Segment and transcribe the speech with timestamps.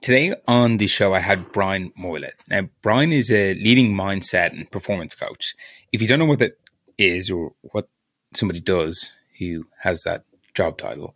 [0.00, 2.32] Today on the show, I had Brian Moylett.
[2.48, 5.54] Now, Brian is a leading mindset and performance coach.
[5.92, 6.58] If you don't know what that
[6.96, 7.86] is or what
[8.34, 10.24] somebody does who has that
[10.54, 11.14] job title,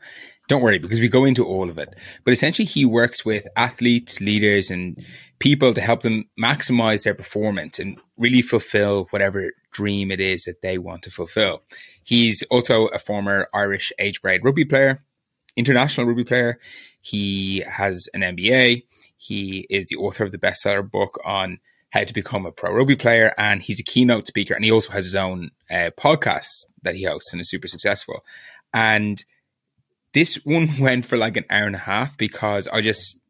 [0.49, 1.95] don't worry because we go into all of it.
[2.25, 5.03] But essentially, he works with athletes, leaders, and
[5.39, 10.61] people to help them maximize their performance and really fulfill whatever dream it is that
[10.61, 11.63] they want to fulfill.
[12.03, 14.99] He's also a former Irish age grade rugby player,
[15.57, 16.59] international rugby player.
[17.01, 18.85] He has an MBA.
[19.17, 21.59] He is the author of the bestseller book on
[21.91, 24.55] how to become a pro rugby player, and he's a keynote speaker.
[24.55, 28.25] And he also has his own uh, podcast that he hosts and is super successful.
[28.73, 29.25] And
[30.13, 33.21] this one went for like an hour and a half because I just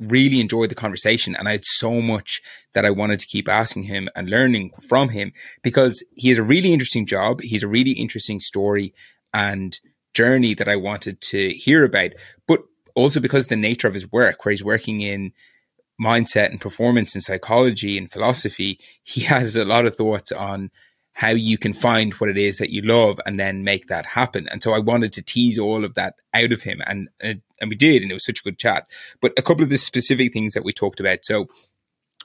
[0.00, 2.42] really enjoyed the conversation and I had so much
[2.72, 6.42] that I wanted to keep asking him and learning from him because he has a
[6.42, 7.40] really interesting job.
[7.40, 8.92] He's a really interesting story
[9.32, 9.78] and
[10.14, 12.12] journey that I wanted to hear about,
[12.46, 12.62] but
[12.94, 15.32] also because the nature of his work, where he's working in
[16.00, 20.70] mindset and performance and psychology and philosophy, he has a lot of thoughts on
[21.12, 24.48] how you can find what it is that you love and then make that happen.
[24.48, 27.70] And so I wanted to tease all of that out of him, and uh, and
[27.70, 28.88] we did, and it was such a good chat.
[29.22, 31.24] But a couple of the specific things that we talked about.
[31.24, 31.46] So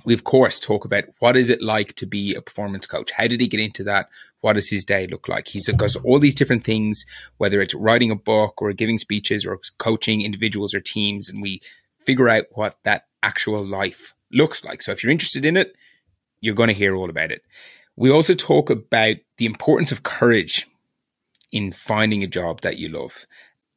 [0.05, 3.11] we of course talk about what is it like to be a performance coach.
[3.11, 4.09] How did he get into that?
[4.41, 5.47] What does his day look like?
[5.47, 7.06] He's does all these different things,
[7.38, 11.61] whether it's writing a book or giving speeches or coaching individuals or teams, and we
[12.06, 14.81] figure out what that actual life looks like.
[14.81, 15.75] So if you're interested in it,
[16.39, 17.44] you're going to hear all about it.
[17.97, 20.67] We also talk about the importance of courage
[21.52, 23.25] in finding a job that you love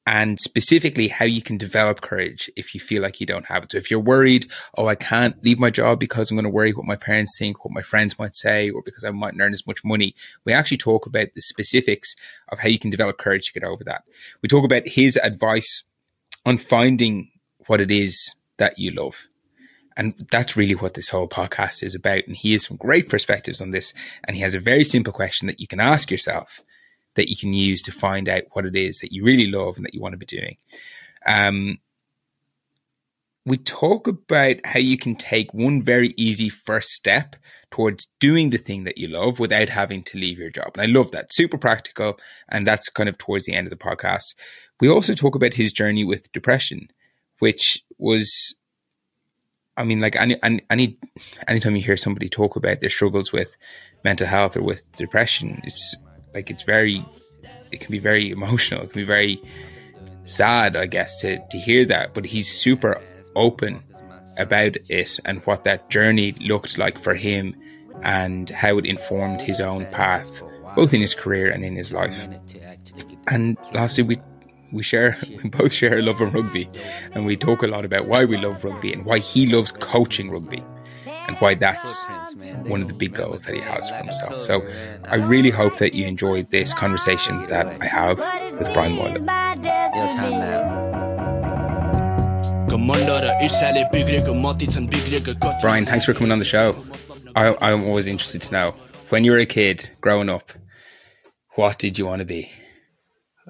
[0.06, 3.72] and specifically how you can develop courage if you feel like you don't have it.
[3.72, 6.72] So if you're worried, oh, I can't leave my job because I'm going to worry
[6.72, 9.66] what my parents think, what my friends might say, or because I mightn't earn as
[9.66, 10.14] much money,
[10.44, 12.16] we actually talk about the specifics
[12.48, 14.02] of how you can develop courage to get over that.
[14.42, 15.84] We talk about his advice
[16.44, 17.30] on finding
[17.66, 19.28] what it is that you love.
[19.96, 22.26] And that's really what this whole podcast is about.
[22.26, 23.92] And he has some great perspectives on this.
[24.24, 26.62] And he has a very simple question that you can ask yourself
[27.14, 29.84] that you can use to find out what it is that you really love and
[29.84, 30.56] that you want to be doing.
[31.26, 31.78] Um,
[33.44, 37.36] we talk about how you can take one very easy first step
[37.70, 40.70] towards doing the thing that you love without having to leave your job.
[40.74, 41.32] And I love that.
[41.32, 42.18] Super practical.
[42.48, 44.34] And that's kind of towards the end of the podcast.
[44.80, 46.88] We also talk about his journey with depression,
[47.40, 48.54] which was
[49.76, 50.98] I mean, like any, any, any,
[51.48, 53.56] anytime you hear somebody talk about their struggles with
[54.04, 55.96] mental health or with depression, it's
[56.34, 57.04] like it's very,
[57.72, 58.82] it can be very emotional.
[58.82, 59.40] It can be very
[60.26, 62.14] sad, I guess, to to hear that.
[62.14, 63.00] But he's super
[63.36, 63.82] open
[64.38, 67.54] about it and what that journey looked like for him
[68.02, 70.42] and how it informed his own path,
[70.74, 72.16] both in his career and in his life.
[73.28, 74.20] And lastly, we
[74.72, 76.68] we share we both share a love of rugby
[77.12, 80.30] and we talk a lot about why we love rugby and why he loves coaching
[80.30, 80.62] rugby
[81.28, 82.06] and why that's
[82.64, 84.40] one of the big goals that he has for himself.
[84.40, 84.62] So
[85.04, 88.18] I really hope that you enjoyed this conversation that I have
[88.58, 89.94] with Brian Moylett.
[89.94, 90.82] Your time now.
[95.60, 96.82] Brian, thanks for coming on the show.
[97.36, 98.74] I, I'm always interested to know
[99.10, 100.52] when you were a kid growing up,
[101.54, 102.50] what did you want to be?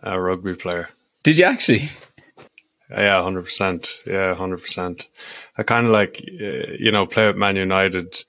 [0.02, 0.88] A rugby player.
[1.22, 1.88] Did you actually?
[2.90, 3.88] Yeah, hundred percent.
[4.04, 5.06] Yeah, hundred percent.
[5.56, 8.24] I kind of like uh, you know play at Man United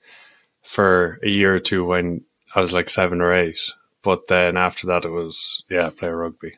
[0.63, 2.23] for a year or two when
[2.55, 3.59] I was like seven or eight,
[4.01, 6.53] but then after that it was yeah play rugby.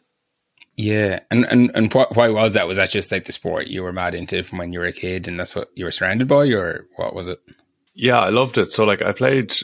[0.76, 2.68] Yeah, and and and why was that?
[2.68, 4.94] Was that just like the sport you were mad into from when you were a
[4.94, 7.40] kid, and that's what you were surrounded by, or what was it?
[7.94, 8.72] Yeah, I loved it.
[8.72, 9.56] So like I played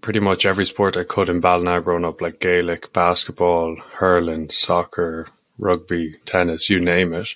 [0.00, 5.28] pretty much every sport I could in Ballina growing up, like Gaelic, basketball, hurling, soccer,
[5.58, 7.28] rugby, tennis, you name it.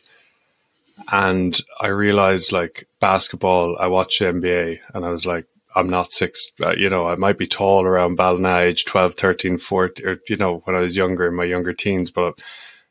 [1.11, 6.51] And I realized like basketball, I watched NBA and I was like, I'm not six,
[6.61, 10.37] uh, you know, I might be tall around Ballina age 12, 13, 14, or, you
[10.37, 12.39] know, when I was younger in my younger teens, but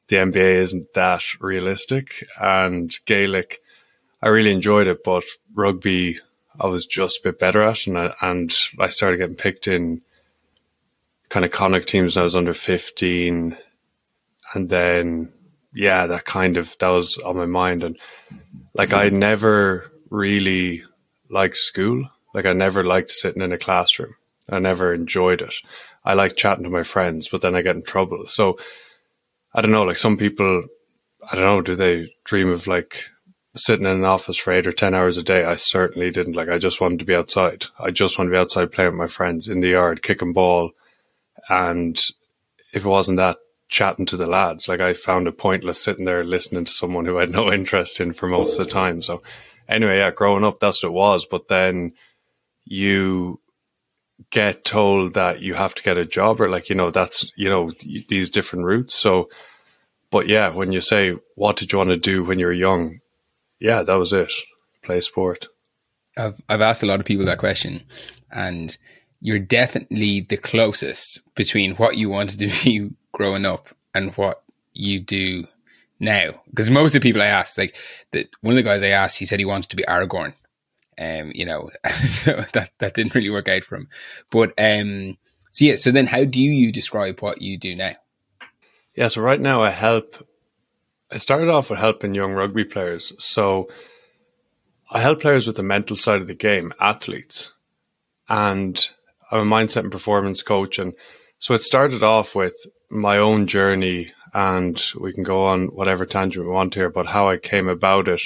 [0.07, 2.25] the NBA isn't that realistic.
[2.39, 3.61] And Gaelic,
[4.21, 6.19] I really enjoyed it, but rugby,
[6.59, 7.85] I was just a bit better at.
[7.85, 10.01] And I, and I started getting picked in
[11.29, 13.57] kind of Connacht teams when I was under 15
[14.53, 15.31] and then
[15.73, 17.97] yeah, that kind of that was on my mind, and
[18.73, 20.83] like I never really
[21.29, 22.09] liked school.
[22.33, 24.15] Like I never liked sitting in a classroom.
[24.49, 25.53] I never enjoyed it.
[26.03, 28.25] I like chatting to my friends, but then I get in trouble.
[28.27, 28.57] So
[29.53, 29.83] I don't know.
[29.83, 30.63] Like some people,
[31.29, 31.61] I don't know.
[31.61, 33.09] Do they dream of like
[33.55, 35.43] sitting in an office for eight or ten hours a day?
[35.43, 36.35] I certainly didn't.
[36.35, 37.65] Like I just wanted to be outside.
[37.79, 40.71] I just wanted to be outside playing with my friends in the yard, kicking ball,
[41.49, 41.99] and
[42.73, 43.37] if it wasn't that,
[43.69, 44.67] chatting to the lads.
[44.67, 48.01] Like I found it pointless sitting there listening to someone who I had no interest
[48.01, 49.01] in for most of the time.
[49.01, 49.21] So
[49.69, 51.25] anyway, yeah, growing up, that's what it was.
[51.25, 51.93] But then
[52.65, 53.39] you
[54.31, 57.47] get told that you have to get a job or like, you know, that's, you
[57.47, 57.71] know,
[58.09, 58.95] these different routes.
[58.95, 59.29] So,
[60.11, 62.99] but yeah, when you say, what did you want to do when you were young?
[63.59, 64.33] Yeah, that was it.
[64.83, 65.47] Play sport.
[66.17, 67.83] I've, I've asked a lot of people that question
[68.31, 68.75] and
[69.21, 72.89] you're definitely the closest between what you wanted to be
[73.19, 74.43] growing up and what
[74.73, 75.45] you do
[75.99, 76.41] now.
[76.49, 77.75] Because most of the people I asked, like
[78.39, 80.33] one of the guys I asked, he said he wanted to be Aragorn.
[80.97, 81.69] Um, you know,
[82.05, 83.89] so that that didn't really work out for him.
[84.31, 85.17] But um,
[85.51, 87.95] so yeah, so then how do you describe what you do now?
[88.95, 90.25] Yeah, so right now I help.
[91.11, 93.13] I started off with helping young rugby players.
[93.17, 93.69] So
[94.91, 97.53] I help players with the mental side of the game, athletes,
[98.29, 98.89] and
[99.31, 100.79] I'm a mindset and performance coach.
[100.79, 100.93] And
[101.37, 102.55] so it started off with
[102.89, 107.29] my own journey, and we can go on whatever tangent we want here about how
[107.29, 108.21] I came about it.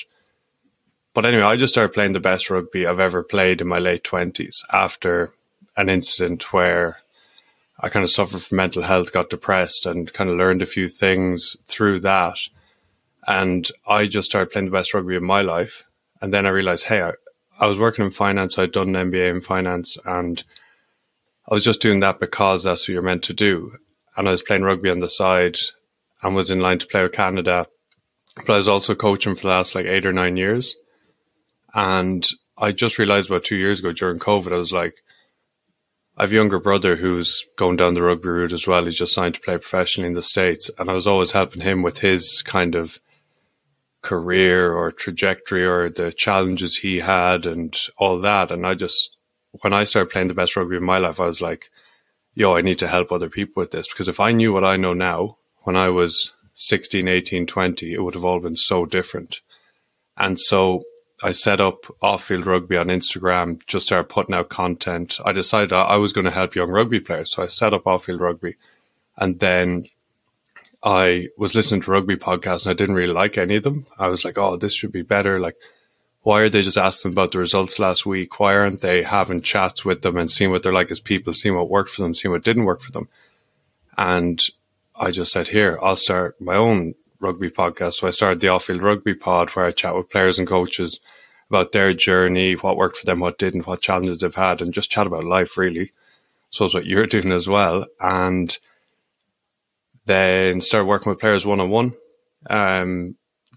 [1.13, 4.03] But anyway, I just started playing the best rugby I've ever played in my late
[4.03, 5.31] 20s after
[5.77, 6.97] an incident where
[7.79, 10.87] I kind of suffered from mental health, got depressed, and kind of learned a few
[10.87, 12.37] things through that.
[13.27, 15.83] And I just started playing the best rugby of my life.
[16.21, 17.11] And then I realized, hey, I,
[17.59, 18.57] I was working in finance.
[18.57, 20.43] I'd done an MBA in finance, and
[21.49, 23.77] I was just doing that because that's what you're meant to do.
[24.15, 25.57] And I was playing rugby on the side
[26.21, 27.67] and was in line to play with Canada.
[28.35, 30.75] But I was also coaching for the last like eight or nine years.
[31.73, 32.27] And
[32.57, 34.95] I just realized about two years ago during COVID, I was like,
[36.15, 38.85] I have a younger brother who's going down the rugby route as well.
[38.85, 40.69] He's just signed to play professionally in the States.
[40.77, 42.99] And I was always helping him with his kind of
[44.03, 48.51] career or trajectory or the challenges he had and all that.
[48.51, 49.17] And I just,
[49.61, 51.71] when I started playing the best rugby of my life, I was like,
[52.35, 53.87] yo, I need to help other people with this.
[53.87, 58.03] Because if I knew what I know now, when I was 16, 18, 20, it
[58.03, 59.41] would have all been so different.
[60.17, 60.83] And so
[61.21, 65.19] I set up off field rugby on Instagram, just started putting out content.
[65.23, 67.31] I decided I was going to help young rugby players.
[67.31, 68.55] So I set up off field rugby.
[69.17, 69.85] And then
[70.83, 73.85] I was listening to rugby podcasts and I didn't really like any of them.
[73.97, 75.39] I was like, oh, this should be better.
[75.39, 75.55] Like,
[76.23, 78.39] why are they just asking about the results last week?
[78.39, 81.55] Why aren't they having chats with them and seeing what they're like as people, seeing
[81.55, 83.09] what worked for them, seeing what didn't work for them?
[83.97, 84.43] And
[84.95, 87.95] I just said, here, I'll start my own rugby podcast.
[87.95, 91.01] So I started the off field rugby pod where I chat with players and coaches
[91.49, 94.91] about their journey, what worked for them, what didn't, what challenges they've had, and just
[94.91, 95.91] chat about life really.
[96.51, 97.85] So it's what you're doing as well.
[97.99, 98.57] And
[100.05, 101.93] then started working with players one on one.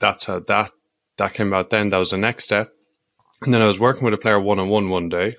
[0.00, 0.72] That's how that
[1.18, 1.70] that came about.
[1.70, 2.72] Then that was the next step.
[3.42, 5.36] And then I was working with a player one on one one day,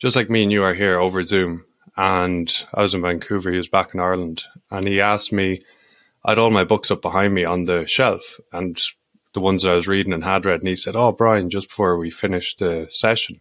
[0.00, 1.64] just like me and you are here over Zoom.
[1.96, 3.50] And I was in Vancouver.
[3.50, 5.62] He was back in Ireland, and he asked me.
[6.22, 8.78] I had all my books up behind me on the shelf, and
[9.32, 10.60] the ones that I was reading and had read.
[10.60, 13.40] And he said, "Oh, Brian, just before we finished the session,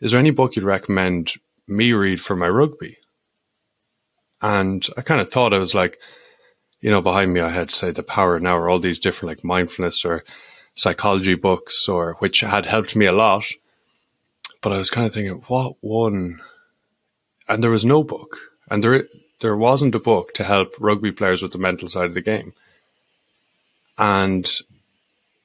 [0.00, 1.34] is there any book you'd recommend
[1.66, 2.98] me read for my rugby?"
[4.40, 5.98] And I kind of thought I was like,
[6.80, 9.44] you know, behind me I had say the power now or all these different like
[9.44, 10.24] mindfulness or
[10.76, 13.44] psychology books or which had helped me a lot.
[14.62, 16.40] But I was kind of thinking, what one?
[17.48, 18.38] And there was no book,
[18.70, 19.06] and there
[19.40, 22.54] there wasn't a book to help rugby players with the mental side of the game.
[23.98, 24.50] And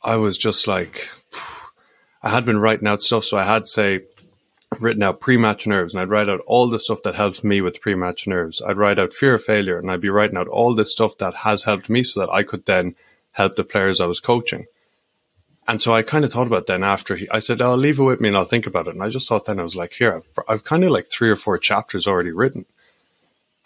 [0.02, 1.10] I was just like,
[2.24, 4.02] I had been writing out stuff, so I had say
[4.80, 7.82] written out pre-match nerves, and I'd write out all the stuff that helps me with
[7.82, 8.62] pre-match nerves.
[8.62, 11.36] I'd write out fear of failure, and I'd be writing out all this stuff that
[11.36, 12.96] has helped me, so that I could then
[13.34, 14.66] help the players I was coaching.
[15.68, 18.04] And so I kind of thought about then after he, I said, "I'll leave it
[18.04, 19.94] with me and I'll think about it." And I just thought then I was like,
[19.94, 22.66] "Here, I've, I've kind of like three or four chapters already written."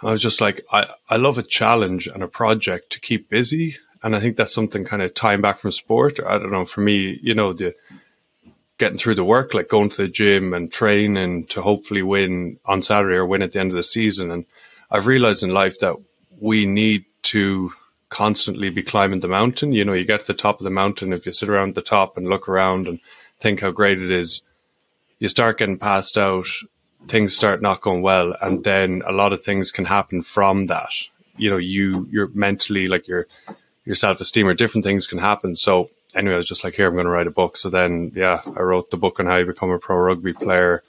[0.01, 3.29] And I was just like, I, I love a challenge and a project to keep
[3.29, 6.19] busy and I think that's something kind of tying back from sport.
[6.23, 6.63] I don't know.
[6.63, 7.73] For me, you know, the
[8.77, 12.83] getting through the work, like going to the gym and training to hopefully win on
[12.83, 14.29] Saturday or win at the end of the season.
[14.29, 14.45] And
[14.91, 15.95] I've realized in life that
[16.39, 17.73] we need to
[18.15, 19.73] constantly be climbing the mountain.
[19.73, 21.11] You know, you get to the top of the mountain.
[21.11, 23.01] If you sit around the top and look around and
[23.41, 24.41] think how great it is,
[25.19, 26.47] you start getting passed out.
[27.09, 30.91] Things start not going well, and then a lot of things can happen from that.
[31.35, 33.27] You know, you you're mentally like you're
[33.83, 35.57] your self esteem or different things can happen.
[35.57, 37.57] So anyway, I was just like, here, I'm going to write a book.
[37.57, 40.83] So then, yeah, I wrote the book on how you become a pro rugby player.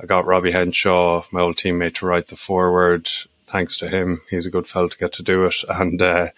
[0.00, 3.10] I got Robbie Henshaw, my old teammate, to write the foreword.
[3.48, 5.56] Thanks to him, he's a good fellow to get to do it.
[5.68, 6.28] And uh,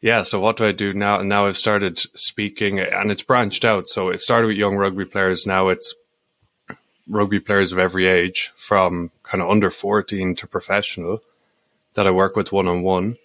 [0.00, 1.20] yeah, so what do I do now?
[1.20, 3.88] And now I've started speaking, and it's branched out.
[3.88, 5.46] So it started with young rugby players.
[5.46, 5.94] Now it's
[7.08, 11.20] rugby players of every age, from kind of under 14 to professional,
[11.94, 13.16] that I work with one on one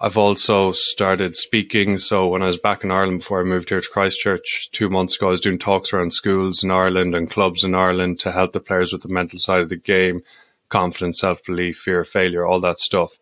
[0.00, 1.98] I've also started speaking.
[1.98, 5.16] So when I was back in Ireland before I moved here to Christchurch two months
[5.16, 8.52] ago, I was doing talks around schools in Ireland and clubs in Ireland to help
[8.52, 10.22] the players with the mental side of the game,
[10.68, 13.18] confidence, self belief, fear of failure, all that stuff.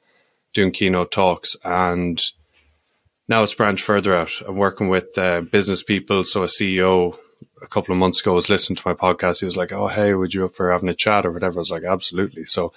[0.53, 2.23] Doing keynote talks and
[3.29, 4.31] now it's branched further out.
[4.47, 6.25] I'm working with uh, business people.
[6.25, 7.19] So a CEO
[7.61, 9.41] a couple of months ago was listening to my podcast.
[9.41, 11.61] He was like, "Oh, hey, would you up for having a chat or whatever?" I
[11.61, 12.73] was like, "Absolutely." So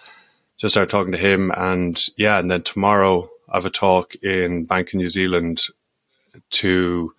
[0.57, 4.65] just started talking to him, and yeah, and then tomorrow I have a talk in
[4.65, 5.61] Bank of New Zealand
[6.51, 7.13] to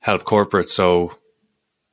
[0.00, 0.70] help corporates.
[0.70, 1.16] So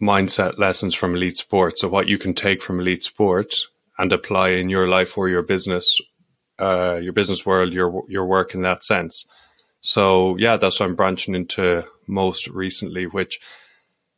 [0.01, 1.79] mindset lessons from elite sport.
[1.79, 3.55] So what you can take from elite sport
[3.98, 6.00] and apply in your life or your business,
[6.60, 9.25] uh, your business world, your your work in that sense.
[9.81, 13.39] So yeah, that's what I'm branching into most recently, which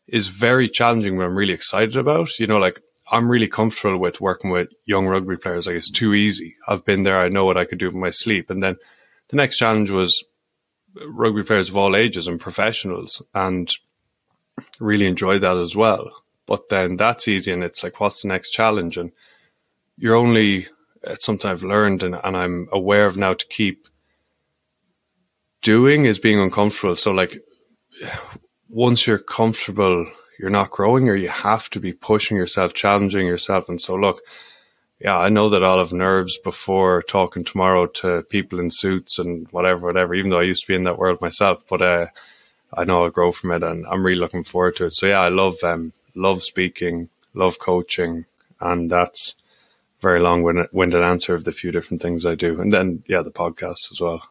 [0.07, 2.37] is very challenging, but I'm really excited about.
[2.39, 5.67] You know, like I'm really comfortable with working with young rugby players.
[5.67, 6.55] Like it's too easy.
[6.67, 7.19] I've been there.
[7.19, 8.49] I know what I could do with my sleep.
[8.49, 8.77] And then
[9.29, 10.23] the next challenge was
[11.07, 13.71] rugby players of all ages and professionals and
[14.79, 16.11] really enjoy that as well.
[16.45, 17.51] But then that's easy.
[17.51, 18.97] And it's like, what's the next challenge?
[18.97, 19.11] And
[19.97, 20.67] you're only,
[21.03, 23.87] it's something I've learned and, and I'm aware of now to keep
[25.61, 26.95] doing is being uncomfortable.
[26.95, 27.39] So like
[28.69, 30.09] once you're comfortable,
[30.39, 33.69] you're not growing or you have to be pushing yourself, challenging yourself.
[33.69, 34.21] And so, look,
[34.99, 39.47] yeah, I know that I'll have nerves before talking tomorrow to people in suits and
[39.51, 41.63] whatever, whatever, even though I used to be in that world myself.
[41.69, 42.07] But uh,
[42.73, 44.93] I know I'll grow from it and I'm really looking forward to it.
[44.93, 48.25] So, yeah, I love um, love speaking, love coaching,
[48.59, 49.35] and that's
[50.03, 52.61] very long winded answer of the few different things I do.
[52.61, 54.21] And then, yeah, the podcast as well.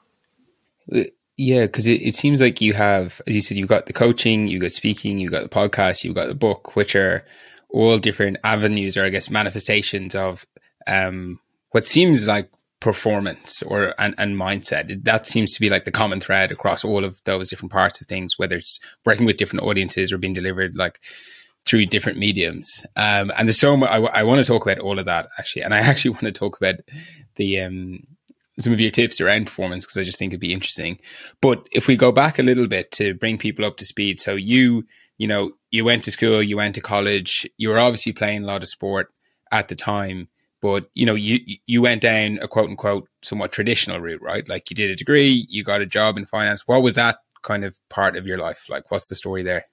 [0.94, 1.04] Uh,
[1.36, 4.46] yeah, because it, it seems like you have, as you said, you've got the coaching,
[4.46, 7.24] you've got speaking, you've got the podcast, you've got the book, which are
[7.70, 10.44] all different avenues or I guess manifestations of
[10.86, 12.50] um, what seems like
[12.80, 15.04] performance or and, and mindset.
[15.04, 18.06] That seems to be like the common thread across all of those different parts of
[18.06, 21.00] things, whether it's working with different audiences or being delivered like
[21.64, 22.84] through different mediums.
[22.96, 25.62] Um, and there's so much, I, I want to talk about all of that actually.
[25.62, 26.76] And I actually want to talk about
[27.36, 28.06] the, um,
[28.58, 30.98] some of your tips around performance because I just think it'd be interesting.
[31.40, 34.34] But if we go back a little bit to bring people up to speed, so
[34.34, 34.84] you,
[35.18, 38.46] you know, you went to school, you went to college, you were obviously playing a
[38.46, 39.12] lot of sport
[39.50, 40.28] at the time,
[40.60, 44.48] but you know, you you went down a quote unquote somewhat traditional route, right?
[44.48, 46.62] Like you did a degree, you got a job in finance.
[46.66, 48.66] What was that kind of part of your life?
[48.68, 49.66] Like, what's the story there?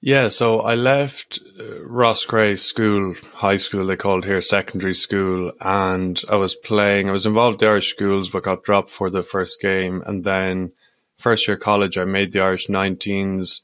[0.00, 6.22] Yeah, so I left uh, Roscrea School, high school they called here, secondary school, and
[6.28, 7.08] I was playing.
[7.08, 10.02] I was involved in the Irish schools, but got dropped for the first game.
[10.06, 10.72] And then
[11.16, 13.62] first year college, I made the Irish 19s,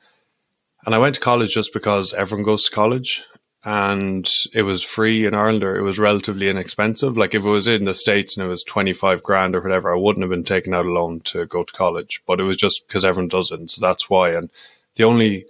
[0.86, 3.24] and I went to college just because everyone goes to college,
[3.62, 7.16] and it was free in Ireland, or it was relatively inexpensive.
[7.16, 9.98] Like if it was in the states and it was 25 grand or whatever, I
[9.98, 12.22] wouldn't have been taken out a loan to go to college.
[12.26, 14.30] But it was just because everyone does it, so that's why.
[14.30, 14.50] And
[14.96, 15.44] the only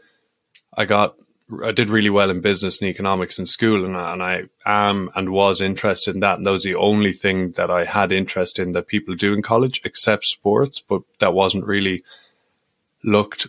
[0.75, 1.17] I got
[1.63, 5.31] I did really well in business and economics in school, and, and I am and
[5.31, 6.39] was interested in that.
[6.39, 9.43] And that was the only thing that I had interest in that people do in
[9.43, 10.81] college, except sports.
[10.81, 12.05] But that wasn't really
[13.05, 13.49] looked.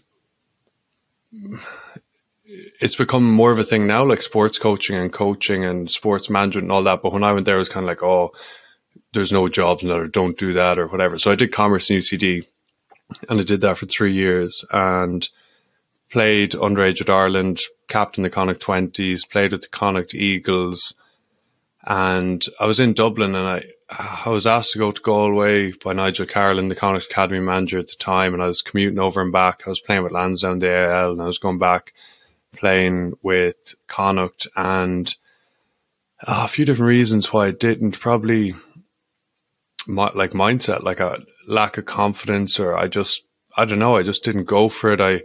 [2.46, 6.66] It's become more of a thing now, like sports coaching and coaching and sports management
[6.66, 7.02] and all that.
[7.02, 8.34] But when I went there, it was kind of like, oh,
[9.14, 11.18] there's no jobs in that, or don't do that, or whatever.
[11.18, 12.46] So I did commerce in UCD,
[13.30, 15.28] and I did that for three years, and
[16.14, 20.94] played underage with Ireland, captain the Connacht 20s, played with the Connacht Eagles.
[21.82, 25.94] And I was in Dublin and I, I was asked to go to Galway by
[25.94, 28.36] Nigel Carolan, the Connacht Academy manager at the time.
[28.36, 29.64] And I was commuting over and back.
[29.66, 31.94] I was playing with Lansdowne, the AIL, and I was going back
[32.56, 35.16] playing with Connacht and
[36.28, 38.00] uh, a few different reasons why I didn't.
[38.00, 38.54] Probably
[39.88, 43.24] my, like mindset, like a lack of confidence, or I just,
[43.58, 45.02] I don't know, I just didn't go for it.
[45.02, 45.24] I,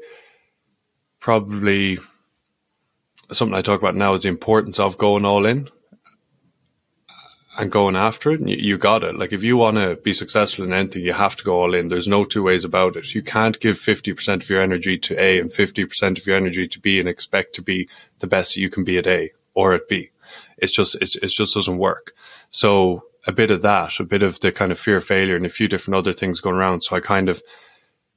[1.21, 1.99] probably
[3.33, 5.69] something I talk about now is the importance of going all in
[7.59, 8.41] and going after it.
[8.41, 9.19] And you, you got it.
[9.19, 11.89] Like if you want to be successful in anything, you have to go all in.
[11.89, 13.15] There's no two ways about it.
[13.15, 16.81] You can't give 50% of your energy to A and 50% of your energy to
[16.81, 17.89] B and expect to be
[18.21, 20.11] the best you can be at A or at B.
[20.57, 22.13] It's just, it's, it just doesn't work.
[22.51, 25.45] So a bit of that, a bit of the kind of fear of failure and
[25.45, 26.83] a few different other things going around.
[26.83, 27.43] So I kind of,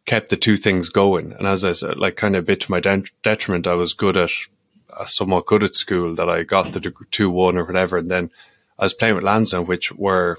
[0.05, 1.33] kept the two things going.
[1.33, 4.17] And as I said, like kind of a bit to my detriment, I was good
[4.17, 4.31] at,
[4.91, 7.97] uh, somewhat good at school that I got the two one or whatever.
[7.97, 8.31] And then
[8.79, 10.37] I was playing with Lansdowne, which were,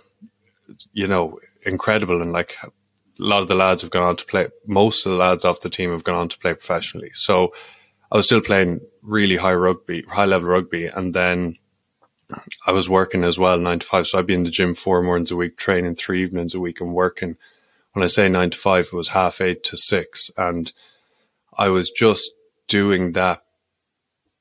[0.92, 2.21] you know, incredible.
[2.21, 2.71] And like a
[3.19, 5.71] lot of the lads have gone on to play, most of the lads off the
[5.71, 7.11] team have gone on to play professionally.
[7.14, 7.54] So
[8.11, 10.87] I was still playing really high rugby, high level rugby.
[10.87, 11.57] And then
[12.66, 14.07] I was working as well, nine to five.
[14.07, 16.81] So I'd be in the gym four mornings a week, training three evenings a week
[16.81, 17.37] and working
[17.93, 20.31] when I say nine to five, it was half eight to six.
[20.37, 20.73] And
[21.57, 22.31] I was just
[22.69, 23.43] doing that.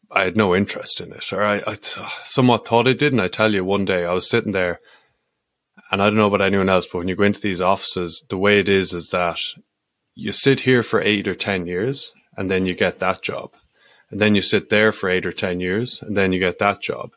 [0.09, 1.77] I had no interest in it, or I, I
[2.25, 3.13] somewhat thought I did.
[3.13, 4.81] And I tell you, one day I was sitting there,
[5.91, 8.37] and I don't know about anyone else, but when you go into these offices, the
[8.37, 9.39] way it is is that
[10.13, 13.53] you sit here for eight or 10 years, and then you get that job.
[14.09, 16.81] And then you sit there for eight or 10 years, and then you get that
[16.81, 17.11] job.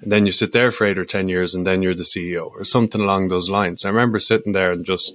[0.00, 2.50] And then you sit there for eight or 10 years, and then you're the CEO,
[2.50, 3.84] or something along those lines.
[3.84, 5.12] I remember sitting there and just,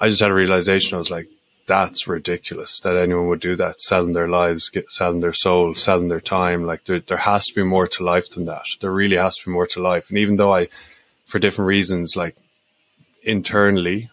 [0.00, 0.94] I just had a realization.
[0.94, 1.28] I was like,
[1.66, 6.08] that's ridiculous that anyone would do that, selling their lives, get, selling their soul, selling
[6.08, 6.64] their time.
[6.64, 8.64] Like there, there has to be more to life than that.
[8.80, 10.08] There really has to be more to life.
[10.08, 10.68] And even though I,
[11.26, 12.36] for different reasons, like
[13.22, 14.08] internally,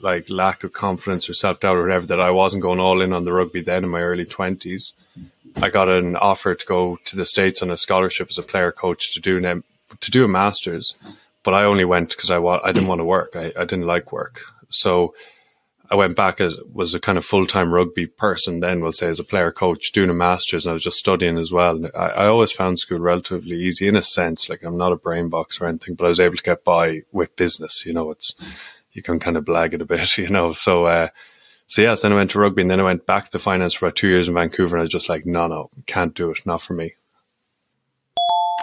[0.00, 3.12] like lack of confidence or self doubt or whatever, that I wasn't going all in
[3.12, 4.94] on the rugby then in my early twenties.
[5.56, 8.72] I got an offer to go to the states on a scholarship as a player
[8.72, 9.62] coach to do an
[10.00, 10.96] to do a masters,
[11.44, 13.36] but I only went because I wa- I didn't want to work.
[13.36, 14.40] I, I didn't like work,
[14.74, 15.14] so
[15.90, 18.60] I went back as was a kind of full time rugby person.
[18.60, 21.38] Then we'll say as a player coach doing a masters, and I was just studying
[21.38, 21.80] as well.
[21.94, 24.48] I, I always found school relatively easy in a sense.
[24.48, 27.02] Like I'm not a brain box or anything, but I was able to get by
[27.12, 27.84] with business.
[27.84, 28.34] You know, it's
[28.92, 30.18] you can kind of blag it a bit.
[30.18, 30.86] You know, so.
[30.86, 31.08] Uh,
[31.66, 33.86] so yes, then I went to rugby and then I went back to finance for
[33.86, 36.44] about two years in Vancouver and I was just like, no, no, can't do it.
[36.44, 36.92] Not for me.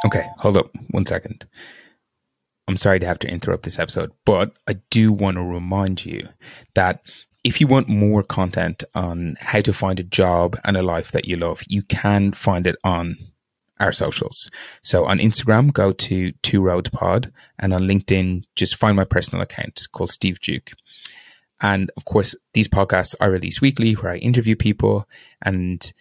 [0.06, 1.48] Okay, hold up one second.
[2.68, 6.28] I'm sorry to have to interrupt this episode, but I do want to remind you
[6.76, 7.02] that
[7.44, 11.28] if you want more content on how to find a job and a life that
[11.28, 13.18] you love, you can find it on
[13.80, 14.52] our socials.
[14.84, 19.42] So on Instagram, go to Two Roads Pod, and on LinkedIn, just find my personal
[19.42, 20.72] account called Steve Duke.
[21.62, 25.08] And of course, these podcasts are released weekly where I interview people
[25.42, 25.92] and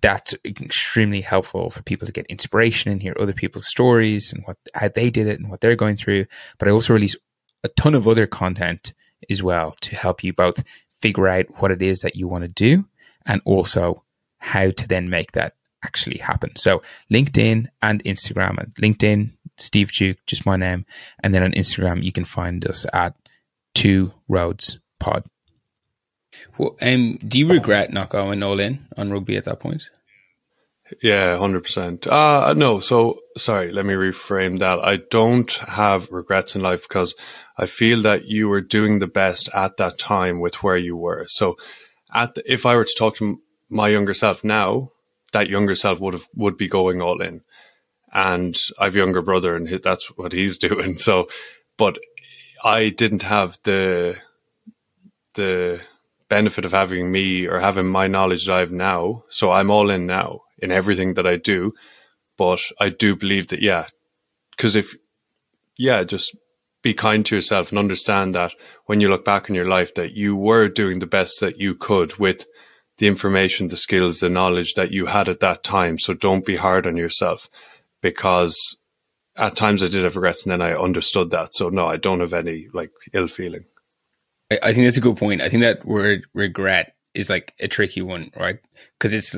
[0.00, 4.56] that's extremely helpful for people to get inspiration and hear other people's stories and what
[4.74, 6.26] how they did it and what they're going through.
[6.58, 7.16] But I also release
[7.64, 8.92] a ton of other content
[9.30, 10.62] as well to help you both
[10.94, 12.84] figure out what it is that you want to do
[13.26, 14.02] and also
[14.38, 16.54] how to then make that actually happen.
[16.56, 18.60] So LinkedIn and Instagram.
[18.60, 20.86] At LinkedIn, Steve Duke, just my name,
[21.22, 23.14] and then on Instagram you can find us at
[23.74, 25.24] Two Roads Pod.
[26.58, 29.82] Well, um, do you regret not going all in on rugby at that point?
[31.02, 32.06] Yeah, hundred percent.
[32.06, 32.80] Uh no.
[32.80, 34.78] So sorry, let me reframe that.
[34.80, 37.14] I don't have regrets in life because
[37.56, 41.24] I feel that you were doing the best at that time with where you were.
[41.28, 41.56] So,
[42.12, 44.90] at the, if I were to talk to my younger self now,
[45.32, 47.42] that younger self would have would be going all in.
[48.12, 50.98] And I've younger brother, and that's what he's doing.
[50.98, 51.28] So,
[51.78, 51.98] but
[52.62, 54.18] I didn't have the
[55.34, 55.80] the
[56.32, 59.24] benefit of having me or having my knowledge that I have now.
[59.28, 61.74] So I'm all in now in everything that I do.
[62.38, 63.88] But I do believe that, yeah,
[64.56, 64.94] because if,
[65.76, 66.34] yeah, just
[66.82, 68.52] be kind to yourself and understand that
[68.86, 71.74] when you look back in your life that you were doing the best that you
[71.74, 72.46] could with
[72.96, 75.98] the information, the skills, the knowledge that you had at that time.
[75.98, 77.50] So don't be hard on yourself
[78.00, 78.56] because
[79.36, 81.52] at times I did have regrets and then I understood that.
[81.52, 83.66] So no, I don't have any like ill feeling.
[84.62, 85.42] I think that's a good point.
[85.42, 88.58] I think that word regret is like a tricky one, right?
[88.98, 89.36] Because it's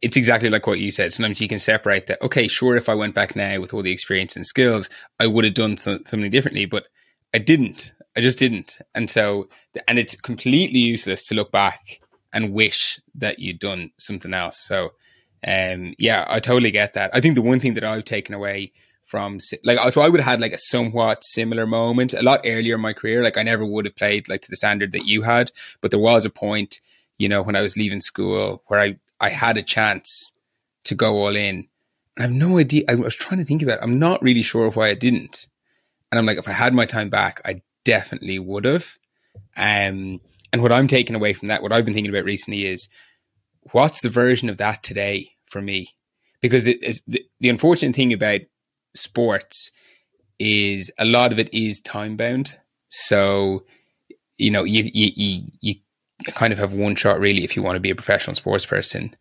[0.00, 1.12] it's exactly like what you said.
[1.12, 2.22] Sometimes you can separate that.
[2.22, 5.44] Okay, sure, if I went back now with all the experience and skills, I would
[5.44, 6.84] have done something differently, but
[7.34, 7.92] I didn't.
[8.16, 8.78] I just didn't.
[8.94, 9.48] And so,
[9.86, 12.00] and it's completely useless to look back
[12.32, 14.58] and wish that you'd done something else.
[14.58, 14.90] So,
[15.46, 17.10] um, yeah, I totally get that.
[17.12, 18.72] I think the one thing that I've taken away
[19.08, 22.74] from like so I would have had like a somewhat similar moment a lot earlier
[22.74, 23.24] in my career.
[23.24, 26.00] Like I never would have played like to the standard that you had, but there
[26.00, 26.80] was a point,
[27.18, 30.32] you know, when I was leaving school where I I had a chance
[30.84, 31.68] to go all in.
[32.16, 32.84] And I have no idea.
[32.88, 33.84] I was trying to think about it.
[33.84, 35.46] I'm not really sure why I didn't.
[36.10, 38.96] And I'm like, if I had my time back, I definitely would have.
[39.56, 40.20] Um,
[40.52, 42.88] and what I'm taking away from that, what I've been thinking about recently is
[43.72, 45.88] what's the version of that today for me?
[46.40, 48.40] Because it is the, the unfortunate thing about
[48.98, 49.70] sports
[50.38, 52.56] is a lot of it is time bound.
[52.90, 53.64] So,
[54.36, 55.74] you know, you, you, you, you
[56.32, 59.14] kind of have one shot really if you want to be a professional sports person.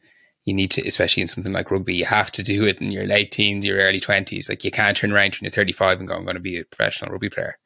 [0.45, 3.05] You need to, especially in something like rugby, you have to do it in your
[3.05, 4.47] late teens, your early 20s.
[4.47, 6.63] Like you can't turn around when you're 35 and go, I'm going to be a
[6.63, 7.57] professional rugby player.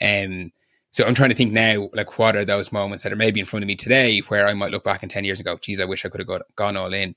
[0.00, 0.52] Um,
[0.90, 3.44] so I'm trying to think now, like, what are those moments that are maybe in
[3.44, 5.78] front of me today where I might look back in 10 years and go, geez,
[5.78, 7.14] I wish I could have got, gone all in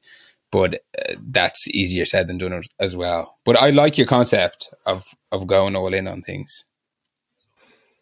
[0.52, 3.38] but uh, that's easier said than done as well.
[3.46, 6.64] But I like your concept of of going all in on things.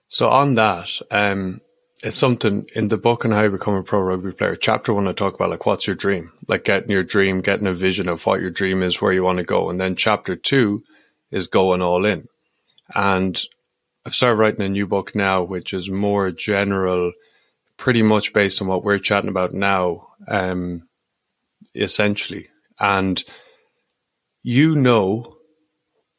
[0.10, 1.60] So on that, um,
[2.04, 4.56] it's something in the book on how to become a pro rugby player.
[4.56, 7.74] Chapter one, I talk about like what's your dream, like getting your dream, getting a
[7.74, 10.84] vision of what your dream is, where you want to go, and then chapter two
[11.32, 12.28] is going all in.
[12.96, 13.42] And
[14.06, 17.12] I've started writing a new book now, which is more general,
[17.76, 20.88] pretty much based on what we're chatting about now, um,
[21.78, 22.48] essentially.
[22.80, 23.24] And
[24.44, 25.38] you know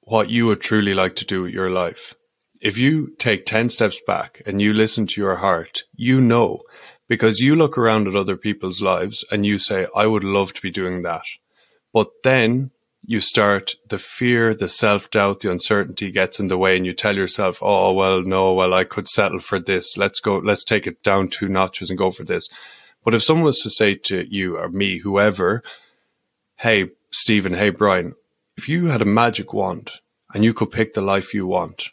[0.02, 2.14] what you would truly like to do with your life.
[2.60, 6.62] If you take 10 steps back and you listen to your heart, you know,
[7.08, 10.62] because you look around at other people's lives and you say, I would love to
[10.62, 11.22] be doing that.
[11.92, 16.76] But then you start the fear, the self doubt, the uncertainty gets in the way,
[16.76, 19.96] and you tell yourself, "Oh well, no, well I could settle for this.
[19.96, 20.38] Let's go.
[20.38, 22.48] Let's take it down two notches and go for this."
[23.04, 25.62] But if someone was to say to you or me, whoever,
[26.56, 28.14] "Hey, Stephen, hey Brian,
[28.56, 29.90] if you had a magic wand
[30.34, 31.90] and you could pick the life you want,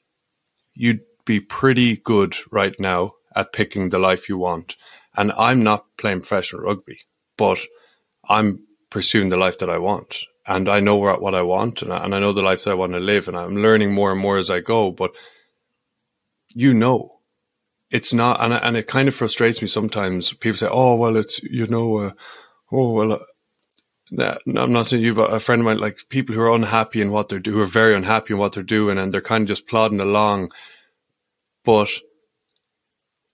[0.73, 4.75] you'd be pretty good right now at picking the life you want."
[5.15, 6.99] And I'm not playing professional rugby,
[7.37, 7.59] but
[8.27, 12.03] I'm pursuing the life that I want and I know what, I want and I,
[12.03, 14.19] and I know the life that I want to live and I'm learning more and
[14.19, 14.91] more as I go.
[14.91, 15.11] But
[16.49, 17.14] you know,
[17.95, 20.33] it's not, and, and it kind of frustrates me sometimes.
[20.33, 22.11] People say, oh, well, it's, you know, uh,
[22.71, 23.19] oh, well, uh,
[24.11, 27.01] nah, I'm not saying you, but a friend of mine, like people who are unhappy
[27.01, 29.43] in what they're doing, who are very unhappy in what they're doing and they're kind
[29.43, 30.51] of just plodding along.
[31.63, 31.89] But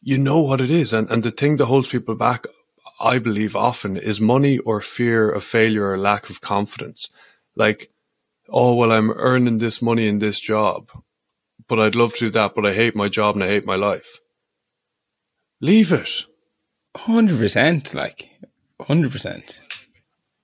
[0.02, 0.94] you know what it is.
[0.94, 2.46] And, and the thing that holds people back
[3.02, 7.10] I believe often is money or fear of failure or lack of confidence.
[7.56, 7.92] Like,
[8.48, 10.90] oh, well, I'm earning this money in this job,
[11.68, 13.76] but I'd love to do that, but I hate my job and I hate my
[13.76, 14.20] life.
[15.62, 16.26] Leave it.
[16.98, 17.94] 100%.
[17.94, 18.30] Like,
[18.82, 19.60] 100%.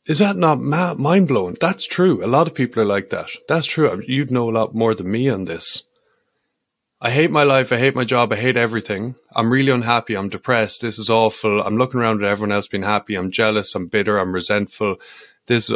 [0.06, 1.58] Is that not ma- mind blowing?
[1.60, 2.24] That's true.
[2.24, 3.30] A lot of people are like that.
[3.50, 4.02] That's true.
[4.08, 5.84] You'd know a lot more than me on this.
[7.02, 7.72] I hate my life.
[7.72, 8.32] I hate my job.
[8.32, 9.16] I hate everything.
[9.36, 10.16] I'm really unhappy.
[10.16, 10.82] I'm depressed.
[10.82, 11.62] This is awful.
[11.62, 13.16] I'm looking around at everyone else being happy.
[13.16, 13.76] I'm jealous.
[13.76, 14.18] I'm bitter.
[14.18, 14.96] I'm resentful.
[15.48, 15.72] This,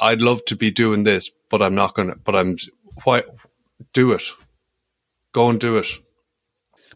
[0.00, 2.58] I'd love to be doing this, but I'm not going to, but I'm,
[3.04, 3.22] why,
[3.92, 4.24] do it.
[5.32, 5.86] Go and do it.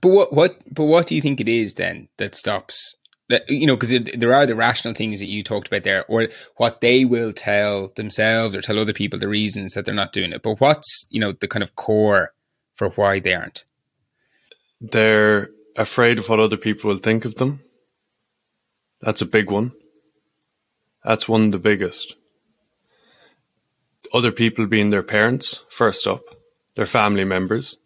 [0.01, 2.95] But what, what, but what do you think it is then that stops
[3.29, 6.29] that, you know, because there are the rational things that you talked about there, or
[6.57, 10.33] what they will tell themselves or tell other people the reasons that they're not doing
[10.33, 10.43] it.
[10.43, 12.33] But what's, you know, the kind of core
[12.75, 13.65] for why they aren't?
[14.81, 17.63] They're afraid of what other people will think of them.
[19.01, 19.73] That's a big one.
[21.05, 22.15] That's one of the biggest.
[24.13, 26.23] Other people being their parents, first up,
[26.77, 27.77] their family members.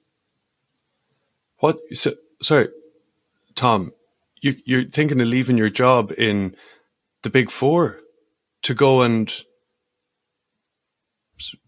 [1.61, 1.79] What?
[1.93, 2.69] So, sorry,
[3.55, 3.93] Tom,
[4.41, 6.57] you, you're thinking of leaving your job in
[7.23, 8.01] the big four
[8.63, 9.33] to go and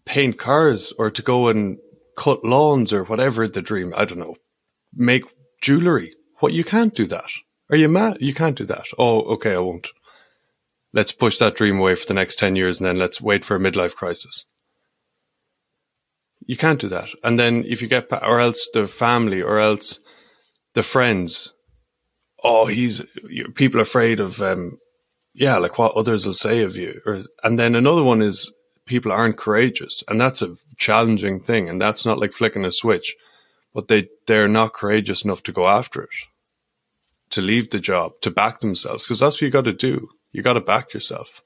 [0.05, 1.77] paint cars or to go and
[2.17, 3.93] cut lawns or whatever the dream.
[3.95, 4.35] I don't know.
[4.93, 5.23] Make
[5.61, 6.13] jewelry.
[6.39, 7.29] What you can't do that.
[7.69, 8.17] Are you mad?
[8.19, 8.85] You can't do that.
[8.97, 9.87] Oh, okay, I won't.
[10.91, 13.55] Let's push that dream away for the next 10 years and then let's wait for
[13.55, 14.45] a midlife crisis.
[16.45, 17.09] You can't do that.
[17.23, 19.99] And then if you get, or else the family, or else
[20.73, 21.53] the friends.
[22.43, 23.01] Oh, he's,
[23.55, 24.77] people afraid of, um,
[25.33, 26.99] yeah, like what others will say of you.
[27.05, 28.51] Or, and then another one is
[28.85, 31.69] people aren't courageous, and that's a challenging thing.
[31.69, 33.15] And that's not like flicking a switch,
[33.73, 36.09] but they they're not courageous enough to go after it,
[37.29, 40.09] to leave the job, to back themselves, because that's what you got to do.
[40.31, 41.41] You got to back yourself.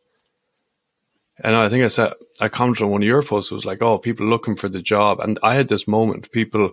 [1.43, 3.52] And I think I said I commented on one of your posts.
[3.52, 6.32] It was like, oh, people looking for the job, and I had this moment.
[6.32, 6.71] People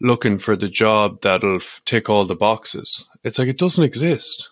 [0.00, 3.08] looking for the job that'll tick all the boxes.
[3.24, 4.50] It's like it doesn't exist.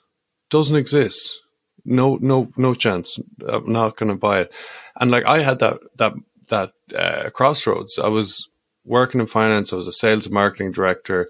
[0.49, 1.39] Doesn't exist
[1.87, 3.19] no, no, no chance.
[3.49, 4.53] I'm not going to buy it.
[5.01, 6.13] And like I had that that
[6.49, 7.99] that uh, crossroads.
[7.99, 8.49] I was
[8.85, 9.73] working in finance.
[9.73, 11.29] I was a sales and marketing director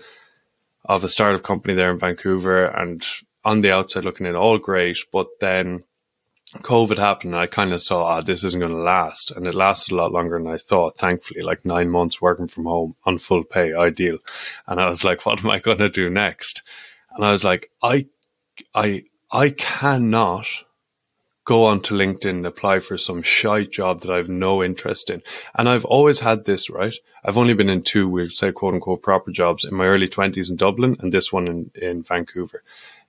[0.84, 3.04] of a startup company there in Vancouver, and
[3.44, 4.96] on the outside looking in, all great.
[5.12, 5.84] But then
[6.54, 9.54] COVID happened, and I kind of saw, ah, this isn't going to last, and it
[9.54, 10.96] lasted a lot longer than I thought.
[10.96, 14.18] Thankfully, like nine months working from home on full pay, ideal.
[14.66, 16.62] And I was like, what am I going to do next?
[17.14, 18.06] And I was like, I,
[18.74, 20.46] I, I cannot
[21.44, 25.22] go onto LinkedIn and apply for some shite job that I've no interest in.
[25.54, 26.94] And I've always had this, right?
[27.24, 30.50] I've only been in two, we'll say quote unquote proper jobs in my early twenties
[30.50, 32.62] in Dublin and this one in, in Vancouver.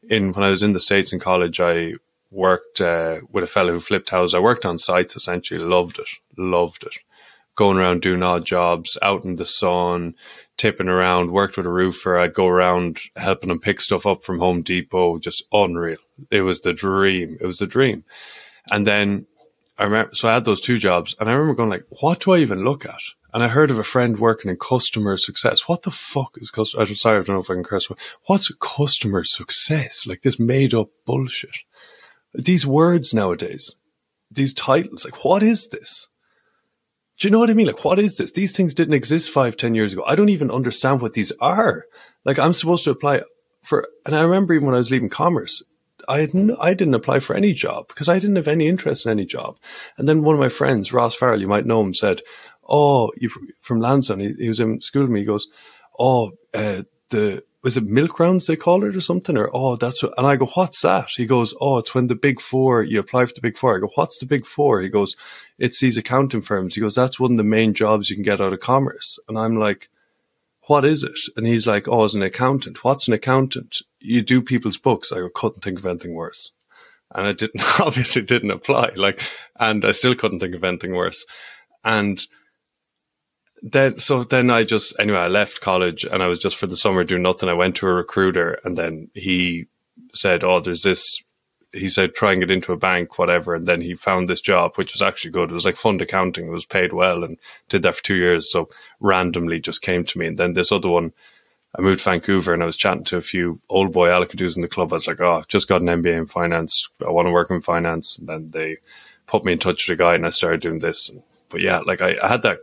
[0.08, 1.93] In when I was in the States in college, I
[2.31, 4.35] worked uh, with a fellow who flipped houses.
[4.35, 6.97] I worked on sites essentially, loved it, loved it.
[7.55, 10.13] Going around doing odd jobs, out in the sun,
[10.57, 12.17] tipping around, worked with a roofer.
[12.17, 15.17] I'd go around helping him pick stuff up from Home Depot.
[15.17, 15.97] Just unreal.
[16.29, 17.37] It was the dream.
[17.41, 18.03] It was the dream.
[18.69, 19.25] And then
[19.77, 22.31] I remember, so I had those two jobs and I remember going like, what do
[22.31, 22.99] I even look at?
[23.33, 25.67] And I heard of a friend working in customer success.
[25.67, 26.83] What the fuck is customer?
[26.83, 27.87] I'm sorry, I don't know if I can curse.
[28.25, 30.07] What's customer success?
[30.07, 31.57] Like this made up bullshit.
[32.38, 33.76] These words nowadays,
[34.30, 36.08] these titles, like what is this?
[37.19, 37.65] Do you know what I mean?
[37.65, 38.32] Like, what is this?
[38.32, 40.04] These things didn't exist five, ten years ago.
[40.06, 41.86] I don't even understand what these are.
[42.26, 43.23] Like, I'm supposed to apply
[43.63, 45.63] for, and I remember even when I was leaving commerce,
[46.08, 49.12] I no, I didn't apply for any job because I didn't have any interest in
[49.12, 49.58] any job.
[49.97, 52.21] And then one of my friends, Ross Farrell, you might know him, said,
[52.69, 55.21] "Oh, you from Lansdowne." He, he was in school with me.
[55.21, 55.47] He goes,
[55.97, 59.37] "Oh, uh, the was it milk rounds they call it or something?
[59.37, 61.09] Or oh that's what and I go what's that?
[61.15, 63.75] He goes oh it's when the big four you apply for the big four.
[63.75, 64.81] I go what's the big four?
[64.81, 65.15] He goes
[65.57, 66.75] it's these accounting firms.
[66.75, 69.19] He goes that's one of the main jobs you can get out of commerce.
[69.27, 69.89] And I'm like
[70.67, 71.17] what is it?
[71.35, 72.83] And he's like oh as an accountant.
[72.83, 73.81] What's an accountant?
[73.99, 75.11] You do people's books.
[75.11, 76.51] I couldn't think of anything worse.
[77.13, 79.21] And I didn't obviously didn't apply like
[79.59, 81.25] and I still couldn't think of anything worse.
[81.83, 82.25] And
[83.61, 86.77] then so then I just anyway I left college and I was just for the
[86.77, 87.49] summer doing nothing.
[87.49, 89.65] I went to a recruiter and then he
[90.13, 91.23] said, "Oh, there's this."
[91.73, 94.75] He said, "Try and get into a bank, whatever." And then he found this job,
[94.75, 95.49] which was actually good.
[95.49, 96.47] It was like fund accounting.
[96.47, 97.37] It was paid well, and
[97.69, 98.51] did that for two years.
[98.51, 100.27] So randomly, just came to me.
[100.27, 101.13] And then this other one,
[101.75, 104.61] I moved to Vancouver and I was chatting to a few old boy Alickadoos in
[104.61, 104.93] the club.
[104.93, 106.89] I was like, "Oh, just got an MBA in finance.
[107.05, 108.77] I want to work in finance." And then they
[109.25, 111.11] put me in touch with a guy, and I started doing this.
[111.49, 112.59] But yeah, like I, I had that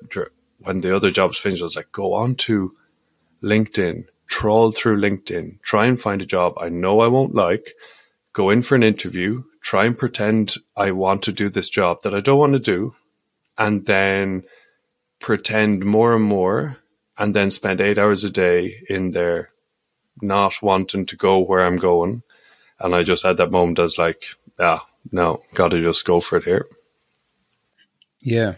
[0.64, 2.74] when the other jobs finished, I was like, go on to
[3.42, 7.74] LinkedIn, trawl through LinkedIn, try and find a job I know I won't like,
[8.32, 12.14] go in for an interview, try and pretend I want to do this job that
[12.14, 12.94] I don't want to do,
[13.56, 14.44] and then
[15.20, 16.78] pretend more and more,
[17.16, 19.50] and then spend eight hours a day in there,
[20.20, 22.22] not wanting to go where I'm going.
[22.80, 24.24] And I just had that moment as like,
[24.58, 26.66] ah, no, gotta just go for it here.
[28.20, 28.54] Yeah.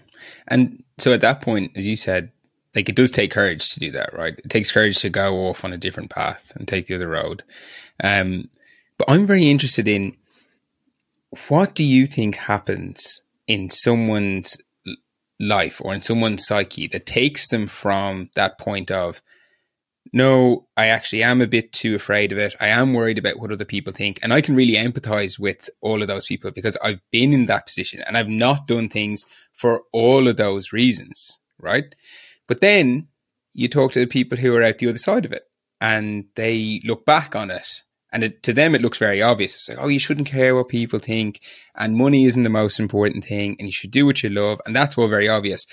[0.49, 2.31] And so at that point, as you said,
[2.75, 4.39] like it does take courage to do that, right?
[4.39, 7.43] It takes courage to go off on a different path and take the other road.
[8.03, 8.49] Um,
[8.99, 10.17] but I'm very interested in
[11.49, 14.57] what do you think happens in someone's
[15.39, 19.21] life or in someone's psyche that takes them from that point of
[20.13, 22.55] no, I actually am a bit too afraid of it.
[22.61, 24.19] I am worried about what other people think.
[24.23, 27.67] And I can really empathize with all of those people because I've been in that
[27.67, 31.95] position and I've not done things for all of those reasons, right?
[32.47, 33.09] But then
[33.53, 35.45] you talk to the people who are out the other side of it
[35.81, 39.55] and they look back on it and it, to them it looks very obvious.
[39.55, 41.41] It's like, oh, you shouldn't care what people think
[41.75, 44.61] and money isn't the most important thing and you should do what you love.
[44.67, 45.67] And that's all very obvious.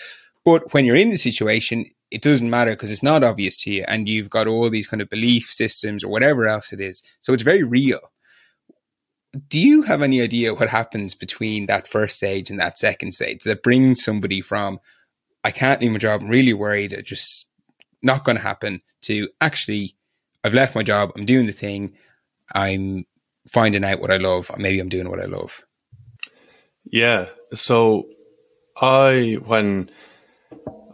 [0.46, 3.84] But when you're in the situation, it doesn't matter because it's not obvious to you
[3.88, 7.02] and you've got all these kind of belief systems or whatever else it is.
[7.20, 8.12] So it's very real.
[9.50, 13.44] Do you have any idea what happens between that first stage and that second stage
[13.46, 14.80] that brings somebody from,
[15.44, 17.48] I can't leave my job, I'm really worried, it's just
[18.04, 19.96] not going to happen, to actually,
[20.44, 21.94] I've left my job, I'm doing the thing,
[22.54, 23.08] I'm
[23.52, 25.66] finding out what I love, maybe I'm doing what I love?
[26.86, 27.30] Yeah.
[27.56, 28.08] So
[28.80, 29.90] I, when,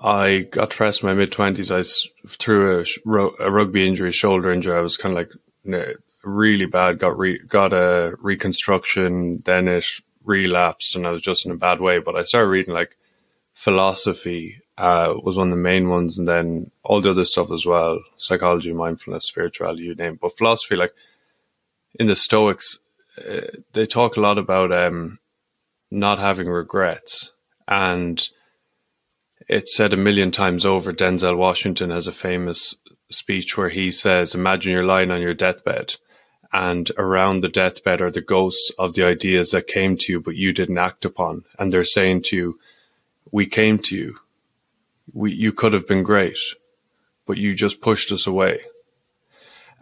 [0.01, 1.71] I got depressed in my mid twenties.
[1.71, 1.83] I
[2.27, 4.75] through a, a, rugby injury, shoulder injury.
[4.75, 5.27] I was kind of
[5.65, 6.99] like really bad.
[6.99, 9.41] Got re, got a reconstruction.
[9.45, 9.85] Then it
[10.23, 11.99] relapsed, and I was just in a bad way.
[11.99, 12.95] But I started reading like
[13.53, 17.65] philosophy uh, was one of the main ones, and then all the other stuff as
[17.65, 20.13] well: psychology, mindfulness, spirituality, you name.
[20.13, 20.21] It.
[20.21, 20.93] But philosophy, like
[21.95, 22.79] in the Stoics,
[23.17, 23.41] uh,
[23.73, 25.19] they talk a lot about um,
[25.91, 27.31] not having regrets
[27.67, 28.29] and
[29.49, 30.93] it's said a million times over.
[30.93, 32.75] Denzel Washington has a famous
[33.09, 35.95] speech where he says, Imagine you're lying on your deathbed,
[36.53, 40.35] and around the deathbed are the ghosts of the ideas that came to you, but
[40.35, 41.45] you didn't act upon.
[41.57, 42.59] And they're saying to you,
[43.31, 44.19] We came to you.
[45.11, 46.37] We, you could have been great,
[47.25, 48.61] but you just pushed us away.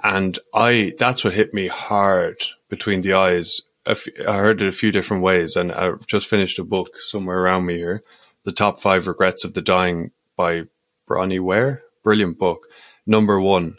[0.02, 2.38] And I, that's what hit me hard
[2.70, 3.62] between the eyes.
[3.86, 7.66] I heard it a few different ways, and I just finished a book somewhere around
[7.66, 8.04] me here
[8.48, 10.68] the Top Five Regrets of the Dying by
[11.06, 11.84] Bronnie Ware.
[12.02, 12.68] Brilliant book.
[13.06, 13.76] Number one,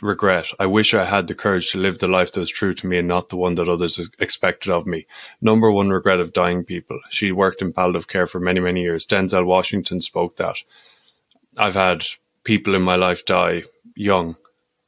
[0.00, 0.46] regret.
[0.58, 2.96] I wish I had the courage to live the life that was true to me
[2.96, 5.06] and not the one that others expected of me.
[5.42, 6.98] Number one regret of dying people.
[7.10, 9.04] She worked in palliative care for many, many years.
[9.04, 10.56] Denzel Washington spoke that.
[11.58, 12.06] I've had
[12.42, 14.36] people in my life die young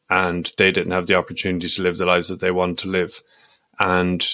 [0.09, 3.23] and they didn't have the opportunity to live the lives that they wanted to live.
[3.79, 4.27] And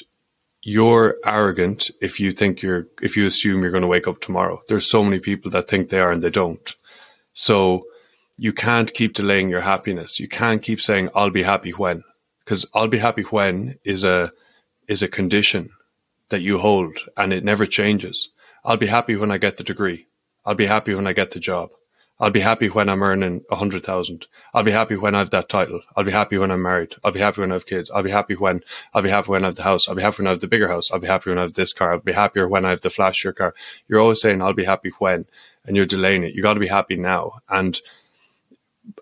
[0.63, 4.61] you're arrogant if you think you're if you assume you're going to wake up tomorrow.
[4.69, 6.75] There's so many people that think they are and they don't.
[7.35, 7.85] So
[8.37, 10.21] you can't keep delaying your happiness.
[10.21, 12.05] You can't keep saying I'll be happy when
[12.45, 14.33] because I'll be happy when is a
[14.89, 15.71] is a condition
[16.29, 18.29] that you hold and it never changes.
[18.65, 20.07] I'll be happy when I get the degree.
[20.45, 21.71] I'll be happy when I get the job.
[22.21, 24.27] I'll be happy when I'm earning a hundred thousand.
[24.55, 25.81] I'll be happy when I have that title.
[25.97, 26.95] I'll be happy when I'm married.
[27.03, 27.91] I'll be happy when I have kids.
[27.91, 28.63] I'll be happy when
[28.95, 29.89] I'll be happy when I have the house.
[29.89, 30.91] I'll be happy when I have the bigger house.
[30.93, 31.95] I'll be happy when I have this car.
[31.95, 33.55] I'll be happier when I have the flashier car.
[33.89, 35.27] You're always saying I'll be happy when,
[35.67, 36.35] and you're delaying it.
[36.35, 37.41] You got to be happy now.
[37.49, 37.81] And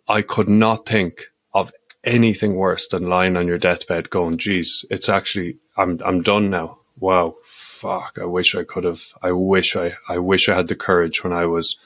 [0.09, 1.73] I could not think of
[2.05, 6.79] anything worse than lying on your deathbed going, geez, it's actually, I'm, I'm done now.
[6.99, 7.37] Wow.
[7.49, 8.19] Fuck.
[8.21, 11.33] I wish I could have, I wish I, I wish I had the courage when
[11.33, 11.77] I was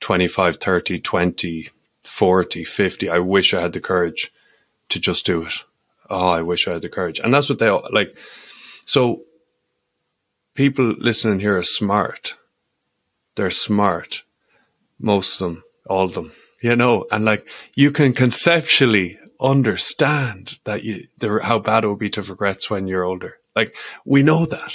[0.00, 1.68] 25, 30, 20,
[2.02, 3.08] 40, 50.
[3.08, 4.32] I wish I had the courage
[4.88, 5.54] to just do it.
[6.08, 7.20] Oh, I wish I had the courage.
[7.20, 8.16] And that's what they all like.
[8.84, 9.22] So
[10.54, 12.34] people listening here are smart.
[13.36, 14.24] They're smart.
[14.98, 20.82] Most of them, all of them, you know, and like you can conceptually understand that
[20.82, 23.38] you, the, how bad it would be to regrets when you're older.
[23.56, 24.72] Like we know that.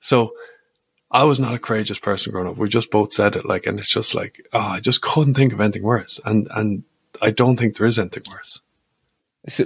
[0.00, 0.32] So
[1.10, 2.56] I was not a courageous person growing up.
[2.56, 5.52] We just both said it like, and it's just like, oh, I just couldn't think
[5.52, 6.20] of anything worse.
[6.24, 6.84] And, and
[7.20, 8.60] I don't think there is anything worse.
[9.48, 9.64] So,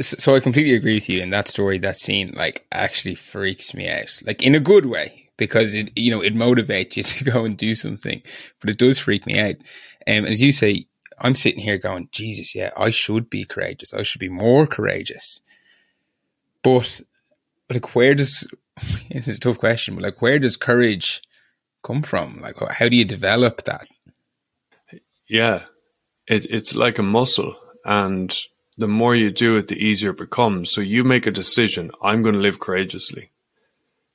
[0.00, 1.22] so I completely agree with you.
[1.22, 5.30] In that story, that scene, like, actually freaks me out, like in a good way,
[5.36, 8.20] because it, you know, it motivates you to go and do something,
[8.60, 9.54] but it does freak me out.
[10.06, 10.86] Um, and as you say,
[11.20, 13.94] I'm sitting here going, Jesus, yeah, I should be courageous.
[13.94, 15.40] I should be more courageous.
[16.62, 17.00] But
[17.70, 18.48] like, where does
[19.10, 21.22] it's a tough question, but like, where does courage
[21.84, 22.40] come from?
[22.40, 23.86] Like, how do you develop that?
[25.28, 25.64] Yeah,
[26.26, 28.36] it, it's like a muscle, and
[28.76, 30.70] the more you do it, the easier it becomes.
[30.70, 31.90] So you make a decision.
[32.02, 33.30] I'm going to live courageously.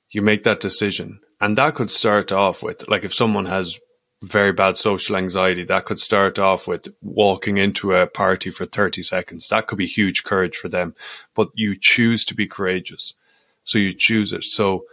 [0.10, 3.80] You make that decision, and that could start off with like if someone has
[4.24, 9.04] very bad social anxiety, that could start off with walking into a party for 30
[9.04, 9.50] seconds.
[9.50, 10.96] That could be huge courage for them,
[11.36, 13.16] but you choose to be courageous.
[13.64, 14.44] So you choose it.
[14.44, 14.84] So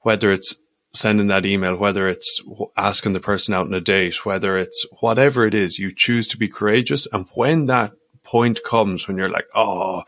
[0.00, 0.56] whether it's
[0.92, 2.42] sending that email, whether it's
[2.76, 6.38] asking the person out on a date, whether it's whatever it is, you choose to
[6.38, 7.06] be courageous.
[7.12, 10.02] And when that point comes, when you're like, oh,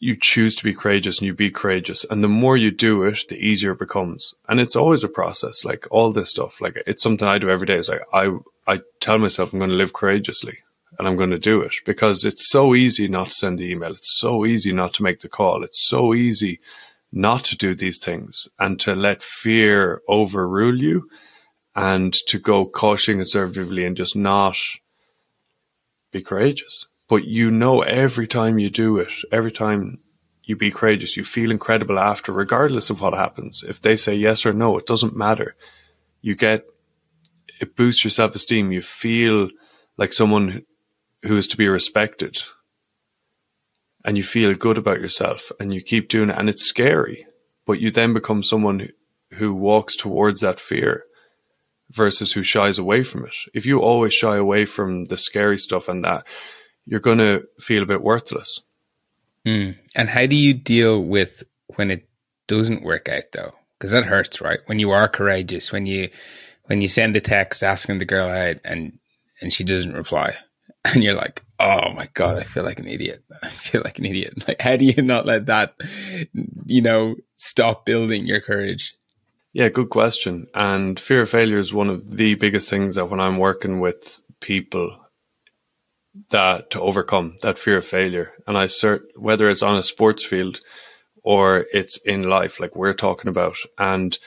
[0.00, 2.04] you choose to be courageous and you be courageous.
[2.08, 4.34] And the more you do it, the easier it becomes.
[4.48, 6.60] And it's always a process, like all this stuff.
[6.60, 7.74] Like it's something I do every day.
[7.74, 8.30] It's like I,
[8.66, 10.58] I tell myself I'm going to live courageously
[10.98, 13.92] and I'm going to do it because it's so easy not to send the email.
[13.92, 15.62] It's so easy not to make the call.
[15.62, 16.60] It's so easy
[17.12, 21.08] not to do these things and to let fear overrule you
[21.74, 24.56] and to go cautiously conservatively and just not
[26.10, 26.88] be courageous.
[27.08, 30.00] But you know, every time you do it, every time
[30.42, 33.62] you be courageous, you feel incredible after, regardless of what happens.
[33.62, 35.54] If they say yes or no, it doesn't matter.
[36.20, 36.64] You get,
[37.60, 38.72] it boosts your self esteem.
[38.72, 39.50] You feel
[39.96, 40.64] like someone
[41.22, 42.42] who is to be respected.
[44.04, 46.36] And you feel good about yourself and you keep doing it.
[46.38, 47.26] And it's scary
[47.68, 48.88] but you then become someone
[49.34, 51.04] who walks towards that fear
[51.90, 53.34] versus who shies away from it.
[53.52, 56.26] If you always shy away from the scary stuff and that
[56.86, 58.62] you're going to feel a bit worthless.
[59.46, 59.76] Mm.
[59.94, 61.44] and how do you deal with
[61.76, 62.08] when it
[62.48, 63.52] doesn't work out though?
[63.78, 64.58] Because that hurts right?
[64.66, 66.10] When you are courageous when you
[66.64, 68.98] when you send a text asking the girl out and
[69.40, 70.36] and she doesn't reply
[70.94, 73.22] and you're like, oh my god, I feel like an idiot.
[73.42, 74.34] I feel like an idiot.
[74.48, 75.74] Like, how do you not let that,
[76.66, 78.94] you know, stop building your courage?
[79.52, 80.46] Yeah, good question.
[80.54, 84.20] And fear of failure is one of the biggest things that when I'm working with
[84.40, 84.96] people
[86.30, 88.32] that to overcome that fear of failure.
[88.46, 90.60] And I cert whether it's on a sports field
[91.22, 93.56] or it's in life, like we're talking about.
[93.76, 94.18] And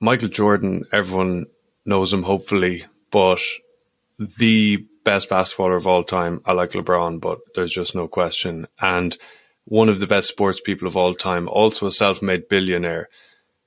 [0.00, 1.46] Michael Jordan, everyone
[1.84, 3.40] knows him hopefully, but
[4.18, 6.40] the best basketballer of all time.
[6.44, 8.66] I like LeBron, but there's just no question.
[8.80, 9.16] And
[9.64, 13.08] one of the best sports people of all time, also a self made billionaire.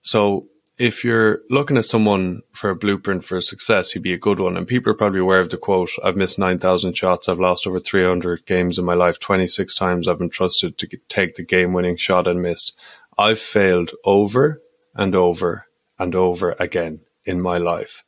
[0.01, 4.39] So if you're looking at someone for a blueprint for success, he'd be a good
[4.39, 4.55] one.
[4.55, 7.27] And people are probably aware of the quote I've missed 9,000 shots.
[7.27, 9.19] I've lost over 300 games in my life.
[9.19, 12.73] 26 times I've been trusted to take the game winning shot and missed.
[13.17, 14.61] I've failed over
[14.95, 15.65] and over
[15.99, 18.03] and over again in my life.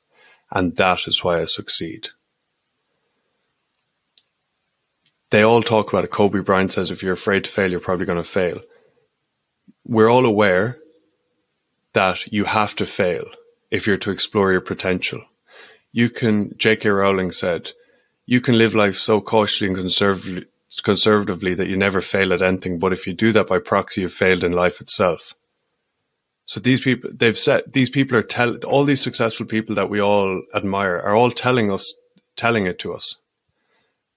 [0.50, 2.10] And that is why I succeed.
[5.32, 6.12] They all talk about it.
[6.12, 8.62] Kobe Bryant says, if you're afraid to fail, you're probably going to fail.
[9.86, 10.78] We're all aware
[11.94, 13.26] that you have to fail
[13.70, 15.22] if you're to explore your potential.
[15.92, 16.90] You can, J.K.
[16.90, 17.72] Rowling said,
[18.26, 20.46] you can live life so cautiously and conservatively,
[20.84, 22.80] conservatively that you never fail at anything.
[22.80, 25.34] But if you do that by proxy, you've failed in life itself.
[26.46, 30.02] So these people, they've said, these people are tell, all these successful people that we
[30.02, 31.94] all admire are all telling us,
[32.36, 33.16] telling it to us.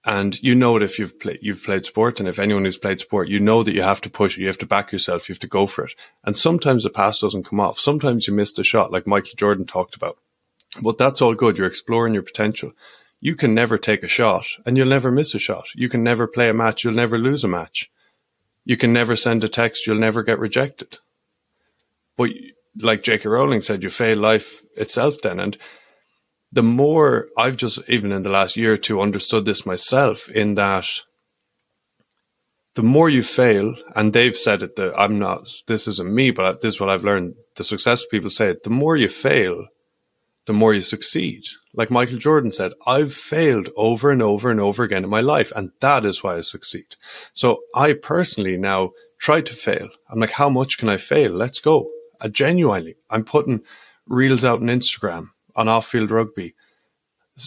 [0.07, 2.99] And you know it if you've played you've played sport, and if anyone who's played
[2.99, 5.33] sport, you know that you have to push it, you have to back yourself, you
[5.33, 5.95] have to go for it.
[6.23, 7.79] And sometimes the pass doesn't come off.
[7.79, 10.17] Sometimes you miss the shot, like Michael Jordan talked about.
[10.79, 11.57] But that's all good.
[11.57, 12.73] You're exploring your potential.
[13.19, 15.69] You can never take a shot, and you'll never miss a shot.
[15.73, 17.89] You can never play a match, you'll never lose a match.
[18.63, 20.99] You can never send a text, you'll never get rejected.
[22.15, 22.29] But
[22.77, 23.27] like J.K.
[23.27, 25.39] Rowling said, you fail life itself then.
[25.39, 25.57] And
[26.55, 30.55] the more I've just, even in the last year or two, understood this myself in
[30.55, 30.87] that
[32.75, 36.61] the more you fail, and they've said it, that I'm not, this isn't me, but
[36.61, 37.35] this is what I've learned.
[37.57, 39.67] The successful people say it, the more you fail,
[40.45, 41.43] the more you succeed.
[41.73, 45.51] Like Michael Jordan said, I've failed over and over and over again in my life,
[45.57, 46.95] and that is why I succeed.
[47.33, 49.89] So I personally now try to fail.
[50.09, 51.31] I'm like, how much can I fail?
[51.31, 51.89] Let's go.
[52.21, 53.61] I genuinely, I'm putting
[54.07, 56.55] reels out on Instagram on off field rugby,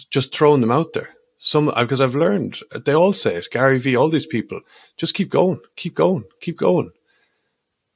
[0.09, 1.09] just throwing them out there.
[1.41, 4.59] Some, uh, because I've learned, uh, they all say it, Gary Vee, all these people,
[4.97, 6.91] just keep going, keep going, keep going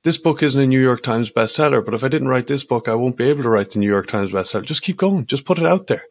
[0.03, 2.87] this book isn't a New York Times bestseller, but if I didn't write this book,
[2.87, 4.65] I won't be able to write the New York Times bestseller.
[4.65, 5.25] Just keep going.
[5.25, 6.03] Just put it out there.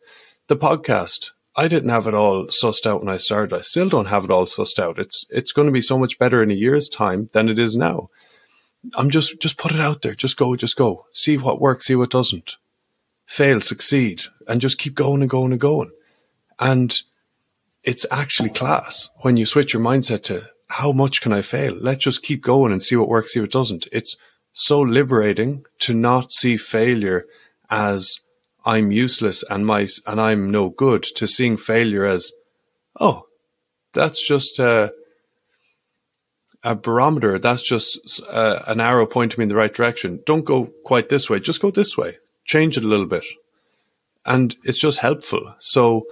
[0.49, 1.31] The podcast.
[1.55, 3.55] I didn't have it all sussed out when I started.
[3.55, 4.99] I still don't have it all sussed out.
[4.99, 7.77] It's it's going to be so much better in a year's time than it is
[7.77, 8.09] now.
[8.95, 10.15] I'm just just put it out there.
[10.15, 11.05] Just go, just go.
[11.13, 12.57] See what works, see what doesn't.
[13.33, 15.91] Fail, succeed, and just keep going and going and going.
[16.61, 17.01] And
[17.83, 21.75] it's actually class when you switch your mindset to how much can I fail?
[21.75, 23.89] Let's just keep going and see what works, see what doesn't.
[23.91, 24.19] It's
[24.53, 27.25] so liberating to not see failure
[27.71, 28.21] as
[28.67, 31.03] I'm useless and my and I'm no good.
[31.17, 32.33] To seeing failure as,
[33.01, 33.29] oh,
[33.95, 34.93] that's just a,
[36.63, 37.39] a barometer.
[37.39, 40.21] That's just a, uh, an arrow pointing me in the right direction.
[40.27, 41.41] Don't go quite this way.
[41.41, 42.19] Just go this way.
[42.53, 43.25] Change it a little bit,
[44.27, 45.55] and it's just helpful.
[45.59, 46.07] So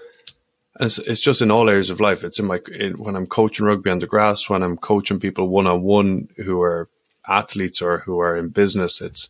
[0.81, 2.25] it's, it's just in all areas of life.
[2.25, 2.61] It's in my
[2.97, 6.63] when I'm coaching rugby on the grass, when I'm coaching people one on one who
[6.63, 6.89] are
[7.29, 9.03] athletes or who are in business.
[9.03, 9.29] It's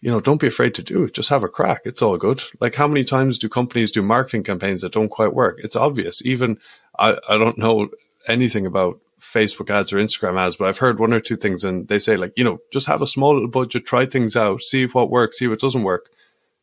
[0.00, 1.14] you know, don't be afraid to do it.
[1.14, 1.80] Just have a crack.
[1.84, 2.40] It's all good.
[2.60, 5.58] Like how many times do companies do marketing campaigns that don't quite work?
[5.64, 6.22] It's obvious.
[6.24, 6.58] Even
[6.96, 7.88] I, I don't know
[8.28, 11.88] anything about Facebook ads or Instagram ads, but I've heard one or two things and
[11.88, 14.86] they say like, you know, just have a small little budget, try things out, see
[14.86, 16.08] what works, see what doesn't work,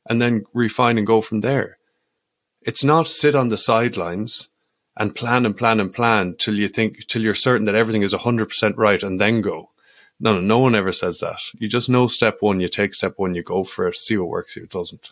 [0.07, 1.77] and then refine and go from there.
[2.61, 4.49] It's not sit on the sidelines
[4.97, 8.13] and plan and plan and plan till you think till you're certain that everything is
[8.13, 9.69] 100% right and then go.
[10.19, 11.41] No, no, no one ever says that.
[11.55, 14.29] You just know step one, you take step one, you go for it, see what
[14.29, 15.11] works, see what doesn't.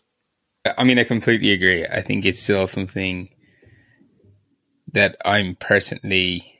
[0.77, 1.85] I mean, I completely agree.
[1.85, 3.29] I think it's still something
[4.93, 6.59] that I'm personally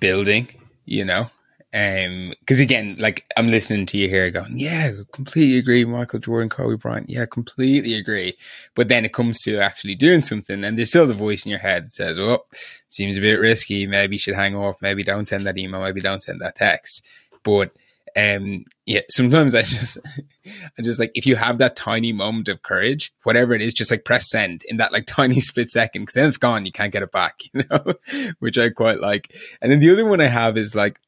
[0.00, 0.48] building,
[0.86, 1.30] you know,
[1.74, 5.84] because um, again, like I'm listening to you here going, yeah, completely agree.
[5.84, 8.36] Michael Jordan, Kobe Bryant, yeah, completely agree.
[8.76, 11.58] But then it comes to actually doing something, and there's still the voice in your
[11.58, 12.46] head that says, well,
[12.88, 13.88] seems a bit risky.
[13.88, 14.76] Maybe you should hang off.
[14.80, 15.82] Maybe don't send that email.
[15.82, 17.02] Maybe don't send that text."
[17.42, 17.72] But
[18.16, 19.98] um, yeah, sometimes I just,
[20.46, 23.90] I just like if you have that tiny moment of courage, whatever it is, just
[23.90, 26.66] like press send in that like tiny split second, because then it's gone.
[26.66, 27.94] You can't get it back, you know,
[28.38, 29.34] which I quite like.
[29.60, 31.00] And then the other one I have is like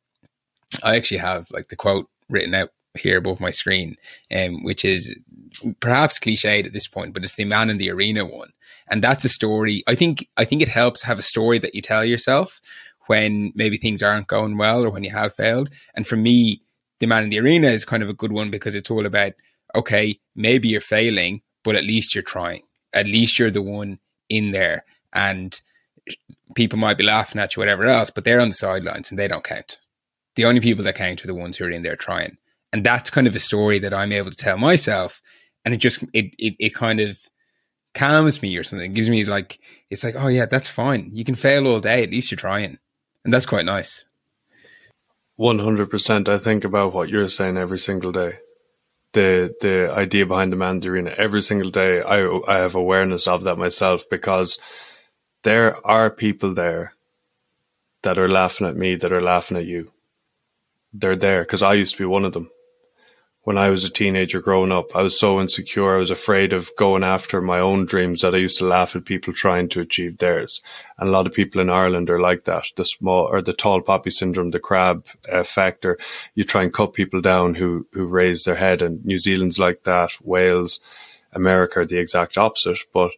[0.82, 3.96] I actually have like the quote written out here above my screen,
[4.34, 5.14] um, which is
[5.80, 8.52] perhaps cliched at this point, but it's the man in the arena one.
[8.88, 9.82] And that's a story.
[9.86, 12.60] I think I think it helps have a story that you tell yourself
[13.06, 15.70] when maybe things aren't going well or when you have failed.
[15.94, 16.62] And for me,
[17.00, 19.32] the man in the arena is kind of a good one because it's all about
[19.74, 22.62] okay, maybe you're failing, but at least you're trying.
[22.94, 23.98] At least you're the one
[24.28, 24.84] in there.
[25.12, 25.60] And
[26.54, 29.28] people might be laughing at you, whatever else, but they're on the sidelines and they
[29.28, 29.78] don't count
[30.36, 32.36] the only people that count are the ones who are in there trying.
[32.72, 35.20] And that's kind of a story that I'm able to tell myself.
[35.64, 37.18] And it just, it, it, it kind of
[37.94, 38.92] calms me or something.
[38.92, 39.58] It gives me like,
[39.90, 41.10] it's like, oh yeah, that's fine.
[41.12, 42.02] You can fail all day.
[42.02, 42.78] At least you're trying.
[43.24, 44.04] And that's quite nice.
[45.40, 46.28] 100%.
[46.28, 48.38] I think about what you're saying every single day.
[49.14, 52.02] The, the idea behind the man's arena every single day.
[52.02, 54.58] I, I have awareness of that myself because
[55.44, 56.92] there are people there
[58.02, 59.92] that are laughing at me, that are laughing at you
[60.98, 62.50] they're there because I used to be one of them.
[63.42, 65.94] When I was a teenager growing up, I was so insecure.
[65.94, 69.04] I was afraid of going after my own dreams that I used to laugh at
[69.04, 70.60] people trying to achieve theirs.
[70.98, 72.64] And a lot of people in Ireland are like that.
[72.74, 75.96] The small or the tall poppy syndrome, the crab uh, factor.
[76.34, 79.84] You try and cut people down who, who raise their head and New Zealand's like
[79.84, 80.10] that.
[80.20, 80.80] Wales,
[81.32, 82.78] America are the exact opposite.
[82.92, 83.12] But,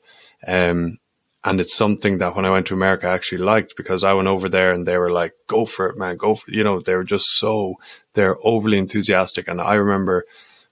[0.46, 0.98] um,
[1.44, 4.28] and it's something that when I went to America, I actually liked because I went
[4.28, 6.56] over there and they were like, go for it, man, go for it.
[6.56, 7.76] You know, they were just so,
[8.14, 9.46] they're overly enthusiastic.
[9.46, 10.24] And I remember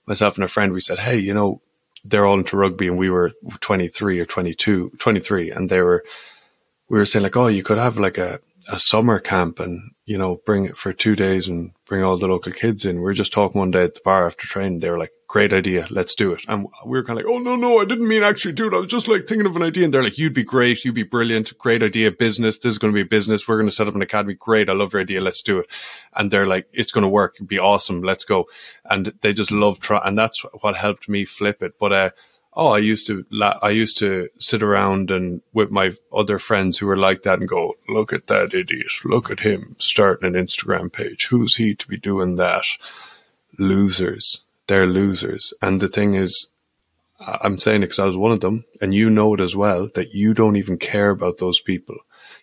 [0.05, 1.61] myself and a friend, we said, Hey, you know,
[2.03, 5.51] they're all into rugby and we were 23 or 22, 23.
[5.51, 6.03] And they were,
[6.89, 10.17] we were saying like, Oh, you could have like a, a summer camp and you
[10.17, 12.95] know, bring it for two days and bring all the local kids in.
[12.95, 14.79] We were just talking one day at the bar after training.
[14.79, 15.85] They were like, great idea.
[15.89, 16.43] Let's do it.
[16.47, 18.73] And we were kind of like, oh, no, no, I didn't mean actually do it.
[18.73, 19.83] I was just like thinking of an idea.
[19.83, 20.85] And they're like, you'd be great.
[20.85, 21.57] You'd be brilliant.
[21.57, 22.09] Great idea.
[22.09, 22.57] Business.
[22.57, 23.49] This is going to be a business.
[23.49, 24.35] We're going to set up an academy.
[24.35, 24.69] Great.
[24.69, 25.19] I love your idea.
[25.19, 25.67] Let's do it.
[26.15, 27.35] And they're like, it's going to work.
[27.35, 28.01] It'd be awesome.
[28.01, 28.45] Let's go.
[28.85, 30.01] And they just love try.
[30.05, 31.73] And that's what helped me flip it.
[31.77, 32.09] But, uh,
[32.57, 33.23] oh, I used to,
[33.61, 37.47] I used to sit around and with my other friends who were like that and
[37.47, 38.87] go, look at that idiot.
[39.05, 41.27] Look at him starting an Instagram page.
[41.27, 42.65] Who's he to be doing that?
[43.59, 44.41] Losers.
[44.65, 45.53] They're losers.
[45.61, 46.47] And the thing is,
[47.19, 49.89] I'm saying it because I was one of them and you know it as well
[49.93, 51.97] that you don't even care about those people.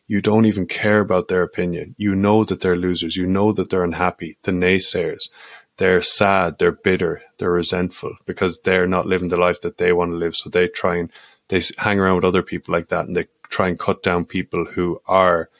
[0.06, 1.96] You don't even care about their opinion.
[1.98, 3.16] You know that they're losers.
[3.16, 5.28] You know that they're unhappy, the naysayers
[5.76, 10.12] they're sad, they're bitter, they're resentful because they're not living the life that they want
[10.12, 10.36] to live.
[10.36, 11.10] So they try and
[11.48, 14.64] they hang around with other people like that and they try and cut down people
[14.64, 15.50] who are,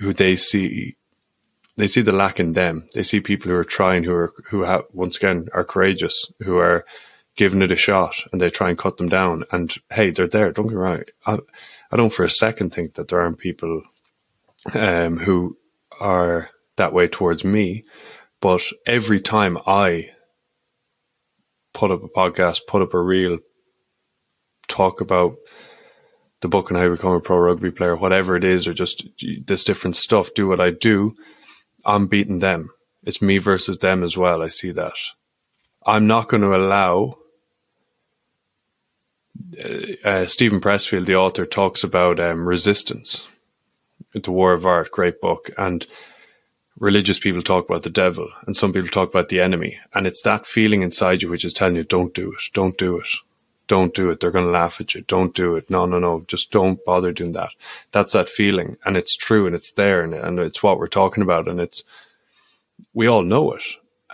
[0.00, 0.96] who they see,
[1.76, 2.86] they see the lack in them.
[2.94, 6.58] They see people who are trying, who are, who have, once again, are courageous, who
[6.58, 6.84] are
[7.34, 9.44] giving it a shot and they try and cut them down.
[9.50, 10.52] And hey, they're there.
[10.52, 11.02] Don't get me wrong.
[11.24, 11.38] I,
[11.90, 13.82] I don't for a second think that there aren't people,
[14.74, 15.56] um, who
[15.98, 17.84] are that way towards me
[18.42, 20.10] but every time I
[21.72, 23.38] put up a podcast, put up a reel,
[24.68, 25.36] talk about
[26.40, 29.08] the book and how to become a pro rugby player, whatever it is, or just
[29.46, 31.14] this different stuff, do what I do,
[31.84, 32.70] I'm beating them.
[33.04, 34.42] It's me versus them as well.
[34.42, 34.94] I see that.
[35.86, 37.18] I'm not going to allow.
[39.58, 43.24] Uh, uh, Steven Pressfield, the author, talks about um, resistance.
[44.14, 45.86] The War of Art, great book, and
[46.78, 49.78] religious people talk about the devil and some people talk about the enemy.
[49.94, 52.98] And it's that feeling inside you which is telling you, don't do it, don't do
[52.98, 53.08] it,
[53.68, 54.20] don't do it.
[54.20, 55.02] They're going to laugh at you.
[55.02, 55.70] Don't do it.
[55.70, 56.24] No, no, no.
[56.26, 57.50] Just don't bother doing that.
[57.92, 58.76] That's that feeling.
[58.84, 61.48] And it's true and it's there and, and it's what we're talking about.
[61.48, 61.84] And it's,
[62.92, 63.62] we all know it.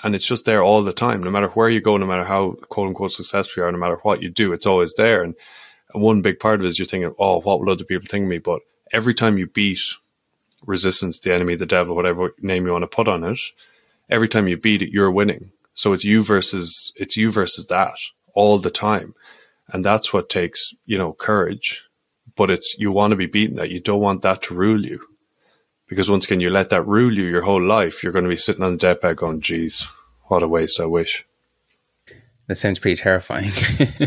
[0.04, 1.24] And it's just there all the time.
[1.24, 3.98] No matter where you go, no matter how quote unquote successful you are, no matter
[4.02, 5.22] what you do, it's always there.
[5.22, 5.34] And,
[5.92, 8.28] one big part of it is you're thinking, oh, what will other people think of
[8.28, 8.38] me?
[8.38, 8.61] But
[8.92, 9.80] every time you beat
[10.66, 13.38] resistance, the enemy, the devil, whatever name you want to put on it,
[14.11, 15.52] every time you beat it, you're winning.
[15.74, 17.94] So it's you versus it's you versus that
[18.34, 19.14] all the time.
[19.68, 21.84] And that's what takes, you know, courage.
[22.36, 23.70] But it's you want to be beaten that.
[23.70, 25.00] You don't want that to rule you.
[25.88, 28.36] Because once again, you let that rule you your whole life, you're going to be
[28.36, 29.86] sitting on the deathbed going, geez,
[30.24, 31.24] what a waste, I wish.
[32.46, 33.52] That sounds pretty terrifying.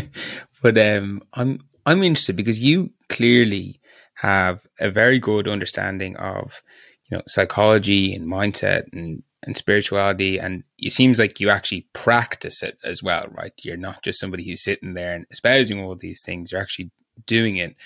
[0.62, 3.80] but um, I'm I'm interested because you clearly
[4.22, 6.62] have a very good understanding of
[7.10, 10.38] you know psychology and mindset and and spirituality.
[10.38, 13.52] And it seems like you actually practice it as well right?
[13.62, 16.52] You're not just somebody who's sitting there and espousing all these things.
[16.52, 16.90] You're actually
[17.26, 17.76] doing it.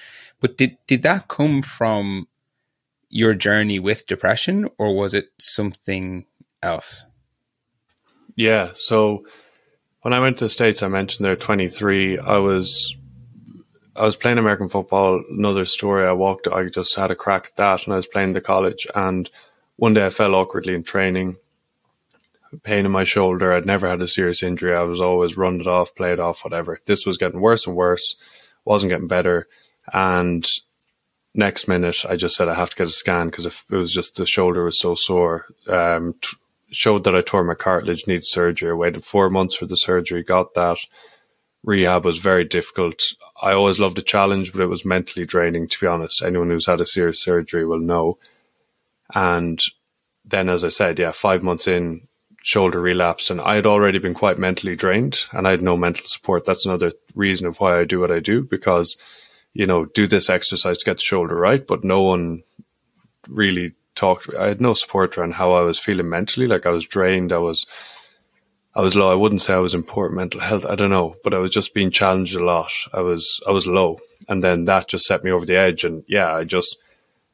[0.41, 2.29] But did did that come from
[3.09, 6.27] your journey with depression or was it something
[6.63, 7.07] else?
[8.35, 8.73] Yeah.
[8.75, 9.25] So
[10.07, 12.95] when i went to the states i mentioned there 23 i was
[13.97, 15.23] I was playing American football.
[15.31, 16.07] Another story.
[16.07, 16.49] I walked.
[16.49, 18.87] I just had a crack at that, and I was playing the college.
[18.95, 19.31] And
[19.77, 21.37] one day I fell awkwardly in training.
[22.63, 23.53] Pain in my shoulder.
[23.53, 24.75] I'd never had a serious injury.
[24.75, 26.81] I was always run it off, play it off, whatever.
[26.87, 28.17] This was getting worse and worse.
[28.65, 29.49] wasn't getting better.
[29.93, 30.49] And
[31.35, 34.17] next minute, I just said I have to get a scan because it was just
[34.17, 35.47] the shoulder was so sore.
[35.69, 36.37] Um, t-
[36.71, 38.71] showed that I tore my cartilage, needed surgery.
[38.71, 40.79] I waited four months for the surgery, got that
[41.67, 43.03] rehab was very difficult.
[43.43, 46.23] I always loved a challenge, but it was mentally draining, to be honest.
[46.23, 48.19] Anyone who's had a serious surgery will know.
[49.15, 49.61] And
[50.25, 52.09] then, as I said, yeah, five months in,
[52.43, 56.07] shoulder relapsed, and I had already been quite mentally drained, and I had no mental
[56.07, 56.47] support.
[56.47, 58.97] That's another reason of why I do what I do, because,
[59.53, 62.45] you know, do this exercise to get the shoulder right, but no one
[63.29, 64.33] really talked.
[64.35, 66.47] I had no support around how I was feeling mentally.
[66.47, 67.33] Like I was drained.
[67.33, 67.67] I was
[68.77, 69.11] I was low.
[69.11, 70.67] I wouldn't say I was in poor mental health.
[70.67, 72.71] I don't know, but I was just being challenged a lot.
[72.93, 75.83] I was I was low, and then that just set me over the edge.
[75.83, 76.77] And yeah, I just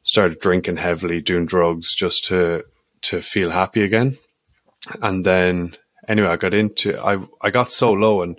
[0.05, 2.65] started drinking heavily, doing drugs just to
[3.03, 4.19] to feel happy again.
[5.03, 5.77] And then
[6.07, 8.39] anyway, I got into I I got so low, and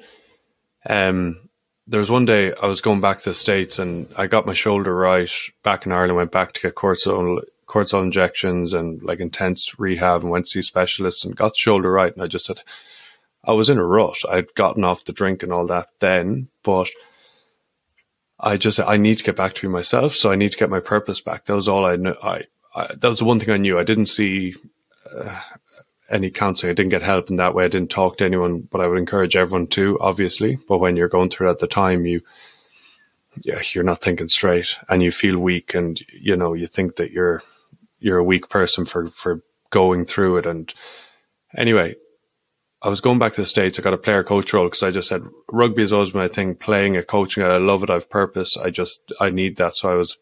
[0.87, 1.49] um,
[1.85, 4.53] there was one day I was going back to the states, and I got my
[4.53, 5.29] shoulder right
[5.61, 6.15] back in Ireland.
[6.15, 10.61] Went back to get cortisone cortisone injections and like intense rehab, and went to see
[10.61, 12.13] specialists, and got the shoulder right.
[12.13, 12.61] And I just said
[13.45, 14.17] I was in a rut.
[14.29, 16.89] I'd gotten off the drink and all that then, but
[18.39, 20.15] I just I need to get back to myself.
[20.15, 21.45] So I need to get my purpose back.
[21.45, 22.15] That was all I knew.
[22.21, 22.43] I,
[22.75, 23.77] I that was the one thing I knew.
[23.77, 24.55] I didn't see
[25.13, 25.39] uh,
[26.09, 26.71] any counseling.
[26.71, 27.65] I didn't get help in that way.
[27.65, 30.57] I didn't talk to anyone, but I would encourage everyone to, obviously.
[30.67, 32.21] But when you're going through it at the time, you
[33.41, 37.11] yeah, you're not thinking straight and you feel weak and you know, you think that
[37.11, 37.41] you're
[37.99, 40.45] you're a weak person for for going through it.
[40.45, 40.73] And
[41.55, 41.95] anyway,
[42.83, 43.79] I was going back to the States.
[43.79, 46.53] I got a player coach role because I just said rugby is always my thing,
[46.53, 47.41] playing it, coaching.
[47.41, 47.89] I love it.
[47.89, 48.57] I have purpose.
[48.57, 49.73] I just, I need that.
[49.73, 50.17] So I was,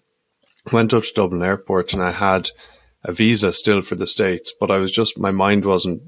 [0.71, 2.51] went up to Dublin airport and I had
[3.03, 6.03] a visa still for the States, but I was just, my mind wasn't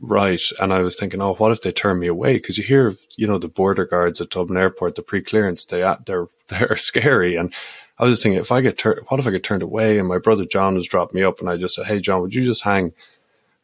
[0.00, 0.42] right.
[0.58, 2.40] And I was thinking, oh, what if they turn me away?
[2.40, 6.26] Cause you hear, you know, the border guards at Dublin airport, the pre-clearance, they, they're,
[6.48, 7.36] they're scary.
[7.36, 7.54] And
[7.98, 10.00] I was just thinking, if I get turned, what if I get turned away?
[10.00, 12.34] And my brother John has dropped me up and I just said, Hey, John, would
[12.34, 12.94] you just hang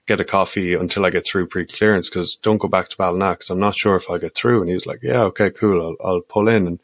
[0.06, 3.50] get a coffee until I get through pre-clearance because don't go back to Ballina because
[3.50, 4.60] I'm not sure if I'll get through.
[4.60, 5.96] And he was like, yeah, okay, cool.
[6.00, 6.66] I'll, I'll pull in.
[6.66, 6.78] And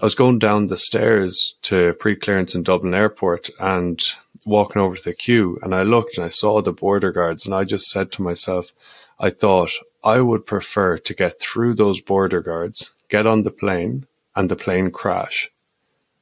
[0.00, 4.00] I was going down the stairs to pre-clearance in Dublin airport and
[4.44, 7.54] walking over to the queue and I looked and I saw the border guards and
[7.54, 8.72] I just said to myself,
[9.20, 9.70] I thought
[10.02, 14.56] I would prefer to get through those border guards, get on the plane and the
[14.56, 15.50] plane crash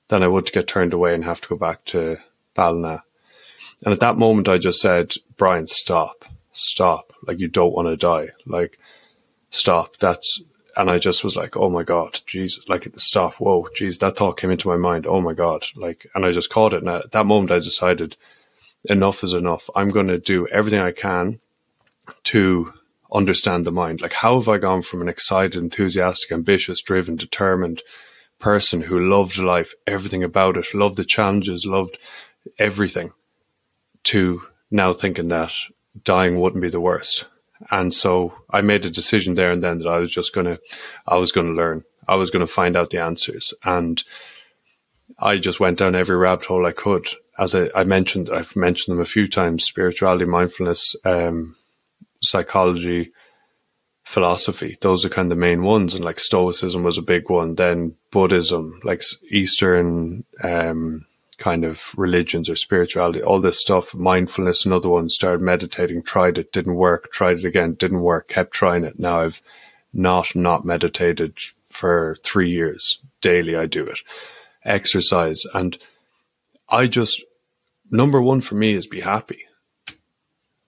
[0.09, 2.18] than I would to get turned away and have to go back to
[2.55, 3.05] Ballina.
[3.84, 7.12] And at that moment, I just said, Brian, stop, stop.
[7.26, 8.30] Like, you don't want to die.
[8.46, 8.78] Like,
[9.50, 9.96] stop.
[9.98, 10.42] That's,
[10.76, 13.34] and I just was like, oh my God, Jesus, like, stop.
[13.34, 15.06] Whoa, geez, that thought came into my mind.
[15.06, 15.64] Oh my God.
[15.76, 16.82] Like, and I just caught it.
[16.82, 18.16] And at that moment, I decided
[18.84, 19.68] enough is enough.
[19.74, 21.40] I'm going to do everything I can
[22.24, 22.72] to
[23.12, 24.00] understand the mind.
[24.00, 27.82] Like, how have I gone from an excited, enthusiastic, ambitious, driven, determined
[28.38, 31.98] person who loved life, everything about it, loved the challenges, loved
[32.58, 33.12] everything
[34.05, 35.53] to now thinking that
[36.05, 37.26] dying wouldn't be the worst.
[37.70, 40.61] And so I made a decision there and then that I was just going to,
[41.07, 41.84] I was going to learn.
[42.09, 43.53] I was going to find out the answers.
[43.64, 44.03] And
[45.18, 47.09] I just went down every rabbit hole I could.
[47.38, 51.57] As I, I mentioned, I've mentioned them a few times spirituality, mindfulness, um,
[52.22, 53.12] psychology,
[54.05, 54.76] philosophy.
[54.80, 55.94] Those are kind of the main ones.
[55.94, 57.55] And like Stoicism was a big one.
[57.55, 61.07] Then Buddhism, like Eastern, um,
[61.41, 66.53] kind of religions or spirituality, all this stuff, mindfulness, another one, started meditating, tried it,
[66.53, 69.01] didn't work, tried it again, didn't work, kept trying it.
[69.01, 69.43] Now I've
[69.93, 71.34] not, not meditated
[71.70, 73.01] for three years.
[73.20, 74.01] Daily I do it.
[74.64, 75.45] Exercise.
[75.55, 75.78] And
[76.68, 77.24] I just,
[77.91, 79.47] number one for me is be happy.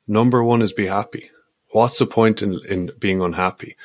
[0.09, 1.31] Number one is be happy.
[1.71, 3.77] What's the point in, in being unhappy?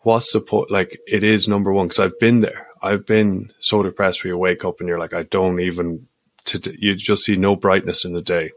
[0.00, 0.70] What's the point?
[0.70, 2.68] Like it is number one because I've been there.
[2.82, 6.06] I've been so depressed where you wake up and you're like, I don't even
[6.44, 8.52] to, you just see no brightness in the day.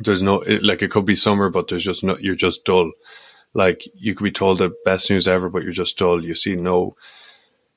[0.00, 2.92] There's no, it, like it could be summer, but there's just no, you're just dull.
[3.54, 6.22] Like you could be told the best news ever, but you're just dull.
[6.22, 6.96] You see no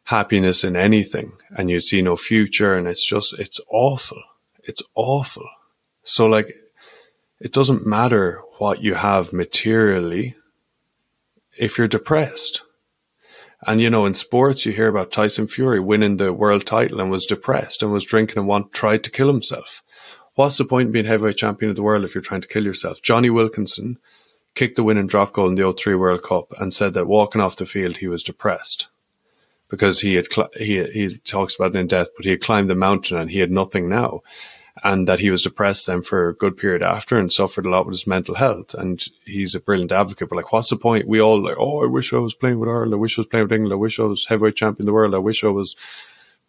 [0.03, 2.75] happiness in anything and you see no future.
[2.75, 4.21] And it's just, it's awful.
[4.63, 5.47] It's awful.
[6.03, 6.55] So like,
[7.39, 10.35] it doesn't matter what you have materially
[11.57, 12.61] if you're depressed.
[13.67, 17.11] And you know, in sports, you hear about Tyson Fury winning the world title and
[17.11, 19.83] was depressed and was drinking and want tried to kill himself.
[20.35, 22.63] What's the point in being heavyweight champion of the world if you're trying to kill
[22.63, 23.01] yourself?
[23.01, 23.99] Jonny Wilkinson
[24.55, 27.57] kicked the winning drop goal in the 03 World Cup and said that walking off
[27.57, 28.87] the field he was depressed
[29.69, 32.75] because he had he he talks about it in death, but he had climbed the
[32.75, 34.21] mountain and he had nothing now
[34.83, 37.85] and that he was depressed then for a good period after and suffered a lot
[37.85, 38.73] with his mental health.
[38.73, 40.29] And he's a brilliant advocate.
[40.29, 41.07] But like, what's the point?
[41.07, 42.93] We all like, oh, I wish I was playing with Ireland.
[42.93, 43.73] I wish I was playing with England.
[43.73, 45.13] I wish I was heavyweight champion of the world.
[45.13, 45.75] I wish I was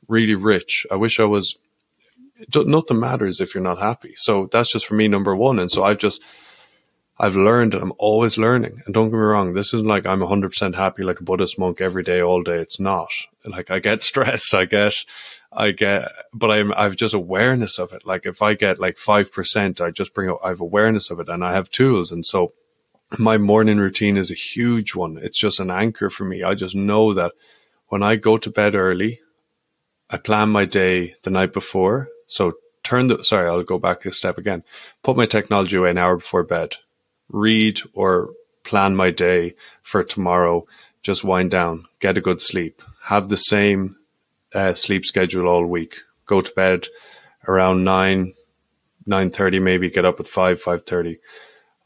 [0.09, 0.87] really rich.
[0.91, 1.57] I wish I was.
[2.55, 4.14] Nothing matters if you're not happy.
[4.16, 5.59] So that's just for me number one.
[5.59, 6.20] And so I've just.
[7.20, 8.83] I've learned and I'm always learning.
[8.85, 11.80] And don't get me wrong, this isn't like I'm 100% happy like a Buddhist monk
[11.80, 12.59] every day, all day.
[12.59, 13.11] It's not.
[13.45, 14.55] Like I get stressed.
[14.55, 15.05] I get,
[15.55, 18.07] I get, but I'm, I've just awareness of it.
[18.07, 21.29] Like if I get like 5%, I just bring up, I have awareness of it
[21.29, 22.11] and I have tools.
[22.11, 22.53] And so
[23.19, 25.19] my morning routine is a huge one.
[25.21, 26.43] It's just an anchor for me.
[26.43, 27.33] I just know that
[27.89, 29.21] when I go to bed early,
[30.09, 32.09] I plan my day the night before.
[32.27, 34.63] So turn the, sorry, I'll go back a step again.
[35.03, 36.77] Put my technology away an hour before bed,
[37.29, 38.31] read or
[38.65, 40.67] plan my day for tomorrow.
[41.03, 43.97] Just wind down, get a good sleep, have the same
[44.55, 45.97] uh, sleep schedule all week.
[46.27, 46.87] Go to bed
[47.49, 48.35] around nine,
[49.07, 51.19] nine thirty, maybe get up at five, five thirty.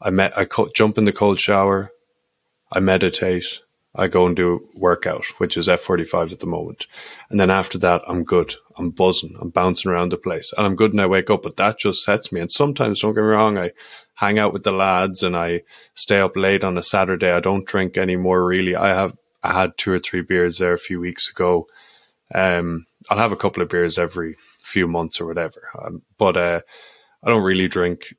[0.01, 1.91] I met, I co- jump in the cold shower.
[2.71, 3.61] I meditate.
[3.95, 6.85] I go and do workout, which is F45 at the moment.
[7.31, 8.53] And then after that, I'm good.
[8.77, 9.35] I'm buzzing.
[9.41, 12.03] I'm bouncing around the place and I'm good and I wake up, but that just
[12.03, 12.39] sets me.
[12.39, 13.71] And sometimes, don't get me wrong, I
[14.13, 15.63] hang out with the lads and I
[15.95, 17.31] stay up late on a Saturday.
[17.31, 18.75] I don't drink anymore, really.
[18.75, 21.65] I have, I had two or three beers there a few weeks ago
[22.33, 26.61] um, I'll have a couple of beers every few months or whatever, um, but uh,
[27.23, 28.13] I don't really drink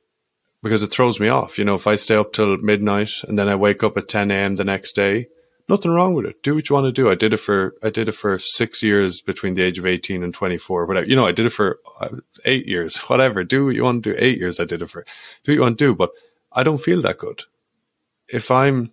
[0.63, 1.57] because it throws me off.
[1.57, 4.31] You know, if I stay up till midnight and then I wake up at 10
[4.31, 4.55] a.m.
[4.55, 5.27] the next day
[5.69, 6.41] Nothing wrong with it.
[6.41, 7.11] Do what you want to do.
[7.11, 10.23] I did it for I did it for six years between the age of eighteen
[10.23, 10.87] and twenty four.
[10.87, 12.09] Whatever you know, I did it for uh,
[12.43, 12.97] eight years.
[13.07, 13.43] Whatever.
[13.43, 14.17] Do what you want to do.
[14.19, 15.05] Eight years I did it for.
[15.43, 15.93] Do what you want to do.
[15.93, 16.09] But
[16.51, 17.43] I don't feel that good.
[18.27, 18.91] If I'm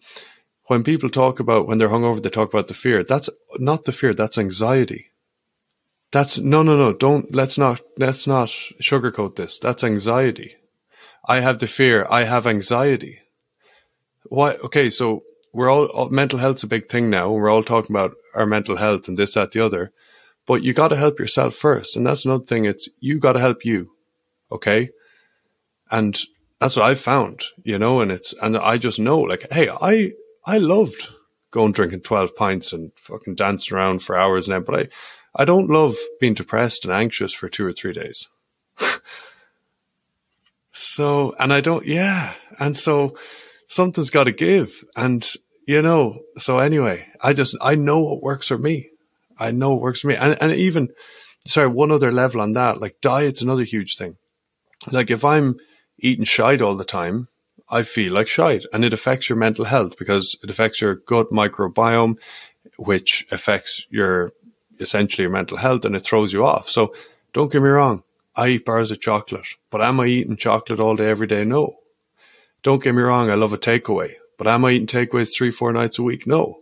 [0.68, 3.04] when people talk about when they're hungover, they talk about the fear.
[3.04, 4.14] That's not the fear.
[4.14, 5.12] That's anxiety.
[6.10, 6.92] That's no, no, no.
[6.92, 9.58] Don't let's not let's not sugarcoat this.
[9.58, 10.56] That's anxiety.
[11.24, 12.06] I have the fear.
[12.08, 13.20] I have anxiety.
[14.24, 14.54] Why?
[14.54, 17.30] Okay, so we're all, mental health's a big thing now.
[17.32, 19.92] We're all talking about our mental health and this, that, the other.
[20.46, 22.66] But you got to help yourself first, and that's another thing.
[22.66, 23.90] It's you got to help you.
[24.52, 24.90] Okay,
[25.90, 26.20] and
[26.60, 27.42] that's what I've found.
[27.64, 30.12] You know, and it's and I just know like, hey, I
[30.46, 31.08] I loved
[31.50, 34.88] going drinking 12 pints and fucking dancing around for hours now, but I,
[35.42, 38.28] I don't love being depressed and anxious for two or three days.
[40.72, 42.34] so, and I don't, yeah.
[42.58, 43.16] And so
[43.66, 44.84] something's got to give.
[44.94, 45.28] And,
[45.66, 48.90] you know, so anyway, I just, I know what works for me.
[49.38, 50.16] I know what works for me.
[50.16, 50.90] And, and even,
[51.46, 54.16] sorry, one other level on that, like diet's another huge thing.
[54.92, 55.56] Like if I'm
[55.98, 57.28] eating shite all the time,
[57.68, 58.64] I feel like shite.
[58.72, 62.16] And it affects your mental health because it affects your gut microbiome,
[62.76, 64.32] which affects your
[64.78, 66.68] essentially your mental health and it throws you off.
[66.68, 66.94] So
[67.32, 68.02] don't get me wrong.
[68.34, 71.44] I eat bars of chocolate, but am I eating chocolate all day, every day?
[71.44, 71.78] No.
[72.62, 73.30] Don't get me wrong.
[73.30, 76.26] I love a takeaway, but am I eating takeaways three, four nights a week?
[76.26, 76.60] No.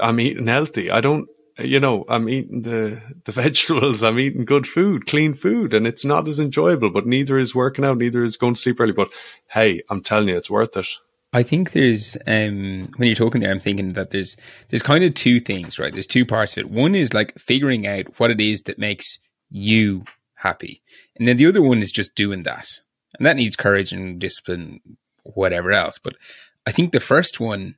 [0.00, 0.90] I'm eating healthy.
[0.90, 1.28] I don't
[1.62, 6.04] you know, I'm eating the, the vegetables, I'm eating good food, clean food, and it's
[6.04, 8.92] not as enjoyable, but neither is working out, neither is going to sleep early.
[8.92, 9.10] But
[9.48, 10.88] hey, I'm telling you, it's worth it.
[11.34, 14.36] I think there's um when you're talking there, I'm thinking that there's
[14.68, 15.92] there's kind of two things, right?
[15.92, 16.70] There's two parts of it.
[16.70, 20.04] One is like figuring out what it is that makes you
[20.34, 20.82] happy.
[21.16, 22.80] And then the other one is just doing that.
[23.18, 24.80] And that needs courage and discipline,
[25.22, 25.98] whatever else.
[25.98, 26.16] But
[26.66, 27.76] I think the first one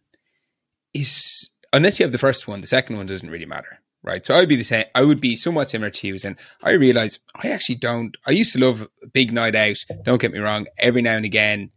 [0.93, 4.25] is unless you have the first one, the second one doesn't really matter, right?
[4.25, 4.85] So I would be the same.
[4.95, 8.17] I would be somewhat similar to you, and I realize I actually don't.
[8.27, 9.85] I used to love a big night out.
[10.05, 10.67] Don't get me wrong.
[10.79, 11.71] Every now and again,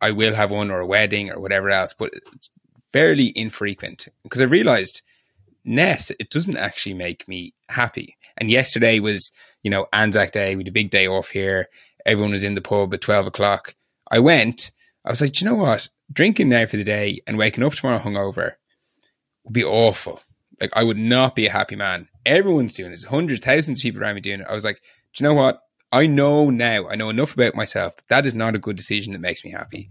[0.00, 2.50] I will have one or a wedding or whatever else, but it's
[2.92, 5.02] fairly infrequent because I realized
[5.64, 8.16] net it doesn't actually make me happy.
[8.38, 10.54] And yesterday was you know Anzac Day.
[10.54, 11.68] We had a big day off here.
[12.04, 13.74] Everyone was in the pub at twelve o'clock.
[14.08, 14.70] I went.
[15.04, 15.88] I was like, you know what?
[16.12, 18.54] Drinking now for the day and waking up tomorrow hungover
[19.46, 20.20] would be awful.
[20.60, 22.08] Like I would not be a happy man.
[22.24, 23.04] Everyone's doing this.
[23.04, 24.46] Hundreds, thousands of people around me doing it.
[24.48, 24.76] I was like,
[25.14, 25.60] do you know what?
[25.92, 26.88] I know now.
[26.88, 29.52] I know enough about myself that that is not a good decision that makes me
[29.52, 29.90] happy.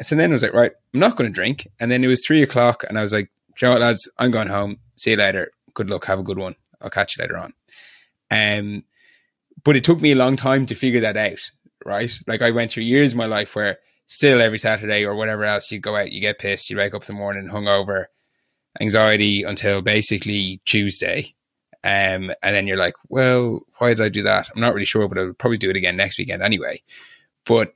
[0.00, 1.66] So then I was like, right, I'm not going to drink.
[1.78, 3.30] And then it was three o'clock, and I was like,
[3.60, 4.78] you know what, lads, I'm going home.
[4.96, 5.50] See you later.
[5.74, 6.04] Good luck.
[6.06, 6.54] Have a good one.
[6.80, 7.52] I'll catch you later on.
[8.30, 8.84] Um,
[9.62, 11.50] but it took me a long time to figure that out.
[11.84, 15.44] Right, like I went through years of my life where still every Saturday or whatever
[15.44, 18.06] else you go out, you get pissed, you wake up in the morning hungover,
[18.80, 21.34] anxiety until basically Tuesday.
[21.82, 24.50] Um, and then you're like, well, why did I do that?
[24.54, 26.82] I'm not really sure, but I'll probably do it again next weekend anyway.
[27.46, 27.74] But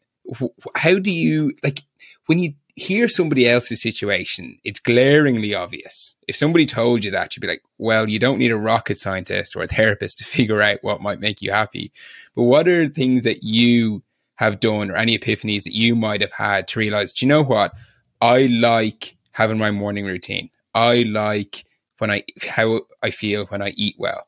[0.74, 1.80] how do you like
[2.26, 4.58] when you hear somebody else's situation?
[4.62, 6.16] It's glaringly obvious.
[6.28, 9.56] If somebody told you that, you'd be like, well, you don't need a rocket scientist
[9.56, 11.92] or a therapist to figure out what might make you happy.
[12.34, 14.02] But what are things that you
[14.36, 17.44] have done or any epiphanies that you might have had to realize, do you know
[17.44, 17.72] what?
[18.20, 20.50] I like having my morning routine.
[20.74, 21.64] I like
[21.98, 24.26] when I how I feel when I eat well,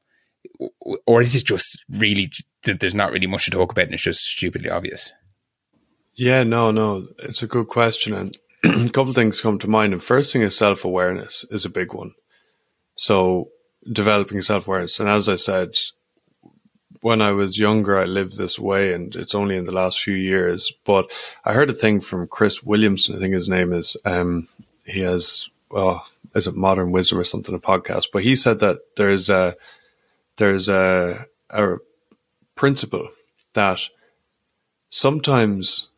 [1.07, 2.31] or is it just really
[2.63, 5.13] that there's not really much to talk about and it's just stupidly obvious?
[6.15, 9.93] Yeah, no, no, it's a good question, and a couple things come to mind.
[9.93, 12.13] And first thing is self awareness is a big one.
[12.97, 13.51] So
[13.93, 15.75] developing self awareness, and as I said,
[17.01, 20.15] when I was younger, I lived this way, and it's only in the last few
[20.15, 20.73] years.
[20.85, 21.11] But
[21.45, 23.17] I heard a thing from Chris Williamson.
[23.17, 23.97] I think his name is.
[24.05, 24.49] Um,
[24.85, 26.07] he has well,
[26.37, 29.57] is it Modern Wisdom or something, a podcast, but he said that there's a
[30.37, 31.77] there's a a
[32.55, 33.09] principle
[33.55, 33.81] that
[34.91, 35.89] sometimes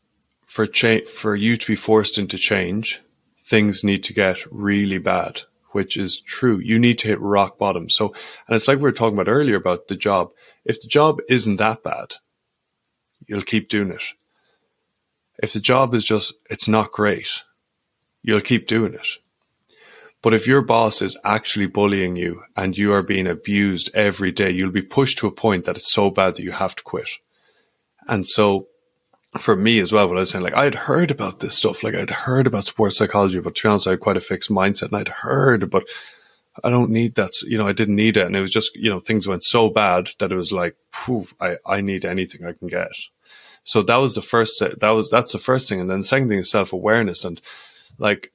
[0.47, 3.03] for cha- for you to be forced into change,
[3.45, 6.59] things need to get really bad, which is true.
[6.59, 7.89] You need to hit rock bottom.
[7.89, 8.14] So,
[8.47, 10.30] and it's like we were talking about earlier about the job.
[10.64, 12.14] If the job isn't that bad,
[13.26, 14.03] you'll keep doing it.
[15.43, 17.43] If the job is just, it's not great,
[18.22, 19.07] you'll keep doing it.
[20.21, 24.51] But if your boss is actually bullying you and you are being abused every day,
[24.51, 27.09] you'll be pushed to a point that it's so bad that you have to quit.
[28.09, 28.66] And so
[29.39, 31.95] for me as well, what I was saying, like I'd heard about this stuff, like
[31.95, 34.89] I'd heard about sports psychology, but to be honest, I had quite a fixed mindset
[34.89, 35.85] and I'd heard, but
[36.64, 37.41] I don't need that.
[37.43, 38.27] You know, I didn't need it.
[38.27, 41.33] And it was just, you know, things went so bad that it was like, poof,
[41.41, 42.91] I, I need anything I can get.
[43.62, 45.81] So that was the first, that was, that's the first thing.
[45.81, 47.25] And then the second thing is self awareness.
[47.25, 47.41] And
[47.99, 48.33] like,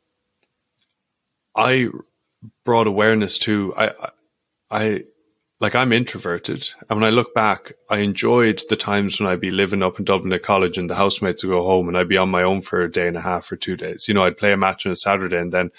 [1.56, 1.89] I
[2.66, 3.91] brought awareness to I
[4.70, 5.04] I
[5.60, 9.51] like I'm introverted, and when I look back, I enjoyed the times when I'd be
[9.51, 12.18] living up in Dublin at college, and the housemates would go home, and I'd be
[12.18, 14.08] on my own for a day and a half or two days.
[14.08, 15.72] You know, I'd play a match on a Saturday, and then,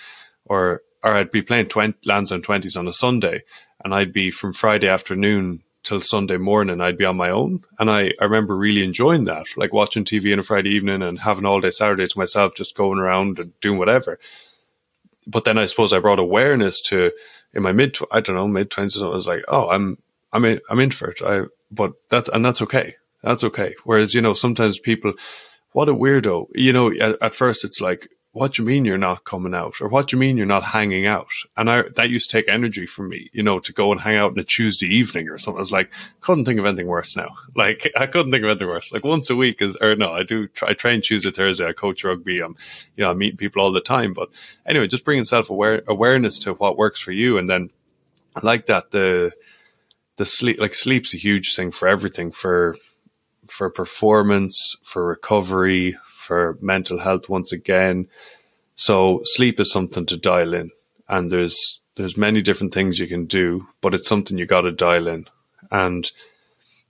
[0.47, 3.43] or or I'd be playing 20, Lansdowne twenties on a Sunday,
[3.85, 6.81] and I'd be from Friday afternoon till Sunday morning.
[6.81, 10.33] I'd be on my own, and I I remember really enjoying that, like watching TV
[10.33, 13.53] on a Friday evening and having all day Saturday to myself, just going around and
[13.61, 14.19] doing whatever.
[15.27, 17.13] But then I suppose I brought awareness to
[17.55, 19.99] in my mid, I don't know, mid twenties, I was like, oh, I'm,
[20.33, 21.23] I'm, in, I'm introvert.
[21.23, 22.97] I, but that's, and that's okay.
[23.23, 23.75] That's okay.
[23.85, 25.15] Whereas, you know, sometimes people,
[25.73, 28.99] what a weirdo, you know, at, at first it's like, what do you mean you're
[28.99, 29.81] not coming out?
[29.81, 31.29] Or what do you mean you're not hanging out?
[31.57, 34.17] And I, that used to take energy from me, you know, to go and hang
[34.17, 35.59] out on a Tuesday evening or something.
[35.59, 37.29] I was like, couldn't think of anything worse now.
[37.57, 38.93] Like, I couldn't think of anything worse.
[38.93, 41.65] Like once a week is, or no, I do, try, I train Tuesday, Thursday.
[41.65, 42.41] I coach rugby.
[42.41, 42.57] I'm,
[42.97, 44.13] you know, I'm meeting people all the time.
[44.13, 44.31] But
[44.67, 47.39] anyway, just bringing self aware awareness to what works for you.
[47.39, 47.71] And then
[48.35, 49.31] I like that the,
[50.17, 52.77] the sleep, like sleep's a huge thing for everything, for,
[53.47, 58.09] for performance, for recovery, for mental health once again.
[58.75, 60.71] So sleep is something to dial in,
[61.09, 64.73] and there's there's many different things you can do, but it's something you got to
[64.73, 65.29] dial in.
[65.71, 66.11] And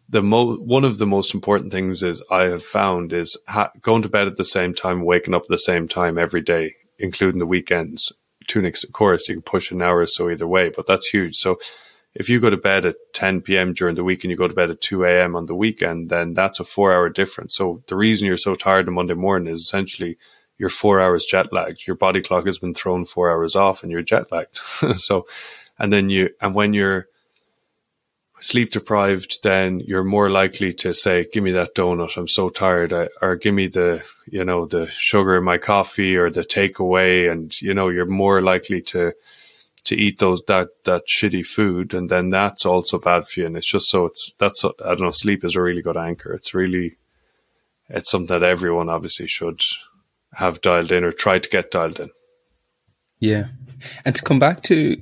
[0.09, 4.03] the mo- one of the most important things is I have found is ha- going
[4.03, 7.39] to bed at the same time, waking up at the same time every day, including
[7.39, 8.13] the weekends.
[8.49, 11.07] To an of course, you can push an hour or so either way, but that's
[11.07, 11.37] huge.
[11.37, 11.59] So
[12.15, 13.73] if you go to bed at 10 p.m.
[13.73, 15.35] during the week and you go to bed at 2 a.m.
[15.35, 17.57] on the weekend, then that's a four hour difference.
[17.57, 20.17] So the reason you're so tired on Monday morning is essentially
[20.57, 21.87] you're four hours jet lagged.
[21.87, 24.61] Your body clock has been thrown four hours off and you're jet lagged.
[24.95, 25.27] so,
[25.79, 27.09] and then you, and when you're
[28.39, 32.17] sleep deprived, then you're more likely to say, give me that donut.
[32.17, 32.93] I'm so tired.
[32.93, 37.31] I, or give me the, you know, the sugar in my coffee or the takeaway.
[37.31, 39.15] And, you know, you're more likely to,
[39.85, 43.47] to eat those that that shitty food, and then that's also bad for you.
[43.47, 45.11] And it's just so it's that's I don't know.
[45.11, 46.33] Sleep is a really good anchor.
[46.33, 46.97] It's really
[47.89, 49.61] it's something that everyone obviously should
[50.35, 52.11] have dialed in or try to get dialed in.
[53.21, 53.49] Yeah,
[54.05, 55.01] and to come back to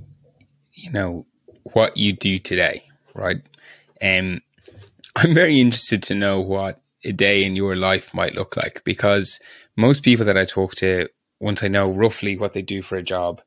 [0.72, 1.26] you know
[1.72, 3.40] what you do today, right?
[4.02, 4.40] Um,
[5.16, 9.38] I'm very interested to know what a day in your life might look like because
[9.76, 11.08] most people that I talk to,
[11.40, 13.40] once I know roughly what they do for a job,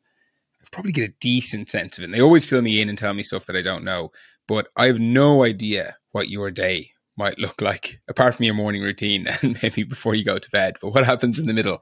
[0.75, 2.05] probably get a decent sense of it.
[2.05, 4.11] And they always fill me in and tell me stuff that I don't know,
[4.45, 8.81] but I have no idea what your day might look like, apart from your morning
[8.81, 10.75] routine and maybe before you go to bed.
[10.81, 11.81] But what happens in the middle?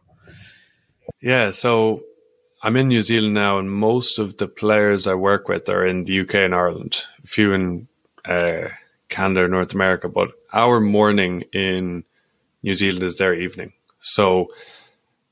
[1.21, 2.03] Yeah, so
[2.61, 6.03] I'm in New Zealand now, and most of the players I work with are in
[6.03, 7.87] the UK and Ireland, a few in
[8.25, 8.67] uh,
[9.09, 10.07] Canada, North America.
[10.07, 12.03] But our morning in
[12.61, 13.73] New Zealand is their evening.
[13.99, 14.49] So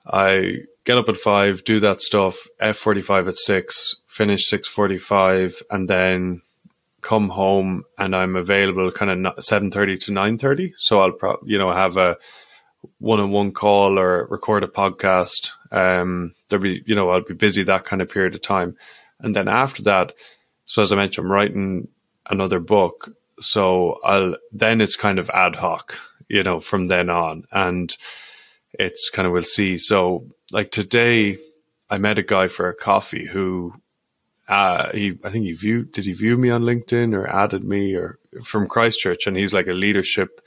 [0.07, 4.68] I get up at five, do that stuff, F forty five at six, finish six
[4.68, 6.42] forty five, and then
[7.02, 10.74] come home and I'm available kind of seven thirty to nine thirty.
[10.76, 12.18] So I'll probably you know have a
[13.00, 15.52] one on one call or record a podcast.
[15.72, 18.76] Um, there'll be you know I'll be busy that kind of period of time,
[19.22, 20.12] and then after that,
[20.66, 21.88] so as I mentioned, I'm writing
[22.30, 23.10] another book.
[23.39, 25.96] So I'll then it's kind of ad hoc,
[26.28, 27.96] you know, from then on, and
[28.82, 29.77] it's kind of we'll see.
[29.77, 31.38] So like today,
[31.89, 33.73] I met a guy for a coffee who
[34.47, 37.95] uh, he I think he viewed did he view me on LinkedIn or added me
[37.95, 40.41] or from Christchurch, and he's like a leadership.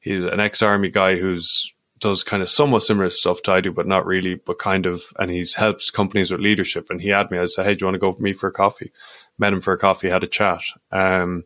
[0.00, 3.72] He's an ex army guy who's does kind of somewhat similar stuff to I do,
[3.72, 6.90] but not really, but kind of, and he's helps companies with leadership.
[6.90, 7.38] And he had me.
[7.38, 8.92] I said, "Hey, do you want to go with me for a coffee?"
[9.38, 10.62] Met him for a coffee, had a chat,
[10.92, 11.44] um,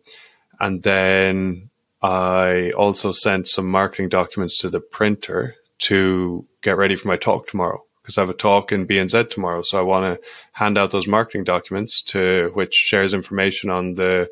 [0.59, 1.70] and then
[2.03, 7.47] I also sent some marketing documents to the printer to get ready for my talk
[7.47, 9.62] tomorrow because I have a talk in BNZ tomorrow.
[9.62, 14.31] So I want to hand out those marketing documents to which shares information on the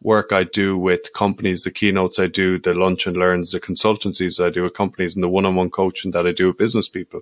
[0.00, 4.44] work I do with companies, the keynotes I do, the lunch and learns, the consultancies
[4.44, 7.20] I do with companies, and the one-on-one coaching that I do with business people.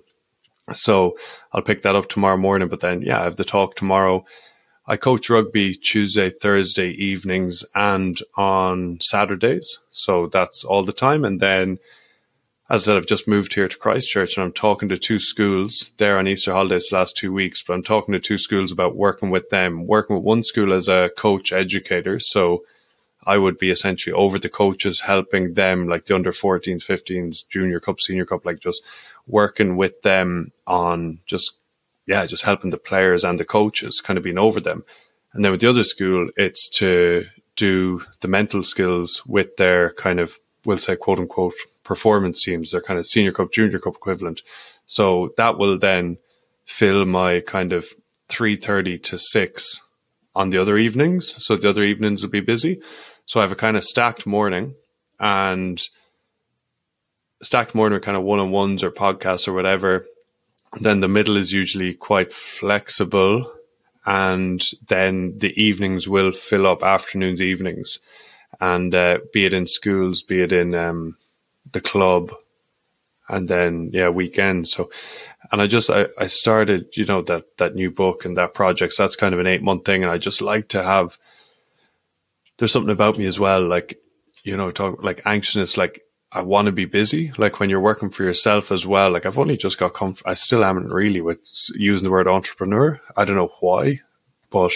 [0.73, 1.17] So
[1.53, 2.67] I'll pick that up tomorrow morning.
[2.67, 4.25] But then, yeah, I have the talk tomorrow.
[4.87, 9.77] I coach rugby Tuesday, Thursday evenings, and on Saturdays.
[9.91, 11.23] So that's all the time.
[11.23, 11.79] And then
[12.71, 15.91] as I said, I've just moved here to Christchurch and I'm talking to two schools
[15.97, 18.95] there on Easter holidays the last two weeks, but I'm talking to two schools about
[18.95, 22.17] working with them, working with one school as a coach educator.
[22.17, 22.63] So
[23.25, 27.81] I would be essentially over the coaches, helping them like the under 14s, 15s, junior
[27.81, 28.81] cup, senior cup, like just
[29.27, 31.55] working with them on just,
[32.05, 34.85] yeah, just helping the players and the coaches kind of being over them.
[35.33, 37.25] And then with the other school, it's to
[37.57, 41.53] do the mental skills with their kind of, we'll say quote unquote
[41.83, 42.71] performance teams.
[42.71, 44.41] They're kind of senior cup, junior cup equivalent.
[44.85, 46.17] So that will then
[46.65, 47.87] fill my kind of
[48.29, 49.81] three thirty to six
[50.35, 51.35] on the other evenings.
[51.45, 52.81] So the other evenings will be busy.
[53.25, 54.75] So I have a kind of stacked morning
[55.19, 55.81] and
[57.41, 60.05] stacked morning with kind of one on ones or podcasts or whatever.
[60.79, 63.51] Then the middle is usually quite flexible.
[64.05, 67.99] And then the evenings will fill up afternoons, evenings.
[68.59, 71.17] And uh, be it in schools, be it in um,
[71.69, 72.31] the club,
[73.29, 74.71] and then, yeah, weekends.
[74.71, 74.89] So,
[75.51, 78.93] and I just, I, I started, you know, that, that new book and that project.
[78.93, 80.03] So that's kind of an eight month thing.
[80.03, 81.17] And I just like to have,
[82.57, 83.65] there's something about me as well.
[83.65, 83.97] Like,
[84.43, 86.01] you know, talk like anxiousness, like
[86.31, 87.31] I want to be busy.
[87.37, 89.11] Like when you're working for yourself as well.
[89.11, 91.39] Like I've only just got comf- I still haven't really with
[91.75, 92.99] using the word entrepreneur.
[93.15, 94.01] I don't know why,
[94.49, 94.73] but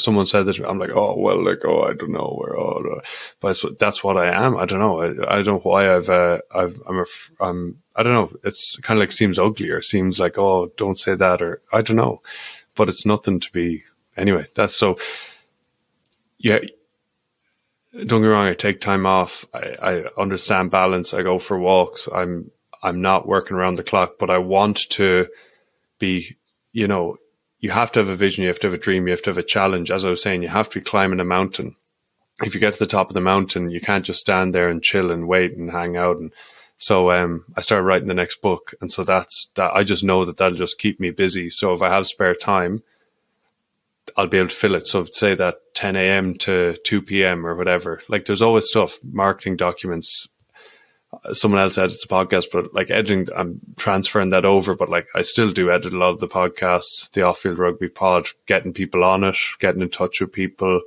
[0.00, 3.00] someone said that I'm like, oh well, like oh I don't know where, oh,
[3.40, 4.56] but that's what I am.
[4.56, 5.00] I don't know.
[5.00, 7.04] I, I don't know why I've uh, I've I'm a
[7.40, 8.32] I'm I don't know.
[8.44, 11.82] It's kind of like seems ugly or seems like oh don't say that or I
[11.82, 12.22] don't know,
[12.74, 13.84] but it's nothing to be
[14.16, 14.46] anyway.
[14.54, 14.98] That's so.
[16.38, 16.58] Yeah,
[17.92, 18.46] don't get wrong.
[18.46, 19.46] I take time off.
[19.54, 21.14] I, I understand balance.
[21.14, 22.08] I go for walks.
[22.12, 22.50] I'm
[22.82, 25.28] I'm not working around the clock, but I want to
[25.98, 26.36] be.
[26.72, 27.16] You know,
[27.60, 28.42] you have to have a vision.
[28.42, 29.06] You have to have a dream.
[29.06, 29.90] You have to have a challenge.
[29.90, 31.76] As I was saying, you have to be climbing a mountain.
[32.42, 34.82] If you get to the top of the mountain, you can't just stand there and
[34.82, 36.18] chill and wait and hang out.
[36.18, 36.32] And
[36.76, 39.74] so um, I started writing the next book, and so that's that.
[39.74, 41.48] I just know that that'll just keep me busy.
[41.48, 42.82] So if I have spare time,
[44.16, 44.86] I'll be able to fill it.
[44.86, 46.34] So say that 10 a.m.
[46.38, 47.46] to 2 p.m.
[47.46, 48.02] or whatever.
[48.08, 50.28] Like there's always stuff, marketing documents.
[51.32, 54.74] Someone else edits the podcast, but like editing, I'm transferring that over.
[54.74, 57.88] But like I still do edit a lot of the podcasts, the off field rugby
[57.88, 60.80] pod, getting people on it, getting in touch with people,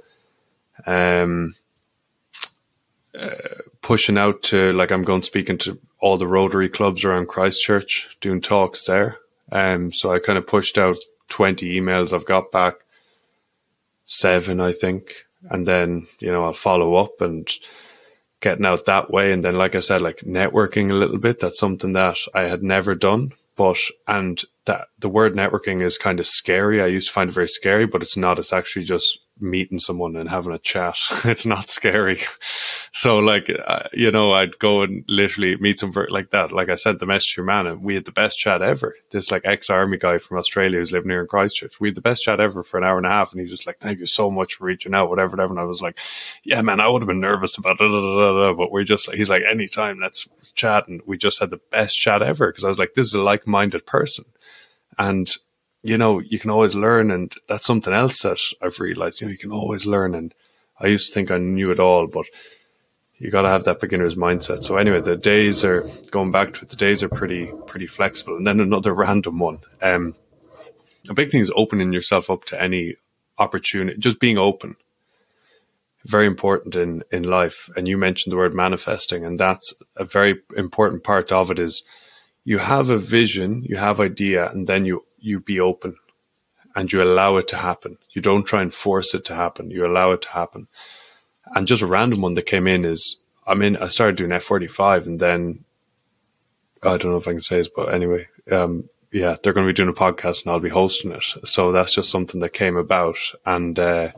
[0.86, 1.56] um,
[3.18, 3.36] uh,
[3.82, 8.42] pushing out to like I'm going speaking to all the Rotary clubs around Christchurch, doing
[8.42, 9.18] talks there.
[9.52, 10.98] Um, so I kind of pushed out
[11.30, 12.76] 20 emails I've got back
[14.06, 15.26] seven, I think.
[15.50, 17.50] And then, you know, I'll follow up and
[18.42, 19.32] getting out that way.
[19.32, 21.40] And then, like I said, like networking a little bit.
[21.40, 23.34] That's something that I had never done.
[23.56, 23.78] But,
[24.08, 26.82] and that the word networking is kind of scary.
[26.82, 28.40] I used to find it very scary, but it's not.
[28.40, 30.98] It's actually just meeting someone and having a chat.
[31.26, 32.22] it's not scary.
[32.94, 36.52] So like, uh, you know, I'd go and literally meet some like that.
[36.52, 38.96] Like I sent the message to your man and we had the best chat ever.
[39.12, 41.80] This like ex army guy from Australia who's living here in Christchurch.
[41.80, 43.32] We had the best chat ever for an hour and a half.
[43.32, 45.54] And he's just like, thank you so much for reaching out, whatever, whatever.
[45.54, 45.98] And I was like,
[46.44, 49.44] yeah, man, I would have been nervous about it, but we're just like, he's like,
[49.50, 50.88] anytime let's chat.
[50.88, 52.52] And we just had the best chat ever.
[52.52, 54.26] Cause I was like, this is a like minded person.
[54.98, 55.34] And
[55.82, 57.12] you know, you can always learn.
[57.12, 60.16] And that's something else that I've realized, you know, you can always learn.
[60.16, 60.34] And
[60.80, 62.26] I used to think I knew it all, but
[63.18, 64.64] you got to have that beginner's mindset.
[64.64, 66.70] So anyway, the days are going back to it.
[66.70, 68.38] The days are pretty, pretty flexible.
[68.38, 69.60] And then another random one.
[69.82, 70.16] Um,
[71.10, 72.96] a big thing is opening yourself up to any
[73.38, 74.76] opportunity, just being open.
[76.06, 77.70] Very important in, in life.
[77.76, 81.84] And you mentioned the word manifesting, and that's a very important part of it is
[82.46, 85.95] you have a vision, you have idea, and then you you be open
[86.76, 87.97] and you allow it to happen.
[88.11, 89.72] You don't try and force it to happen.
[89.72, 90.67] You allow it to happen.
[91.55, 93.17] And just a random one that came in is
[93.49, 95.65] I mean, I started doing F45 and then
[96.84, 99.74] I don't know if I can say this, but anyway, um, yeah, they're going to
[99.74, 101.24] be doing a podcast and I'll be hosting it.
[101.45, 103.17] So that's just something that came about.
[103.47, 104.11] And, uh,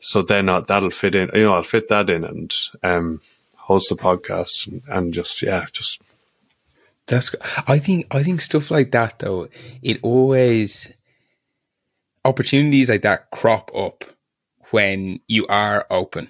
[0.00, 3.22] so then uh, that'll fit in, you know, I'll fit that in and, um,
[3.56, 6.02] host the podcast and, and just, yeah, just
[7.10, 7.34] that's
[7.66, 9.48] I think I think stuff like that though,
[9.82, 10.92] it always
[12.24, 14.04] opportunities like that crop up
[14.70, 16.28] when you are open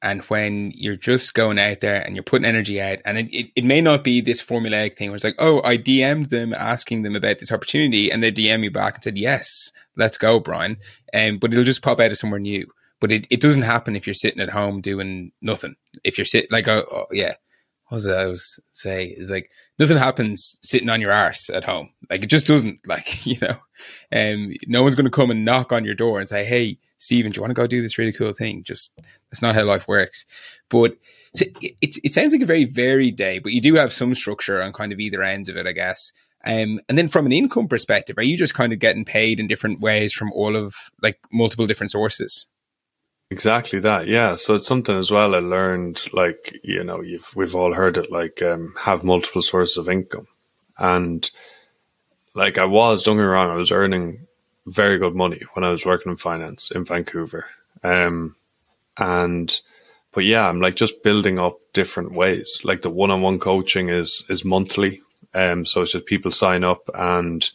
[0.00, 2.98] and when you're just going out there and you're putting energy out.
[3.04, 5.76] And it, it, it, may not be this formulaic thing where it's like oh i
[5.76, 9.72] dm'd them asking them about this opportunity and they dm you back and said yes
[9.96, 10.76] let's go brian.
[11.12, 12.68] Um, but it'll just pop out of somewhere new.
[13.00, 15.74] But it, it doesn't happen if you're sitting at home doing nothing.
[16.04, 17.34] If you're sitting like oh, oh yeah
[17.88, 21.64] what was it I was say is like nothing happens sitting on your arse at
[21.64, 21.90] home.
[22.10, 22.80] Like it just doesn't.
[22.86, 23.58] Like you know,
[24.12, 27.32] um, no one's going to come and knock on your door and say, "Hey, Stephen,
[27.32, 28.92] do you want to go do this really cool thing?" Just
[29.30, 30.24] that's not how life works.
[30.70, 30.96] But
[31.34, 34.62] so it, it sounds like a very varied day, but you do have some structure
[34.62, 36.12] on kind of either ends of it, I guess.
[36.46, 39.46] Um, and then from an income perspective, are you just kind of getting paid in
[39.46, 42.46] different ways from all of like multiple different sources?
[43.30, 44.36] Exactly that, yeah.
[44.36, 48.10] So it's something as well I learned, like, you know, you've, we've all heard it,
[48.10, 50.28] like, um, have multiple sources of income.
[50.78, 51.30] And
[52.34, 54.26] like I was, don't get me wrong, I was earning
[54.66, 57.44] very good money when I was working in finance in Vancouver.
[57.84, 58.34] Um,
[58.96, 59.60] and,
[60.12, 62.60] but yeah, I'm like just building up different ways.
[62.64, 65.02] Like the one-on-one coaching is, is monthly.
[65.34, 67.48] Um, so it's just people sign up and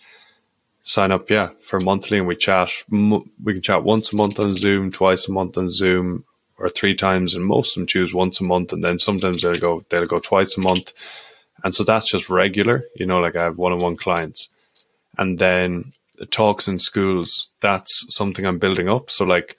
[0.84, 2.70] sign up, yeah, for monthly, and we chat.
[2.90, 6.26] We can chat once a month on Zoom, twice a month on Zoom,
[6.58, 9.60] or three times, and most of them choose once a month, and then sometimes they'll
[9.60, 10.94] go they'll go twice a month,
[11.64, 12.84] and so that's just regular.
[12.96, 14.50] You know, like I have one-on-one clients,
[15.18, 17.50] and then the talks in schools.
[17.62, 19.10] That's something I'm building up.
[19.10, 19.58] So like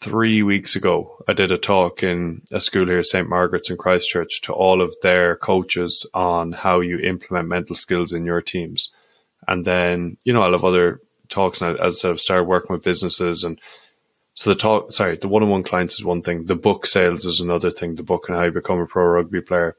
[0.00, 3.28] three weeks ago, I did a talk in a school here, St.
[3.28, 8.24] Margaret's in Christchurch, to all of their coaches on how you implement mental skills in
[8.24, 8.90] your teams.
[9.48, 13.44] And then, you know, I'll have other talks now as I've started working with businesses.
[13.44, 13.60] And
[14.34, 16.44] so the talk, sorry, the one on one clients is one thing.
[16.44, 17.94] The book sales is another thing.
[17.94, 19.76] The book and how you become a pro rugby player.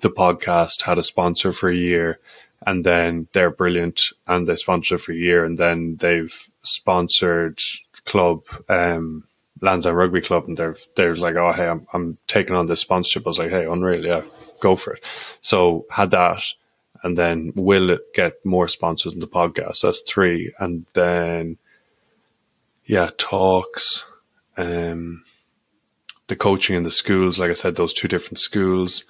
[0.00, 2.18] The podcast had a sponsor for a year
[2.66, 7.60] and then they're brilliant and they sponsor for a year and then they've sponsored
[8.04, 9.24] club, um,
[9.60, 13.26] Lansdowne Rugby Club, and they're they're like, oh hey, I'm I'm taking on this sponsorship.
[13.26, 14.22] I was like, hey, unreal, yeah,
[14.60, 15.04] go for it.
[15.40, 16.42] So had that,
[17.02, 19.82] and then will it get more sponsors in the podcast.
[19.82, 21.58] That's three, and then
[22.84, 24.04] yeah, talks,
[24.56, 25.24] um,
[26.28, 27.38] the coaching in the schools.
[27.38, 29.04] Like I said, those two different schools,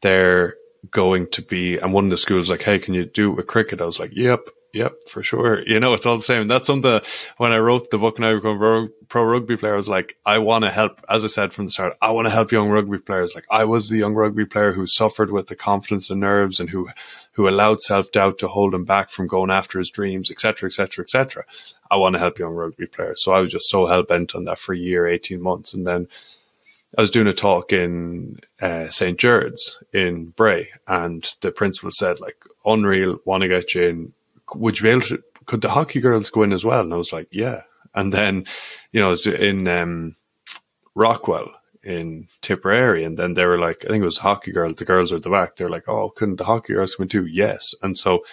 [0.00, 0.54] they're
[0.90, 1.78] going to be.
[1.78, 3.80] And one of the schools like, hey, can you do it with cricket?
[3.80, 4.40] I was like, yep.
[4.74, 5.62] Yep, for sure.
[5.68, 6.48] You know, it's all the same.
[6.48, 7.00] That's something
[7.36, 10.16] when I wrote the book and I become pro, pro rugby player, I was like,
[10.24, 12.70] I want to help, as I said from the start, I want to help young
[12.70, 13.34] rugby players.
[13.34, 16.70] Like I was the young rugby player who suffered with the confidence and nerves and
[16.70, 16.88] who,
[17.32, 21.04] who allowed self doubt to hold him back from going after his dreams, etc., etc.,
[21.04, 21.44] etc.
[21.90, 23.22] I want to help young rugby players.
[23.22, 25.74] So I was just so hell bent on that for a year, 18 months.
[25.74, 26.08] And then
[26.96, 29.18] I was doing a talk in uh, St.
[29.18, 34.12] Gerard's in Bray and the principal said like, unreal, want to get you in
[34.54, 36.80] would you be able to, could the hockey girls go in as well?
[36.80, 37.62] And I was like, yeah.
[37.94, 38.46] And then,
[38.92, 40.16] you know, I was in um,
[40.94, 41.52] Rockwell
[41.82, 44.76] in Tipperary, and then they were like, I think it was hockey girls.
[44.76, 45.56] The girls were at the back.
[45.56, 47.26] They're like, oh, couldn't the hockey girls come in too?
[47.26, 47.74] Yes.
[47.82, 48.24] And so,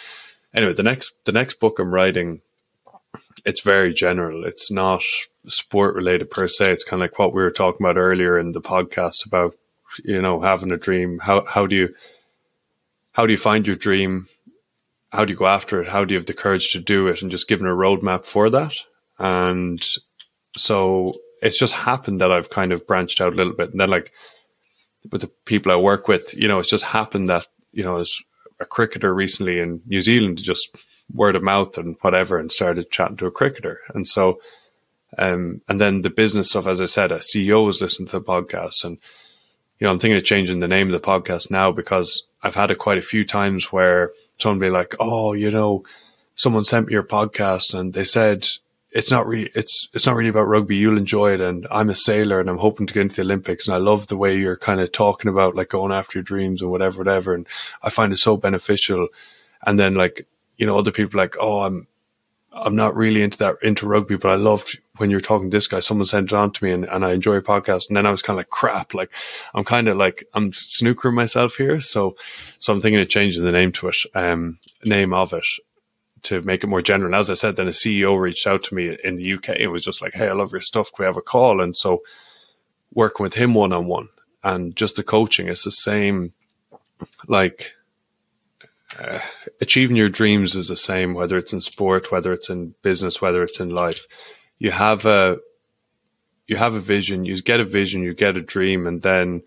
[0.54, 2.42] anyway, the next the next book I'm writing,
[3.46, 4.46] it's very general.
[4.46, 5.04] It's not
[5.48, 6.72] sport related per se.
[6.72, 9.56] It's kind of like what we were talking about earlier in the podcast about,
[10.04, 11.20] you know, having a dream.
[11.20, 11.96] How how do you
[13.14, 14.28] how do you find your dream?
[15.12, 15.90] how do you go after it?
[15.90, 17.22] How do you have the courage to do it?
[17.22, 18.74] And just given a roadmap for that.
[19.18, 19.86] And
[20.56, 21.12] so
[21.42, 23.72] it's just happened that I've kind of branched out a little bit.
[23.72, 24.12] And then, like,
[25.12, 28.20] with the people I work with, you know, it's just happened that, you know, as
[28.60, 30.70] a cricketer recently in New Zealand, just
[31.14, 33.80] word of mouth and whatever, and started chatting to a cricketer.
[33.94, 34.40] And so,
[35.18, 38.26] um, and then the business stuff, as I said, a CEO was listening to the
[38.26, 38.84] podcast.
[38.84, 38.98] And,
[39.80, 42.72] you know, I'm thinking of changing the name of the podcast now because I've had
[42.72, 45.84] it quite a few times where someone be like, "Oh, you know,
[46.36, 48.48] someone sent me your podcast and they said
[48.92, 50.76] it's not really it's it's not really about rugby.
[50.76, 53.68] You'll enjoy it, and I'm a sailor and I'm hoping to get into the Olympics.
[53.68, 56.62] And I love the way you're kind of talking about like going after your dreams
[56.62, 57.34] and whatever, whatever.
[57.34, 57.48] And
[57.84, 59.08] I find it so beneficial.
[59.66, 60.26] And then like
[60.58, 61.88] you know, other people like, oh, I'm
[62.52, 65.68] I'm not really into that into rugby, but I loved when you're talking to this
[65.68, 65.80] guy.
[65.80, 67.88] Someone sent it on to me, and, and I enjoy your podcast.
[67.88, 69.12] And then I was kind of like, crap, like
[69.54, 71.80] I'm kind of like I'm snookering myself here.
[71.80, 72.16] So,
[72.58, 75.46] so I'm thinking of changing the name to it, um, name of it,
[76.24, 77.08] to make it more general.
[77.08, 79.50] And as I said, then a CEO reached out to me in the UK.
[79.50, 80.92] It was just like, hey, I love your stuff.
[80.92, 81.62] Can we have a call?
[81.62, 82.02] And so,
[82.94, 84.10] working with him one on one,
[84.44, 86.34] and just the coaching, it's the same,
[87.28, 87.74] like
[89.00, 89.20] uh,
[89.62, 93.44] achieving your dreams is the same, whether it's in sport, whether it's in business, whether
[93.44, 94.08] it's in life.
[94.58, 95.38] You have a,
[96.48, 99.44] you have a vision, you get a vision, you get a dream, and then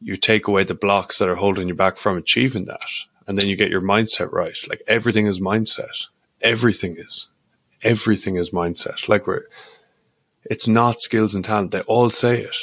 [0.00, 2.86] you take away the blocks that are holding you back from achieving that.
[3.28, 4.56] And then you get your mindset right.
[4.68, 6.06] Like everything is mindset.
[6.40, 7.28] Everything is.
[7.82, 9.06] Everything is mindset.
[9.06, 9.44] Like we're,
[10.44, 11.70] it's not skills and talent.
[11.70, 12.56] They all say it.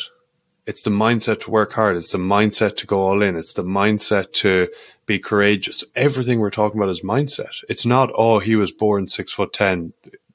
[0.66, 1.96] It's the mindset to work hard.
[1.96, 3.38] It's the mindset to go all in.
[3.38, 4.68] It's the mindset to
[5.06, 5.84] be courageous.
[5.96, 7.64] Everything we're talking about is mindset.
[7.70, 9.94] It's not, oh, he was born six foot 10.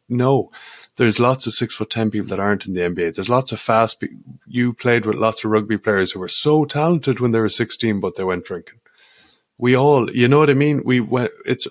[0.09, 0.53] No,
[0.95, 3.17] there's lots of six foot 10 people that aren't in the NBA.
[3.17, 4.05] There's lots of fast,
[4.47, 7.99] you played with lots of rugby players who were so talented when they were 16,
[7.99, 8.79] but they went drinking.
[9.61, 10.83] We all, you know what I mean?
[10.85, 11.67] We went, it's,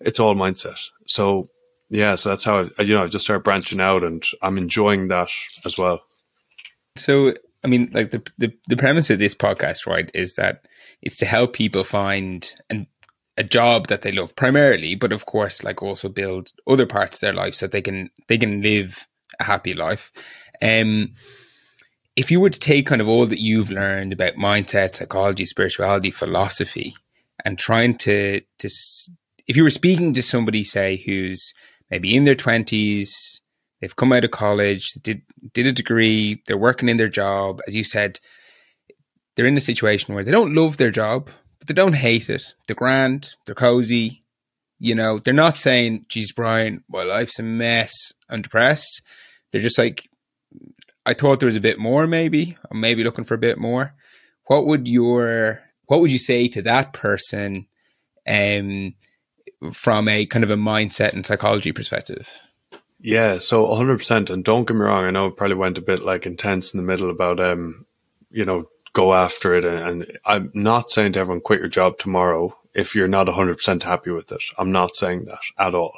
[0.00, 0.80] it's all mindset.
[1.06, 1.50] So
[1.88, 5.08] yeah, so that's how I, you know, I just started branching out and I'm enjoying
[5.08, 5.28] that
[5.64, 6.00] as well.
[6.96, 7.34] So,
[7.64, 10.66] I mean, like the, the, the premise of this podcast, right, is that
[11.02, 12.86] it's to help people find and
[13.36, 17.20] a job that they love primarily, but of course, like also build other parts of
[17.20, 19.06] their life so they can they can live
[19.38, 20.10] a happy life.
[20.62, 21.12] Um,
[22.16, 26.10] if you were to take kind of all that you've learned about mindset, psychology, spirituality,
[26.10, 26.94] philosophy,
[27.44, 28.68] and trying to to
[29.46, 31.52] if you were speaking to somebody say who's
[31.90, 33.42] maybe in their twenties,
[33.80, 35.22] they've come out of college, did
[35.52, 38.18] did a degree, they're working in their job, as you said,
[39.34, 41.28] they're in a situation where they don't love their job,
[41.58, 42.54] but they don't hate it.
[42.66, 44.24] They're grand, they're cozy,
[44.78, 47.92] You know, they're not saying, geez, Brian, my life's a mess.
[48.28, 49.02] I'm depressed.
[49.50, 50.08] They're just like,
[51.06, 52.58] I thought there was a bit more, maybe.
[52.70, 53.94] I'm maybe looking for a bit more.
[54.46, 57.66] What would your what would you say to that person
[58.26, 58.94] um,
[59.72, 62.28] from a kind of a mindset and psychology perspective?
[62.98, 64.30] Yeah, so 100%.
[64.30, 66.78] And don't get me wrong, I know it probably went a bit like intense in
[66.78, 67.86] the middle about, um,
[68.30, 69.64] you know, go after it.
[69.64, 73.82] And, and I'm not saying to everyone, quit your job tomorrow if you're not 100%
[73.82, 74.42] happy with it.
[74.58, 75.92] I'm not saying that at all.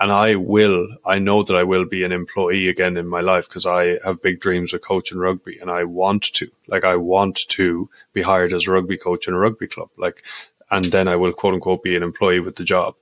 [0.00, 3.48] And I will, I know that I will be an employee again in my life
[3.48, 7.40] because I have big dreams of coaching rugby and I want to, like, I want
[7.48, 9.90] to be hired as a rugby coach in a rugby club.
[9.96, 10.22] Like,
[10.70, 12.94] and then I will quote unquote be an employee with the job.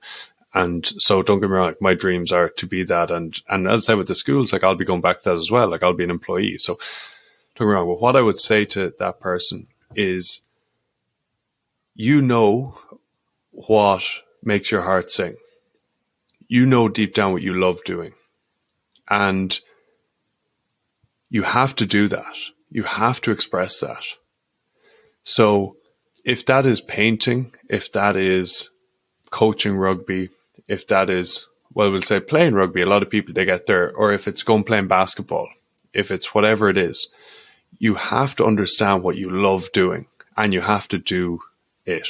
[0.55, 3.09] And so don't get me wrong, my dreams are to be that.
[3.11, 5.39] And, and as I said with the schools, like I'll be going back to that
[5.39, 5.69] as well.
[5.69, 6.57] Like I'll be an employee.
[6.57, 6.77] So
[7.55, 7.87] don't wrong.
[7.87, 10.41] But what I would say to that person is,
[11.95, 12.77] you know
[13.51, 14.03] what
[14.41, 15.35] makes your heart sing.
[16.47, 18.13] You know deep down what you love doing.
[19.09, 19.59] And
[21.29, 22.35] you have to do that.
[22.69, 24.03] You have to express that.
[25.23, 25.77] So
[26.23, 28.69] if that is painting, if that is
[29.29, 30.29] coaching rugby,
[30.67, 33.91] if that is, well, we'll say playing rugby, a lot of people, they get there,
[33.91, 35.49] or if it's going playing basketball,
[35.93, 37.09] if it's whatever it is,
[37.79, 41.39] you have to understand what you love doing and you have to do
[41.85, 42.07] it.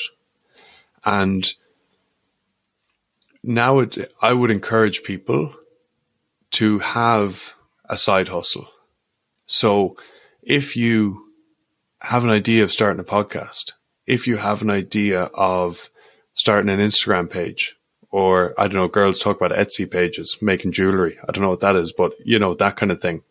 [1.06, 1.52] And
[3.44, 5.53] now it, I would encourage people
[6.52, 7.53] to have
[7.85, 8.68] a side hustle.
[9.45, 9.98] So
[10.41, 11.26] if you
[12.02, 13.72] have an idea of starting a podcast,
[14.06, 15.90] if you have an idea of
[16.34, 17.76] starting an Instagram page,
[18.11, 21.18] or I don't know, girls talk about Etsy pages, making jewelry.
[21.27, 23.23] I don't know what that is, but you know, that kind of thing.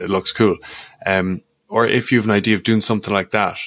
[0.00, 0.56] It looks cool.
[1.04, 1.42] Um,
[1.72, 3.58] or if you have an idea of doing something like that,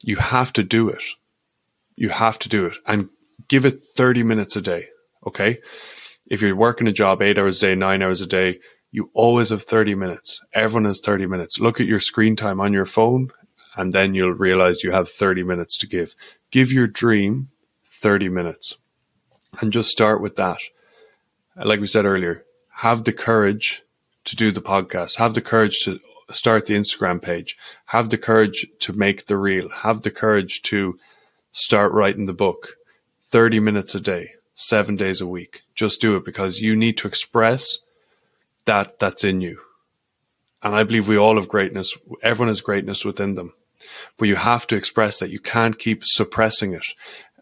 [0.00, 1.02] you have to do it.
[1.94, 3.10] You have to do it and
[3.48, 4.88] give it 30 minutes a day.
[5.26, 5.58] Okay.
[6.26, 8.60] If you're working a job eight hours a day, nine hours a day,
[8.92, 10.40] you always have 30 minutes.
[10.54, 11.60] Everyone has 30 minutes.
[11.60, 13.30] Look at your screen time on your phone
[13.76, 16.14] and then you'll realize you have 30 minutes to give.
[16.50, 17.50] Give your dream
[17.90, 18.78] 30 minutes
[19.60, 20.60] and just start with that.
[21.62, 23.82] Like we said earlier, have the courage
[24.24, 26.00] to do the podcast, have the courage to
[26.32, 27.56] start the Instagram page,
[27.86, 30.98] have the courage to make the reel, have the courage to
[31.52, 32.76] start writing the book
[33.30, 35.62] 30 minutes a day, seven days a week.
[35.74, 37.78] Just do it because you need to express
[38.64, 39.58] that that's in you.
[40.62, 41.96] And I believe we all have greatness.
[42.22, 43.52] Everyone has greatness within them,
[44.16, 45.30] but you have to express that.
[45.30, 46.86] You can't keep suppressing it.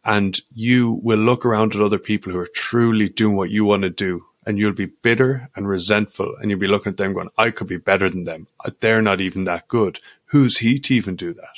[0.04, 3.82] And you will look around at other people who are truly doing what you want
[3.82, 7.28] to do and you'll be bitter and resentful and you'll be looking at them going,
[7.38, 8.48] I could be better than them.
[8.80, 10.00] They're not even that good.
[10.26, 11.54] Who's he to even do that?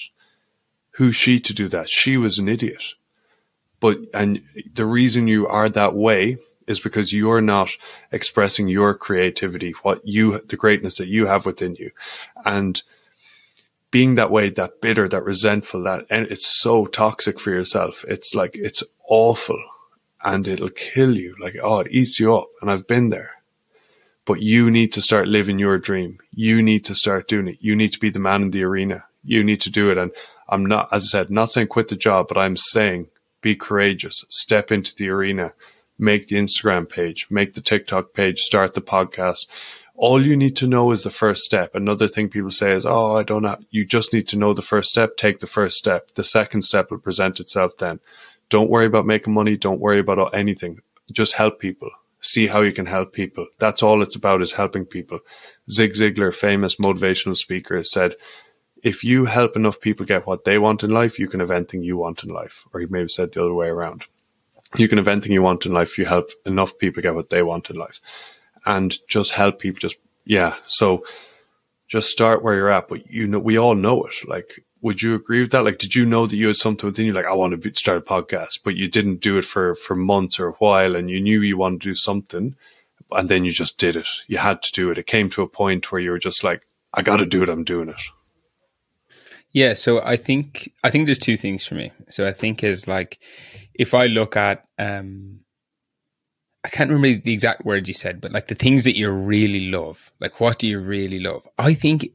[0.97, 1.89] Who's she to do that?
[1.89, 2.85] She was an idiot.
[3.81, 4.43] But, and
[4.74, 6.36] the reason you are that way
[6.66, 7.70] is because you're not
[8.12, 11.93] expressing your creativity, what you, the greatness that you have within you.
[12.44, 12.82] And
[13.90, 18.05] being that way, that bitter, that resentful, that, and it's so toxic for yourself.
[18.06, 19.64] It's like, it's awful
[20.24, 21.35] and it'll kill you.
[21.40, 22.49] Like, oh, it eats you up.
[22.61, 23.32] And I've been there.
[24.24, 26.19] But you need to start living your dream.
[26.31, 27.59] You need to start doing it.
[27.61, 29.07] You need to be the man in the arena.
[29.24, 29.99] You need to do it.
[29.99, 30.12] And
[30.49, 33.09] I'm not, as I said, not saying quit the job, but I'm saying
[33.40, 35.53] be courageous, step into the arena,
[35.99, 39.47] make the Instagram page, make the TikTok page, start the podcast.
[39.94, 41.74] All you need to know is the first step.
[41.74, 43.59] Another thing people say is, Oh, I don't know.
[43.70, 45.16] You just need to know the first step.
[45.16, 46.15] Take the first step.
[46.15, 48.01] The second step will present itself then.
[48.53, 49.57] Don't worry about making money.
[49.57, 50.81] Don't worry about anything.
[51.11, 51.89] Just help people.
[52.20, 53.47] See how you can help people.
[53.59, 55.20] That's all it's about is helping people.
[55.70, 58.15] Zig Ziglar, famous motivational speaker, said,
[58.83, 61.83] if you help enough people get what they want in life, you can have anything
[61.83, 62.66] you want in life.
[62.74, 64.05] Or he may have said the other way around.
[64.77, 65.97] You can have anything you want in life.
[65.97, 68.03] You help enough people get what they want in life
[68.66, 69.81] and just help people.
[69.81, 69.97] Just,
[70.27, 70.57] yeah.
[70.66, 71.07] So
[71.89, 72.89] just start where you're at.
[72.89, 74.29] But you know, we all know it.
[74.29, 75.65] Like, would you agree with that?
[75.65, 77.13] Like, did you know that you had something within you?
[77.13, 80.41] Like, I want to start a podcast, but you didn't do it for, for months
[80.41, 82.57] or a while and you knew you wanted to do something
[83.13, 84.09] and then you just did it.
[84.27, 84.99] You had to do it.
[84.99, 87.49] It came to a point where you were just like, I got to do it.
[87.49, 88.01] I'm doing it.
[89.53, 91.93] Yeah, so I think I think there's two things for me.
[92.09, 93.19] So I think is like
[93.75, 95.41] if I look at um
[96.65, 99.71] I can't remember the exact words you said, but like the things that you really
[99.71, 101.47] love, like what do you really love?
[101.59, 102.09] I think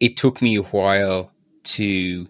[0.00, 1.30] it took me a while
[1.64, 2.28] to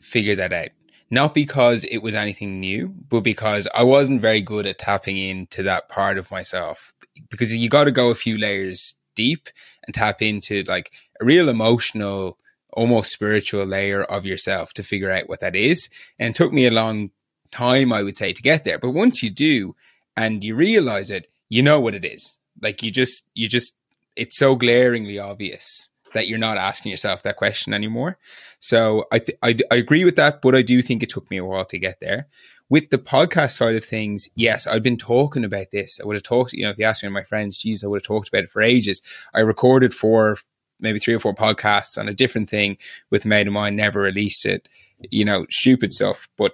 [0.00, 0.68] figure that out.
[1.10, 5.62] Not because it was anything new, but because I wasn't very good at tapping into
[5.64, 6.94] that part of myself.
[7.30, 9.50] Because you got to go a few layers deep
[9.84, 12.38] and tap into like a real emotional
[12.72, 15.90] almost spiritual layer of yourself to figure out what that is.
[16.18, 17.10] And took me a long
[17.50, 18.78] time, I would say, to get there.
[18.78, 19.76] But once you do
[20.16, 22.38] and you realize it, you know what it is.
[22.62, 23.74] Like you just, you just,
[24.16, 28.18] it's so glaringly obvious that you're not asking yourself that question anymore.
[28.60, 31.36] So I, th- I, I agree with that, but I do think it took me
[31.36, 32.28] a while to get there.
[32.68, 36.00] With the podcast side of things, yes, I've been talking about this.
[36.00, 38.00] I would have talked, you know, if you asked me my friends, geez, I would
[38.00, 39.02] have talked about it for ages.
[39.34, 40.38] I recorded for
[40.80, 42.78] maybe three or four podcasts on a different thing
[43.10, 44.68] with a mate of mine, never released it,
[45.10, 46.28] you know, stupid stuff.
[46.38, 46.52] But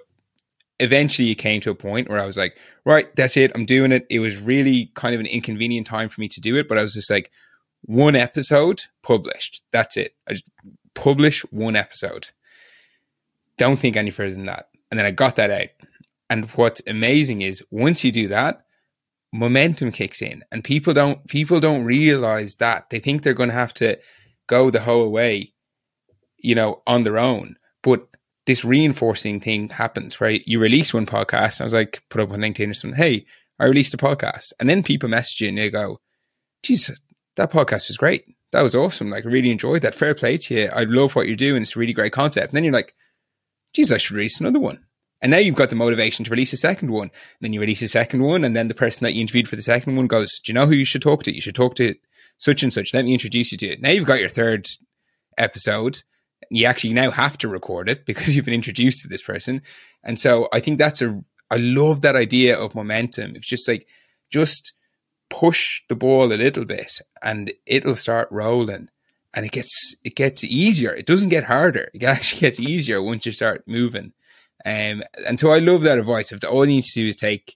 [0.79, 3.51] eventually it came to a point where I was like, right, that's it.
[3.55, 4.05] I'm doing it.
[4.09, 6.81] It was really kind of an inconvenient time for me to do it, but I
[6.81, 7.31] was just like,
[7.81, 9.63] one episode published.
[9.71, 10.15] That's it.
[10.27, 10.49] I just
[10.93, 12.29] publish one episode.
[13.57, 14.69] Don't think any further than that.
[14.89, 15.69] And then I got that out.
[16.29, 18.65] And what's amazing is once you do that,
[19.31, 22.89] momentum kicks in and people don't people don't realize that.
[22.89, 23.97] They think they're going to have to
[24.47, 25.53] go the whole way,
[26.37, 27.55] you know, on their own.
[27.83, 28.07] But
[28.45, 30.41] this reinforcing thing happens, right?
[30.45, 31.61] You release one podcast.
[31.61, 32.97] I was like, put up on LinkedIn or something.
[32.97, 33.25] Hey,
[33.59, 34.53] I released a podcast.
[34.59, 35.99] And then people message you and they go,
[36.63, 36.89] geez,
[37.39, 38.25] that podcast was great.
[38.51, 39.09] That was awesome.
[39.09, 39.95] Like, really enjoyed that.
[39.95, 40.69] Fair play to you.
[40.73, 41.61] I love what you're doing.
[41.61, 42.49] It's a really great concept.
[42.49, 42.93] And then you're like,
[43.73, 44.83] geez, I should release another one.
[45.21, 47.03] And now you've got the motivation to release a second one.
[47.03, 48.43] And then you release a second one.
[48.43, 50.65] And then the person that you interviewed for the second one goes, Do you know
[50.65, 51.33] who you should talk to?
[51.33, 51.95] You should talk to
[52.37, 52.93] such and such.
[52.93, 53.81] Let me introduce you to it.
[53.81, 54.67] Now you've got your third
[55.37, 56.03] episode.
[56.49, 59.61] You actually now have to record it because you've been introduced to this person.
[60.03, 63.35] And so I think that's a, I love that idea of momentum.
[63.35, 63.87] It's just like,
[64.29, 64.73] just
[65.29, 68.89] push the ball a little bit and it'll start rolling.
[69.33, 70.91] And it gets it gets easier.
[70.93, 71.89] It doesn't get harder.
[71.93, 74.13] It actually gets easier once you start moving.
[74.65, 77.55] Um, and so i love that advice if all you need to do is take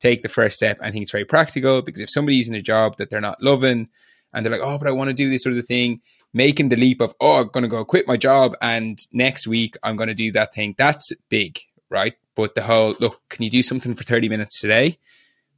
[0.00, 0.78] take the first step.
[0.82, 3.88] I think it's very practical because if somebody's in a job that they're not loving
[4.34, 6.02] and they're like oh but i want to do this sort of thing
[6.34, 9.76] making the leap of oh i'm going to go quit my job and next week
[9.82, 11.58] i'm going to do that thing that's big
[11.92, 12.14] right?
[12.34, 14.98] But the whole look can you do something for 30 minutes today?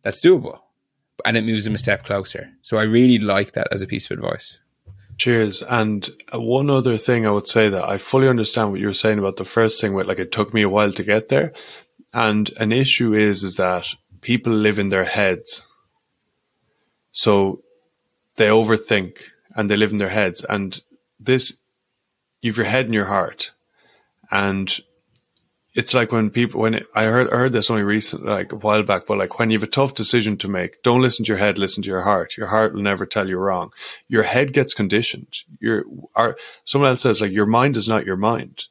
[0.03, 0.59] That's doable
[1.25, 2.51] and it moves them a step closer.
[2.63, 4.61] So I really like that as a piece of advice.
[5.17, 5.63] Cheers.
[5.63, 9.19] And one other thing I would say that I fully understand what you were saying
[9.19, 11.53] about the first thing with like it took me a while to get there.
[12.13, 13.87] And an issue is is that
[14.21, 15.67] people live in their heads.
[17.13, 17.63] So
[18.37, 19.19] they overthink
[19.55, 20.45] and they live in their heads.
[20.49, 20.81] And
[21.21, 21.55] this
[22.43, 23.53] you've your head and your heart.
[24.31, 24.81] And
[25.75, 28.85] it's like when people when it, I heard heard this only recent like a while
[28.85, 31.39] back, but like when you have a tough decision to make, don't listen to your
[31.39, 32.37] head, listen to your heart.
[32.37, 33.73] Your heart will never tell you wrong.
[34.07, 35.41] Your head gets conditioned.
[35.59, 35.85] Your
[36.15, 38.67] our someone else says like your mind is not your mind.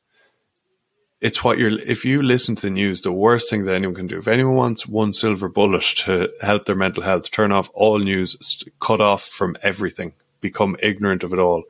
[1.20, 1.78] It's what you're.
[1.80, 4.18] If you listen to the news, the worst thing that anyone can do.
[4.18, 8.38] If anyone wants one silver bullet to help their mental health, turn off all news,
[8.80, 11.64] cut off from everything, become ignorant of it all.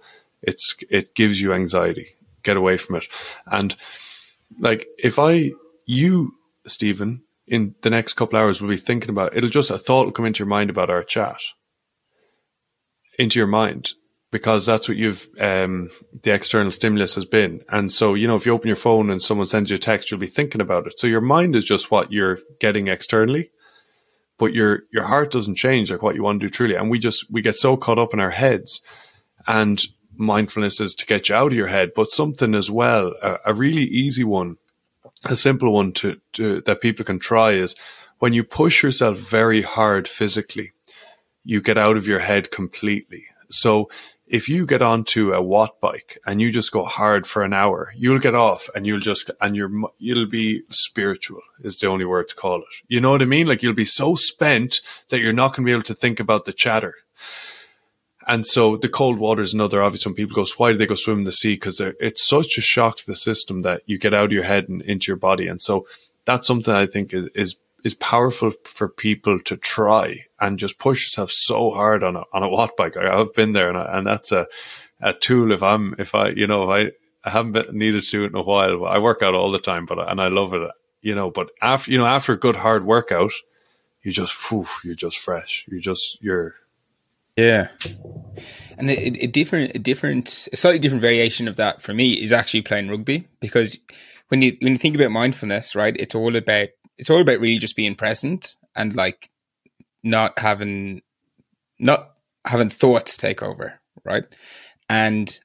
[0.43, 2.15] It's it gives you anxiety.
[2.43, 3.05] Get away from it,
[3.47, 3.75] and
[4.59, 5.51] like if I,
[5.85, 6.33] you,
[6.65, 10.13] Stephen, in the next couple hours will be thinking about it'll just a thought will
[10.13, 11.39] come into your mind about our chat.
[13.19, 13.91] Into your mind.
[14.31, 15.91] Because that's what you've um,
[16.23, 17.61] the external stimulus has been.
[17.69, 20.09] And so you know if you open your phone and someone sends you a text
[20.09, 20.97] you'll be thinking about it.
[20.97, 23.51] So your mind is just what you're getting externally.
[24.39, 26.73] But your your heart doesn't change like what you want to do truly.
[26.75, 28.81] And we just we get so caught up in our heads.
[29.47, 29.85] And
[30.15, 33.53] mindfulness is to get you out of your head, but something as well, a, a
[33.53, 34.57] really easy one,
[35.25, 37.75] a simple one to, to, that people can try is
[38.19, 40.71] when you push yourself very hard physically,
[41.43, 43.25] you get out of your head completely.
[43.49, 43.89] So
[44.27, 47.93] if you get onto a watt bike and you just go hard for an hour,
[47.95, 52.29] you'll get off and you'll just and you're you'll be spiritual is the only word
[52.29, 52.83] to call it.
[52.87, 53.47] You know what I mean?
[53.47, 56.45] Like you'll be so spent that you're not going to be able to think about
[56.45, 56.95] the chatter.
[58.27, 60.15] And so the cold water is another obvious one.
[60.15, 61.55] People go, why do they go swim in the sea?
[61.55, 64.69] Because it's such a shock to the system that you get out of your head
[64.69, 65.47] and into your body.
[65.47, 65.87] And so
[66.25, 71.03] that's something I think is, is, is powerful for people to try and just push
[71.03, 72.95] yourself so hard on a, on a watt bike.
[72.95, 74.47] I, have been there and, I, and that's a,
[75.01, 76.91] a tool if I'm, if I, you know, I,
[77.25, 78.85] I haven't been, needed to in a while.
[78.85, 80.69] I work out all the time, but, and I love it,
[81.01, 83.31] you know, but after, you know, after a good hard workout,
[84.01, 85.65] you just, whew, you're just fresh.
[85.67, 86.55] You just, you're,
[87.35, 87.67] yeah,
[88.77, 92.31] and a, a, different, a different, a slightly different variation of that for me is
[92.31, 93.79] actually playing rugby because
[94.29, 97.57] when you when you think about mindfulness, right, it's all about it's all about really
[97.57, 99.29] just being present and like
[100.03, 101.01] not having
[101.79, 102.11] not
[102.45, 104.23] having thoughts take over, right?
[104.89, 105.39] And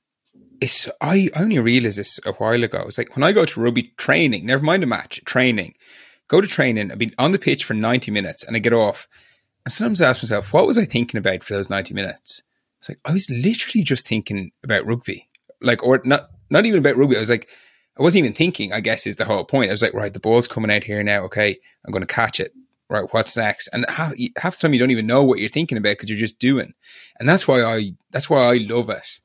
[0.60, 2.84] it's I only realized this a while ago.
[2.86, 5.74] It's like when I go to rugby training, never mind a match, training,
[6.28, 9.06] go to training, I've been on the pitch for ninety minutes and I get off
[9.68, 12.40] and sometimes ask myself, what was I thinking about for those 90 minutes?
[12.80, 15.28] It's like, I was literally just thinking about rugby.
[15.60, 17.18] Like, or not, not even about rugby.
[17.18, 17.50] I was like,
[17.98, 19.68] I wasn't even thinking, I guess is the whole point.
[19.68, 21.24] I was like, right, the ball's coming out here now.
[21.24, 21.58] Okay.
[21.84, 22.54] I'm going to catch it.
[22.88, 23.04] Right.
[23.12, 23.68] What's next?
[23.74, 26.18] And half, half the time you don't even know what you're thinking about because you're
[26.18, 26.72] just doing.
[27.20, 29.20] And that's why I, that's why I love it.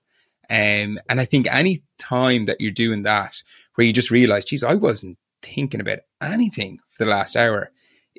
[0.49, 3.41] Um, and I think any time that you're doing that,
[3.75, 7.71] where you just realize, geez, I wasn't thinking about anything for the last hour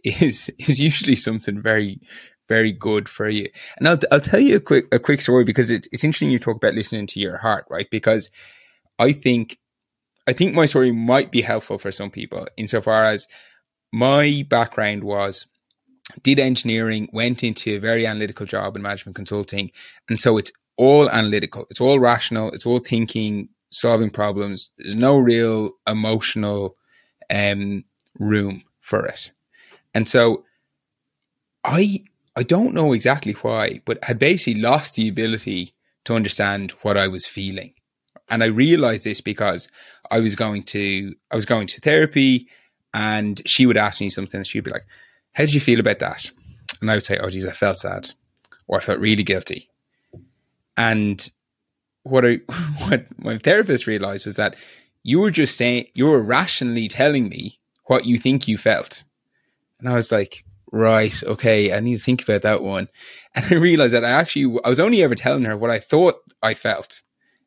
[0.04, 2.00] is, is usually something very,
[2.48, 3.48] very good for you.
[3.76, 6.38] And I'll, I'll tell you a quick, a quick story because it's, it's interesting you
[6.38, 7.88] talk about listening to your heart, right?
[7.90, 8.30] Because
[8.98, 9.58] I think,
[10.26, 13.26] I think my story might be helpful for some people insofar as
[13.92, 15.46] my background was
[16.22, 19.70] did engineering, went into a very analytical job in management consulting.
[20.08, 21.66] And so it's all analytical.
[21.70, 22.50] It's all rational.
[22.52, 24.70] It's all thinking, solving problems.
[24.78, 26.76] There's no real emotional
[27.30, 27.84] um,
[28.18, 29.30] room for it.
[29.94, 30.44] And so
[31.62, 32.04] I
[32.36, 37.06] I don't know exactly why, but I basically lost the ability to understand what I
[37.08, 37.74] was feeling.
[38.28, 39.68] And I realized this because
[40.10, 42.48] I was going to I was going to therapy
[42.92, 44.86] and she would ask me something and she'd be like,
[45.32, 46.30] How did you feel about that?
[46.80, 48.10] And I would say, Oh geez, I felt sad.
[48.66, 49.70] Or I felt really guilty.
[50.76, 51.30] And
[52.02, 52.34] what I
[52.88, 54.56] what my therapist realized was that
[55.02, 59.04] you were just saying you were rationally telling me what you think you felt.
[59.78, 62.88] And I was like, right, okay, I need to think about that one.
[63.36, 66.14] And I realized that I actually, I was only ever telling her what I thought
[66.40, 67.02] I felt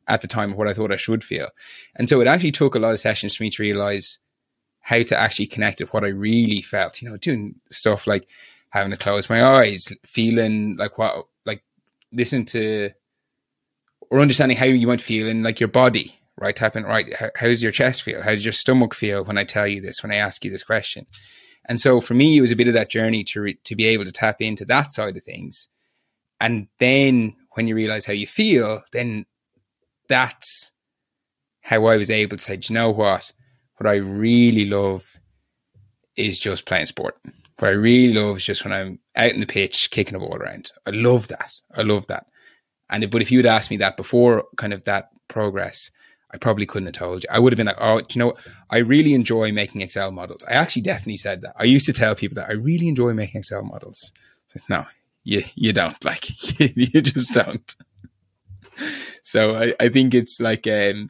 [0.06, 1.48] at the time, what I thought I should feel.
[1.96, 4.18] And so it actually took a lot of sessions for me to realize
[4.80, 8.26] how to actually connect with what I really felt, you know, doing stuff like
[8.68, 11.62] having to close my eyes, feeling like what, like
[12.12, 12.90] listen to,
[14.10, 16.56] or understanding how you might feel in like your body, right?
[16.56, 17.14] Tapping, right.
[17.16, 18.22] How, how's your chest feel?
[18.22, 20.62] How does your stomach feel when I tell you this, when I ask you this
[20.62, 21.06] question?
[21.68, 23.84] And so for me, it was a bit of that journey to re- to be
[23.86, 25.68] able to tap into that side of things.
[26.40, 29.26] And then when you realize how you feel, then
[30.08, 30.70] that's
[31.60, 33.32] how I was able to say, you know what?
[33.76, 35.18] What I really love
[36.16, 37.16] is just playing sport.
[37.58, 40.36] What I really love is just when I'm out in the pitch kicking a ball
[40.36, 40.72] around.
[40.86, 41.52] I love that.
[41.74, 42.26] I love that.
[42.88, 45.90] And but if you had asked me that before kind of that progress,
[46.30, 47.30] I probably couldn't have told you.
[47.32, 48.34] I would have been like, oh, you know,
[48.70, 50.44] I really enjoy making Excel models.
[50.46, 51.54] I actually definitely said that.
[51.56, 54.12] I used to tell people that I really enjoy making Excel models.
[54.68, 54.86] No,
[55.24, 55.96] you you don't.
[56.04, 56.28] Like
[56.76, 57.74] you just don't.
[59.22, 61.08] so I, I think it's like um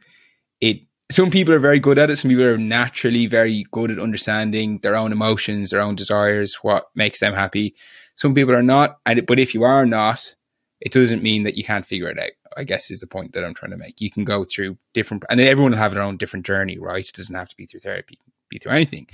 [0.61, 0.81] it
[1.11, 2.17] some people are very good at it.
[2.17, 6.89] Some people are naturally very good at understanding their own emotions, their own desires, what
[6.95, 7.75] makes them happy.
[8.15, 8.99] Some people are not.
[9.05, 10.35] And but if you are not,
[10.79, 12.31] it doesn't mean that you can't figure it out.
[12.59, 14.01] I guess is the point that I'm trying to make.
[14.01, 17.07] You can go through different, and everyone will have their own different journey, right?
[17.07, 18.19] It doesn't have to be through therapy,
[18.49, 19.07] be through anything,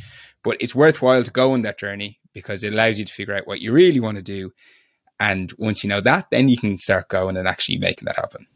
[0.44, 3.46] but it's worthwhile to go on that journey because it allows you to figure out
[3.48, 4.52] what you really want to do.
[5.20, 8.48] And once you know that, then you can start going and actually making that happen.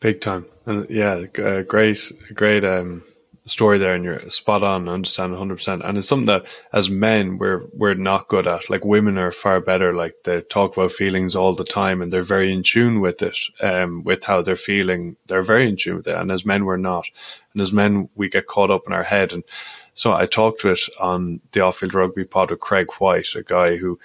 [0.00, 3.02] Big time, and yeah, uh, great, great um,
[3.46, 7.64] story there and you're spot on understand 100% and it's something that as men we're
[7.72, 8.68] we're not good at.
[8.68, 9.94] Like women are far better.
[9.94, 13.38] Like they talk about feelings all the time and they're very in tune with it
[13.60, 15.16] um with how they're feeling.
[15.28, 16.16] They're very in tune with it.
[16.16, 17.06] And as men we're not.
[17.52, 19.32] And as men we get caught up in our head.
[19.32, 19.44] And
[19.94, 23.76] so I talked to it on the off-field rugby pod with Craig White a guy
[23.76, 23.98] who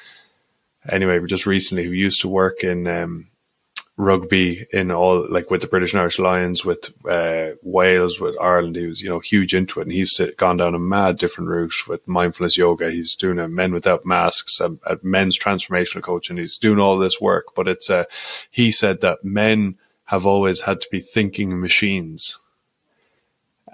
[0.88, 3.31] anyway just recently who used to work in um
[4.02, 8.76] rugby in all like with the British and Irish Lions, with uh, Wales, with Ireland.
[8.76, 11.88] He was you know huge into it, and he's gone down a mad different route
[11.88, 12.90] with mindfulness yoga.
[12.90, 16.98] He's doing a Men Without Masks, a, a men's transformational coach, and he's doing all
[16.98, 17.56] this work.
[17.56, 18.06] But it's uh,
[18.50, 19.76] he said that men
[20.06, 22.38] have always had to be thinking machines.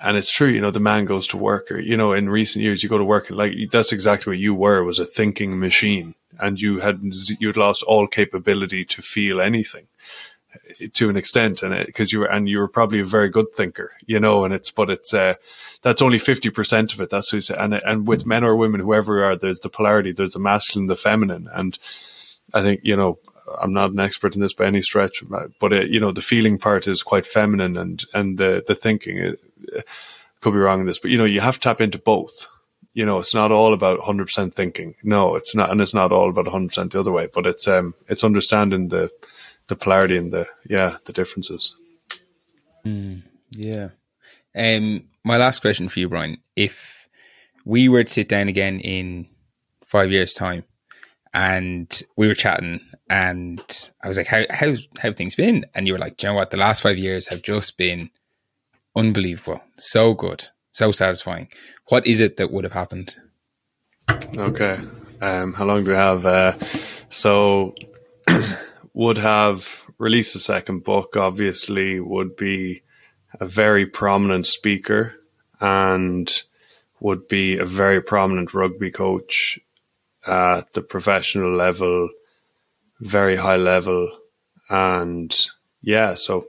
[0.02, 2.64] And it's true, you know, the man goes to work or, you know, in recent
[2.64, 5.60] years, you go to work and like, that's exactly what you were, was a thinking
[5.60, 7.02] machine and you had,
[7.40, 9.88] you'd lost all capability to feel anything
[10.94, 13.92] to an extent, and because you were and you were probably a very good thinker,
[14.06, 14.46] you know.
[14.46, 15.36] And it's but it's uh,
[15.82, 17.10] that's only fifty percent of it.
[17.10, 20.12] That's what and and with men or women, whoever you are, there's the polarity.
[20.12, 21.78] There's the masculine, the feminine, and
[22.54, 23.20] I think you know
[23.62, 25.24] I'm not an expert in this by any stretch,
[25.60, 29.22] but uh, you know the feeling part is quite feminine, and and the the thinking
[29.22, 29.34] uh,
[30.42, 32.48] could be wrong in this, but you know you have to tap into both.
[32.94, 34.96] You know, it's not all about 100% thinking.
[35.04, 37.28] No, it's not, and it's not all about 100% the other way.
[37.32, 39.12] But it's um, it's understanding the
[39.68, 41.76] the polarity and the yeah the differences.
[42.86, 43.90] Mm, yeah.
[44.56, 46.38] Um, my last question for you, Brian.
[46.56, 47.08] If
[47.66, 49.28] we were to sit down again in
[49.86, 50.64] five years' time,
[51.34, 52.80] and we were chatting,
[53.10, 56.34] and I was like, "How how how things been?" And you were like, "Do you
[56.34, 56.52] know what?
[56.52, 58.10] The last five years have just been
[58.98, 61.48] unbelievable, so good, so satisfying."
[61.90, 63.16] What is it that would have happened?
[64.38, 64.80] Okay.
[65.22, 66.26] Um, how long do we have?
[66.26, 66.58] Uh,
[67.10, 67.74] so
[68.94, 72.84] would have released a second book, obviously, would be
[73.40, 75.16] a very prominent speaker
[75.60, 76.44] and
[77.00, 79.60] would be a very prominent rugby coach
[80.26, 82.10] at the professional level,
[83.00, 84.10] very high level,
[84.70, 85.48] and
[85.82, 86.48] yeah, so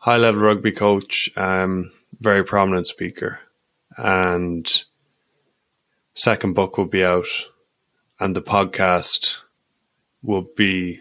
[0.00, 3.38] high level rugby coach, um, very prominent speaker,
[3.96, 4.84] and
[6.14, 7.28] second book will be out,
[8.18, 9.36] and the podcast
[10.22, 11.00] will be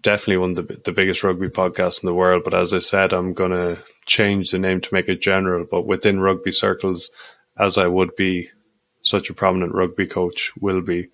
[0.00, 2.42] definitely one of the, the biggest rugby podcasts in the world.
[2.44, 5.66] But as I said, I'm going to change the name to make it general.
[5.68, 7.10] But within rugby circles,
[7.58, 8.50] as I would be
[9.02, 11.08] such a prominent rugby coach, will be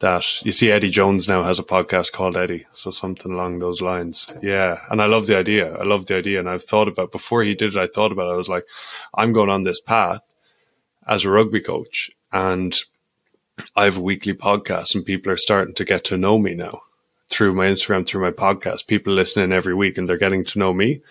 [0.00, 2.66] that you see Eddie Jones now has a podcast called Eddie.
[2.72, 4.32] So something along those lines.
[4.42, 4.80] Yeah.
[4.90, 5.74] And I love the idea.
[5.74, 6.38] I love the idea.
[6.38, 8.34] And I've thought about before he did it, I thought about it.
[8.34, 8.64] I was like,
[9.14, 10.20] I'm going on this path
[11.06, 12.76] as a rugby coach and
[13.74, 16.82] I have a weekly podcast and people are starting to get to know me now
[17.28, 18.86] through my Instagram, through my podcast.
[18.86, 21.02] People listening every week and they're getting to know me.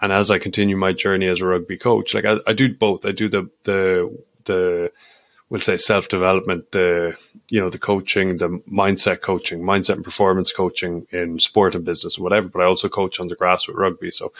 [0.00, 3.04] And as I continue my journey as a rugby coach, like I, I do both.
[3.04, 4.92] I do the the the
[5.50, 7.16] we'll say self development, the
[7.50, 12.16] you know the coaching, the mindset coaching, mindset and performance coaching in sport and business
[12.16, 12.48] and whatever.
[12.48, 14.10] But I also coach on the grass with rugby.
[14.10, 14.32] So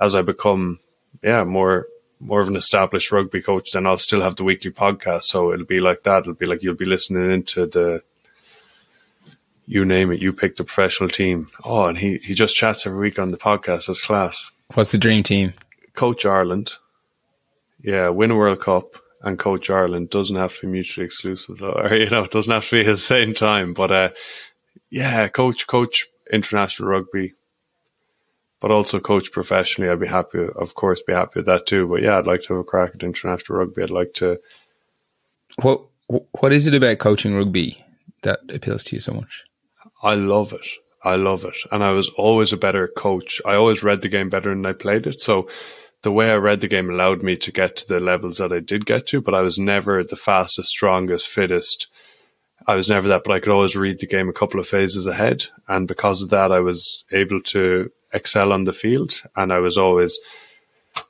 [0.00, 0.80] as I become
[1.22, 1.86] yeah more
[2.18, 5.24] more of an established rugby coach, then I'll still have the weekly podcast.
[5.24, 6.20] So it'll be like that.
[6.20, 8.02] It'll be like you'll be listening into the
[9.66, 11.48] you name it, you pick the professional team.
[11.64, 13.86] Oh, and he, he just chats every week on the podcast.
[13.86, 14.50] That's class.
[14.74, 15.54] What's the dream team?
[15.94, 16.74] Coach Ireland.
[17.82, 21.72] Yeah, win a World Cup and coach Ireland doesn't have to be mutually exclusive though.
[21.72, 23.72] Or, you know, it doesn't have to be at the same time.
[23.72, 24.08] But uh,
[24.90, 27.34] yeah, coach coach international rugby.
[28.60, 31.86] But also coach professionally, I'd be happy, of course, be happy with that too.
[31.86, 33.82] But yeah, I'd like to have a crack at international rugby.
[33.82, 34.38] I'd like to.
[35.60, 37.78] What What is it about coaching rugby
[38.22, 39.44] that appeals to you so much?
[40.02, 40.66] I love it.
[41.02, 41.56] I love it.
[41.70, 43.40] And I was always a better coach.
[43.44, 45.20] I always read the game better than I played it.
[45.20, 45.48] So
[46.04, 48.60] the way I read the game allowed me to get to the levels that I
[48.60, 51.88] did get to, but I was never the fastest, strongest, fittest.
[52.66, 55.06] I was never that, but I could always read the game a couple of phases
[55.06, 55.46] ahead.
[55.66, 59.22] And because of that, I was able to excel on the field.
[59.34, 60.18] And I was always,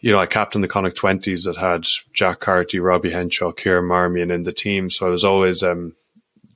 [0.00, 4.32] you know, I captained the Connacht 20s that had Jack Carty, Robbie Henshaw, Kieran Marmion
[4.32, 4.90] in the team.
[4.90, 5.96] So I was always, um,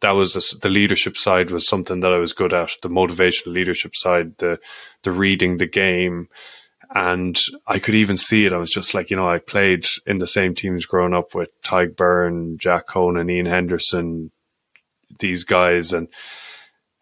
[0.01, 2.71] that was a, the leadership side was something that I was good at.
[2.83, 4.61] The motivational leadership side, the
[5.03, 6.29] the reading the game,
[6.95, 8.53] and I could even see it.
[8.53, 11.51] I was just like, you know, I played in the same teams growing up with
[11.63, 14.31] Tadhg Beirne, Jack Conan, Iain Henderson,
[15.19, 16.09] these guys, and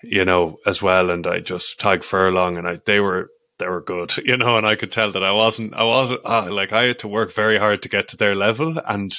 [0.03, 1.11] you know as well.
[1.11, 4.67] And I just Tadhg Furlong, and I they were they were good, you know, and
[4.67, 7.59] I could tell that I wasn't I wasn't ah, like I had to work very
[7.59, 9.19] hard to get to their level and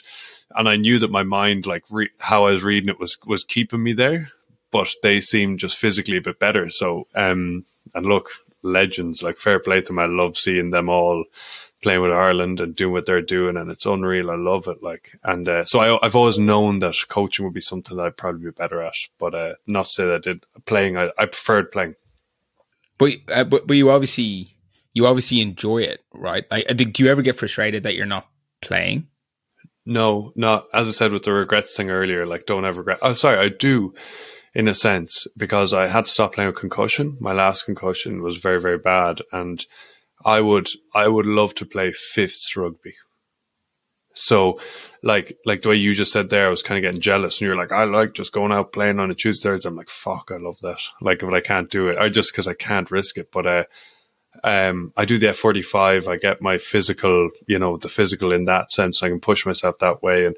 [0.55, 3.43] and I knew that my mind, like re- how I was reading it, was was
[3.43, 4.29] keeping me there.
[4.71, 6.69] But they seemed just physically a bit better.
[6.69, 8.29] So, um, and look,
[8.67, 9.99] legends like fair play to them.
[9.99, 11.25] I love seeing them all
[11.81, 14.31] playing with Ireland and doing what they're doing, and it's unreal.
[14.31, 14.81] I love it.
[14.81, 18.17] Like, and uh, so I, have always known that coaching would be something that I'd
[18.17, 20.97] probably be better at, but uh, not to say that I did playing.
[20.97, 21.95] I, I preferred playing.
[22.97, 24.55] But, uh, but but you obviously
[24.93, 26.45] you obviously enjoy it, right?
[26.49, 28.27] Like, do you ever get frustrated that you're not
[28.61, 29.07] playing?
[29.85, 32.25] No, not as I said with the regrets thing earlier.
[32.25, 32.99] Like, don't ever regret.
[33.03, 33.93] Oh, sorry, I do,
[34.57, 37.15] in a sense, because I had to stop playing with concussion.
[37.19, 39.63] My last concussion was very, very bad, and
[40.25, 42.95] I would, I would love to play fifths rugby.
[44.15, 44.59] So,
[45.03, 47.45] like, like the way you just said there, I was kind of getting jealous, and
[47.45, 49.55] you're like, I like just going out playing on a Tuesday.
[49.63, 50.79] I'm like, fuck, I love that.
[51.01, 51.99] Like, but I can't do it.
[51.99, 53.31] I just because I can't risk it.
[53.31, 53.63] But uh,
[54.43, 56.07] um, I do the F45.
[56.07, 59.03] I get my physical, you know, the physical in that sense.
[59.03, 60.25] I can push myself that way.
[60.25, 60.35] And,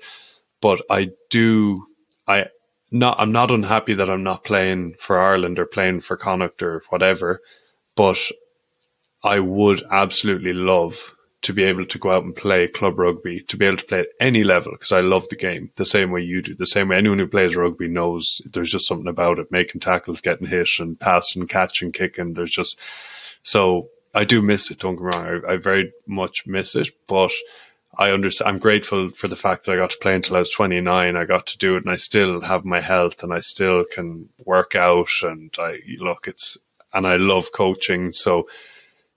[0.60, 1.86] but I do,
[2.28, 2.48] I,
[2.92, 6.84] not, I'm not unhappy that I'm not playing for Ireland or playing for Connacht or
[6.90, 7.42] whatever,
[7.96, 8.20] but
[9.24, 13.56] I would absolutely love to be able to go out and play club rugby, to
[13.56, 16.22] be able to play at any level, because I love the game the same way
[16.22, 16.54] you do.
[16.54, 20.20] The same way anyone who plays rugby knows there's just something about it, making tackles,
[20.20, 22.34] getting hit and passing, catching, kicking.
[22.34, 22.78] There's just,
[23.44, 24.80] so I do miss it.
[24.80, 25.42] Don't get me wrong.
[25.48, 27.32] I, I very much miss it, but
[28.00, 28.50] I understand.
[28.50, 31.18] I'm grateful for the fact that I got to play until I was 29.
[31.18, 34.30] I got to do it, and I still have my health, and I still can
[34.46, 35.10] work out.
[35.22, 36.58] And I look, it's
[36.94, 38.48] and I love coaching, so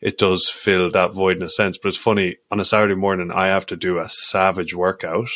[0.01, 1.79] it does fill that void in a sense.
[1.79, 5.31] But it's funny on a Saturday morning, I have to do a savage workout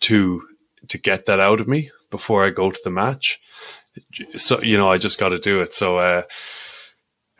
[0.00, 0.46] to
[0.86, 3.40] to get that out of me before I go to the match.
[4.36, 5.74] So you know, I just got to do it.
[5.74, 5.98] So.
[5.98, 6.22] uh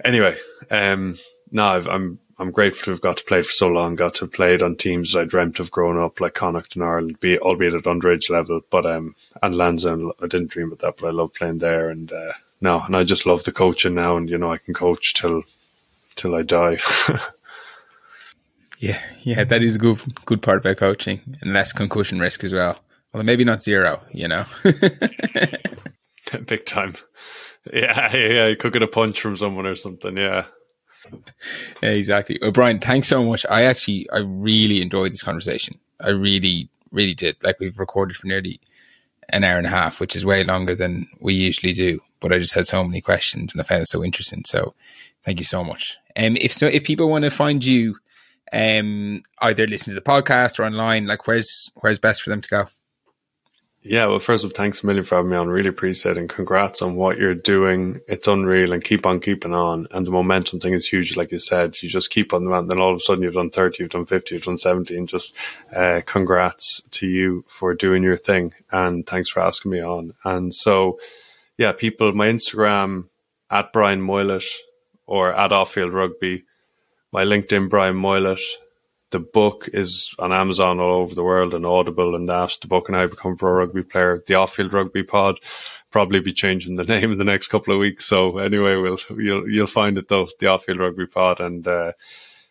[0.05, 0.37] anyway,
[0.71, 1.19] um,
[1.51, 3.95] no, i am I'm, grateful to have got to play for so long.
[3.95, 6.85] Got to play it on teams that I dreamt of growing up, like Connacht and
[6.85, 8.61] Ireland, be albeit at underage level.
[8.71, 11.91] But um, and Lansdowne, I didn't dream of that, but I love playing there.
[11.91, 14.75] And uh, no, and I just love the coaching now, and you know I can
[14.75, 15.43] coach till
[16.17, 16.79] till I die.
[18.79, 22.53] Yeah, yeah, that is a good good part about coaching, and less concussion risk as
[22.53, 22.79] well.
[23.13, 24.45] Well, maybe not zero, you know.
[26.47, 26.95] Big time.
[27.73, 30.17] Yeah, yeah, you could get a punch from someone or something.
[30.17, 30.45] Yeah.
[31.83, 32.39] Exactly.
[32.41, 33.45] Well, Brian, thanks so much.
[33.51, 35.79] I actually, I really enjoyed this conversation.
[36.01, 37.37] I really, really did.
[37.43, 38.61] Like we've recorded for nearly
[39.31, 42.01] an hour and a half, which is way longer than we usually do.
[42.21, 44.43] But I just had so many questions and I found it so interesting.
[44.45, 44.75] So
[45.25, 45.97] thank you so much.
[46.17, 47.97] And um, if so, if people want to find you,
[48.53, 52.49] um, either listen to the podcast or online, like where's where's best for them to
[52.49, 52.67] go?
[53.83, 55.49] Yeah, well, first of all, thanks a million for having me on.
[55.49, 56.21] Really appreciate it.
[56.21, 58.01] And congrats on what you're doing.
[58.09, 59.87] It's unreal and keep on keeping on.
[59.93, 61.17] And the momentum thing is huge.
[61.17, 63.35] Like you said, you just keep on the and then all of a sudden you've
[63.35, 64.97] done 30, you've done 50, you've done 70.
[64.97, 65.35] And just
[65.75, 68.53] uh, congrats to you for doing your thing.
[68.73, 70.13] And thanks for asking me on.
[70.25, 70.99] And so,
[71.57, 73.05] yeah, people, my Instagram
[73.49, 74.47] at Brian Moylett
[75.07, 76.45] or at Offfield Rugby,
[77.13, 78.43] my LinkedIn, Brian Moylett
[79.11, 82.59] the book is on Amazon all over the world and Audible and that.
[82.61, 84.23] The book and I become pro rugby player.
[84.27, 85.41] The off field rugby pod
[85.91, 88.05] probably be changing the name in the next couple of weeks.
[88.05, 91.41] So anyway, we'll you'll you'll find it though, the off field rugby pod.
[91.41, 91.93] And uh,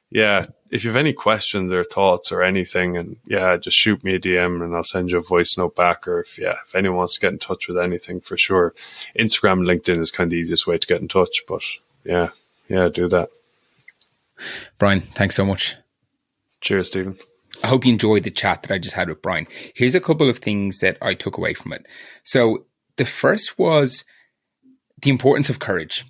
[0.09, 4.15] yeah, if you have any questions or thoughts or anything, and yeah, just shoot me
[4.15, 6.07] a DM and I'll send you a voice note back.
[6.07, 8.73] Or if yeah, if anyone wants to get in touch with anything for sure,
[9.17, 11.43] Instagram, LinkedIn is kind of the easiest way to get in touch.
[11.47, 11.61] But
[12.03, 12.29] yeah,
[12.67, 13.29] yeah, do that.
[14.77, 15.75] Brian, thanks so much.
[16.61, 17.17] Cheers, Stephen.
[17.63, 19.47] I hope you enjoyed the chat that I just had with Brian.
[19.73, 21.85] Here's a couple of things that I took away from it.
[22.23, 22.65] So,
[22.97, 24.03] the first was
[25.01, 26.05] the importance of courage,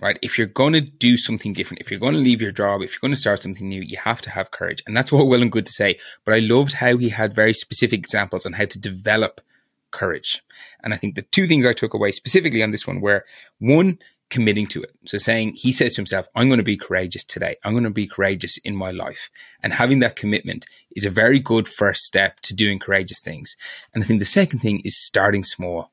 [0.00, 0.18] right?
[0.22, 2.92] If you're going to do something different, if you're going to leave your job, if
[2.92, 4.82] you're going to start something new, you have to have courage.
[4.86, 5.98] And that's all well and good to say.
[6.24, 9.42] But I loved how he had very specific examples on how to develop
[9.90, 10.42] courage.
[10.82, 13.24] And I think the two things I took away specifically on this one were
[13.58, 13.98] one,
[14.30, 14.94] committing to it.
[15.06, 17.56] So saying, he says to himself, I'm going to be courageous today.
[17.64, 19.28] I'm going to be courageous in my life.
[19.62, 20.66] And having that commitment
[20.96, 23.56] is a very good first step to doing courageous things.
[23.92, 25.90] And I think the second thing is starting small.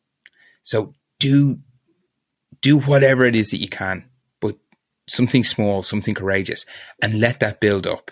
[0.63, 1.59] So do,
[2.61, 4.05] do whatever it is that you can,
[4.39, 4.55] but
[5.09, 6.65] something small, something courageous
[7.01, 8.11] and let that build up.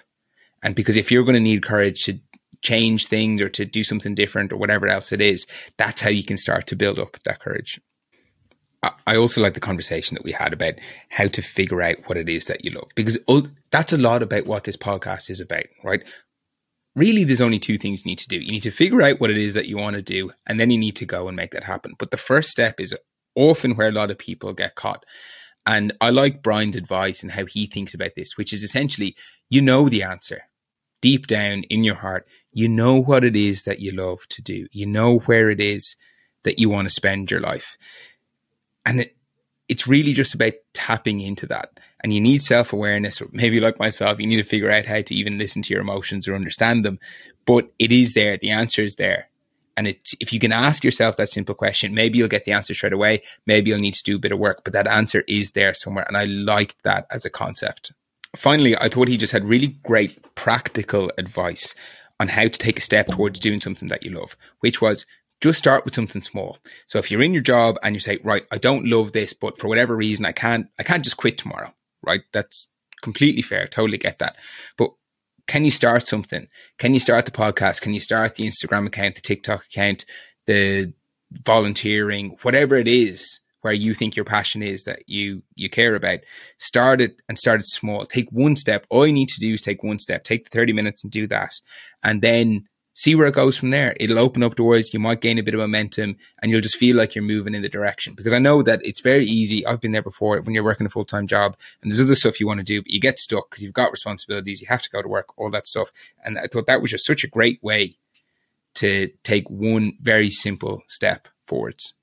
[0.64, 2.19] And because if you're going to need courage to
[2.64, 5.45] change things or to do something different or whatever else it is,
[5.77, 7.80] that's how you can start to build up that courage.
[9.07, 10.76] I also like the conversation that we had about
[11.10, 13.18] how to figure out what it is that you love, because
[13.72, 16.03] that's a lot about what this podcast is about, right?
[16.95, 18.38] Really, there's only two things you need to do.
[18.38, 20.72] You need to figure out what it is that you want to do, and then
[20.72, 21.94] you need to go and make that happen.
[21.99, 22.95] But the first step is
[23.36, 25.06] often where a lot of people get caught.
[25.66, 29.16] And I like Brian's advice and how he thinks about this, which is essentially
[29.49, 30.44] you know the answer
[31.02, 32.28] deep down in your heart.
[32.52, 35.95] You know what it is that you love to do, you know where it is
[36.44, 37.78] that you want to spend your life
[38.86, 39.16] and it,
[39.68, 41.80] it's really just about tapping into that.
[42.02, 45.02] And you need self awareness, or maybe like myself, you need to figure out how
[45.02, 46.99] to even listen to your emotions or understand them.
[47.45, 48.38] But it is there.
[48.38, 49.30] The answer is there.
[49.78, 52.74] And it's, if you can ask yourself that simple question, maybe you'll get the answer
[52.74, 53.24] straight away.
[53.45, 56.06] Maybe you'll need to do a bit of work, but that answer is there somewhere.
[56.07, 57.91] And I liked that as a concept.
[58.36, 61.74] Finally, I thought he just had really great practical advice
[62.20, 65.06] on how to take a step towards doing something that you love, which was
[65.45, 66.57] just start with something small.
[66.88, 69.59] So if you're in your job and you say, right, I don't love this, but
[69.59, 72.22] for whatever reason, I can't, I can't just quit tomorrow, right?
[72.34, 72.72] That's
[73.03, 73.67] completely fair.
[73.67, 74.38] Totally get that.
[74.76, 74.89] But
[75.47, 76.47] can you start something?
[76.80, 77.81] Can you start the podcast?
[77.81, 80.05] Can you start the Instagram account, the TikTok account,
[80.47, 80.93] the
[81.43, 86.22] volunteering, whatever it is where you think your passion is that you you care about?
[86.57, 88.07] Start it and start it small.
[88.07, 88.88] Take one step.
[88.89, 90.23] All you need to do is take one step.
[90.23, 91.53] Take the 30 minutes and do that.
[92.01, 93.95] And then see where it goes from there.
[93.99, 94.93] It'll open up doors.
[94.93, 97.61] You might gain a bit of momentum and you'll just feel like you're moving in
[97.61, 98.15] the direction.
[98.15, 99.65] Because I know that it's very easy.
[99.65, 102.39] I've been there before when you're working a full time job and there's other stuff
[102.39, 104.61] you want to do, but you get stuck because you've got responsibilities.
[104.61, 105.91] You have to go to work, all that stuff.
[106.23, 107.97] And I thought that was just such a great way
[108.76, 111.93] to take one very simple step forwards.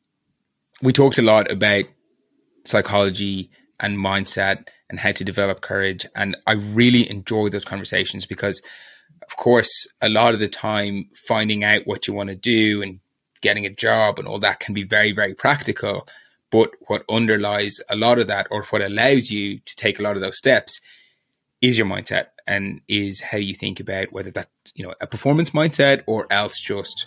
[0.82, 1.86] We talked a lot about
[2.64, 3.51] psychology
[3.81, 6.06] and mindset and how to develop courage.
[6.14, 8.60] And I really enjoy those conversations because
[9.33, 13.01] of course, a lot of the time, finding out what you want to do and
[13.41, 16.07] getting a job and all that can be very, very practical.
[16.51, 20.17] But what underlies a lot of that, or what allows you to take a lot
[20.17, 20.83] of those steps,
[21.63, 25.51] is your mindset and is how you think about whether that's you know a performance
[25.51, 27.07] mindset or else just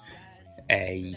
[0.72, 1.14] a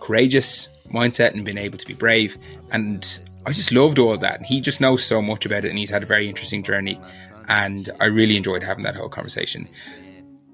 [0.00, 2.36] courageous mindset and being able to be brave.
[2.70, 3.06] And
[3.46, 4.36] I just loved all that.
[4.36, 7.00] And he just knows so much about it, and he's had a very interesting journey.
[7.48, 9.66] And I really enjoyed having that whole conversation.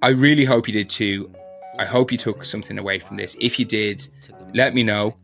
[0.03, 1.33] I really hope you did too.
[1.79, 3.37] I hope you took something away from this.
[3.41, 4.07] If you did,
[4.55, 5.17] let me know.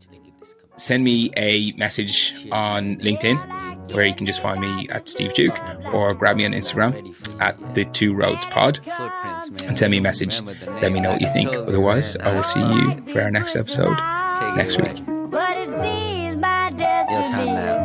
[0.77, 5.57] Send me a message on LinkedIn where you can just find me at Steve Duke
[5.93, 8.79] or grab me on Instagram at the Two Roads Pod
[9.63, 10.41] and send me a message.
[10.41, 11.53] Let me know what you think.
[11.53, 13.97] Otherwise, I will see you for our next episode
[14.57, 14.97] next week.
[17.09, 17.84] Your time now.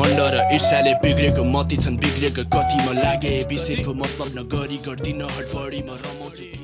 [0.00, 5.80] घमण्ड र ईर्ष्याले बिग्रेको मती छन् बिग्रेको कतिमा लागे विषयको मतलब नगरी गर्दिन किनकि
[6.16, 6.59] खुसी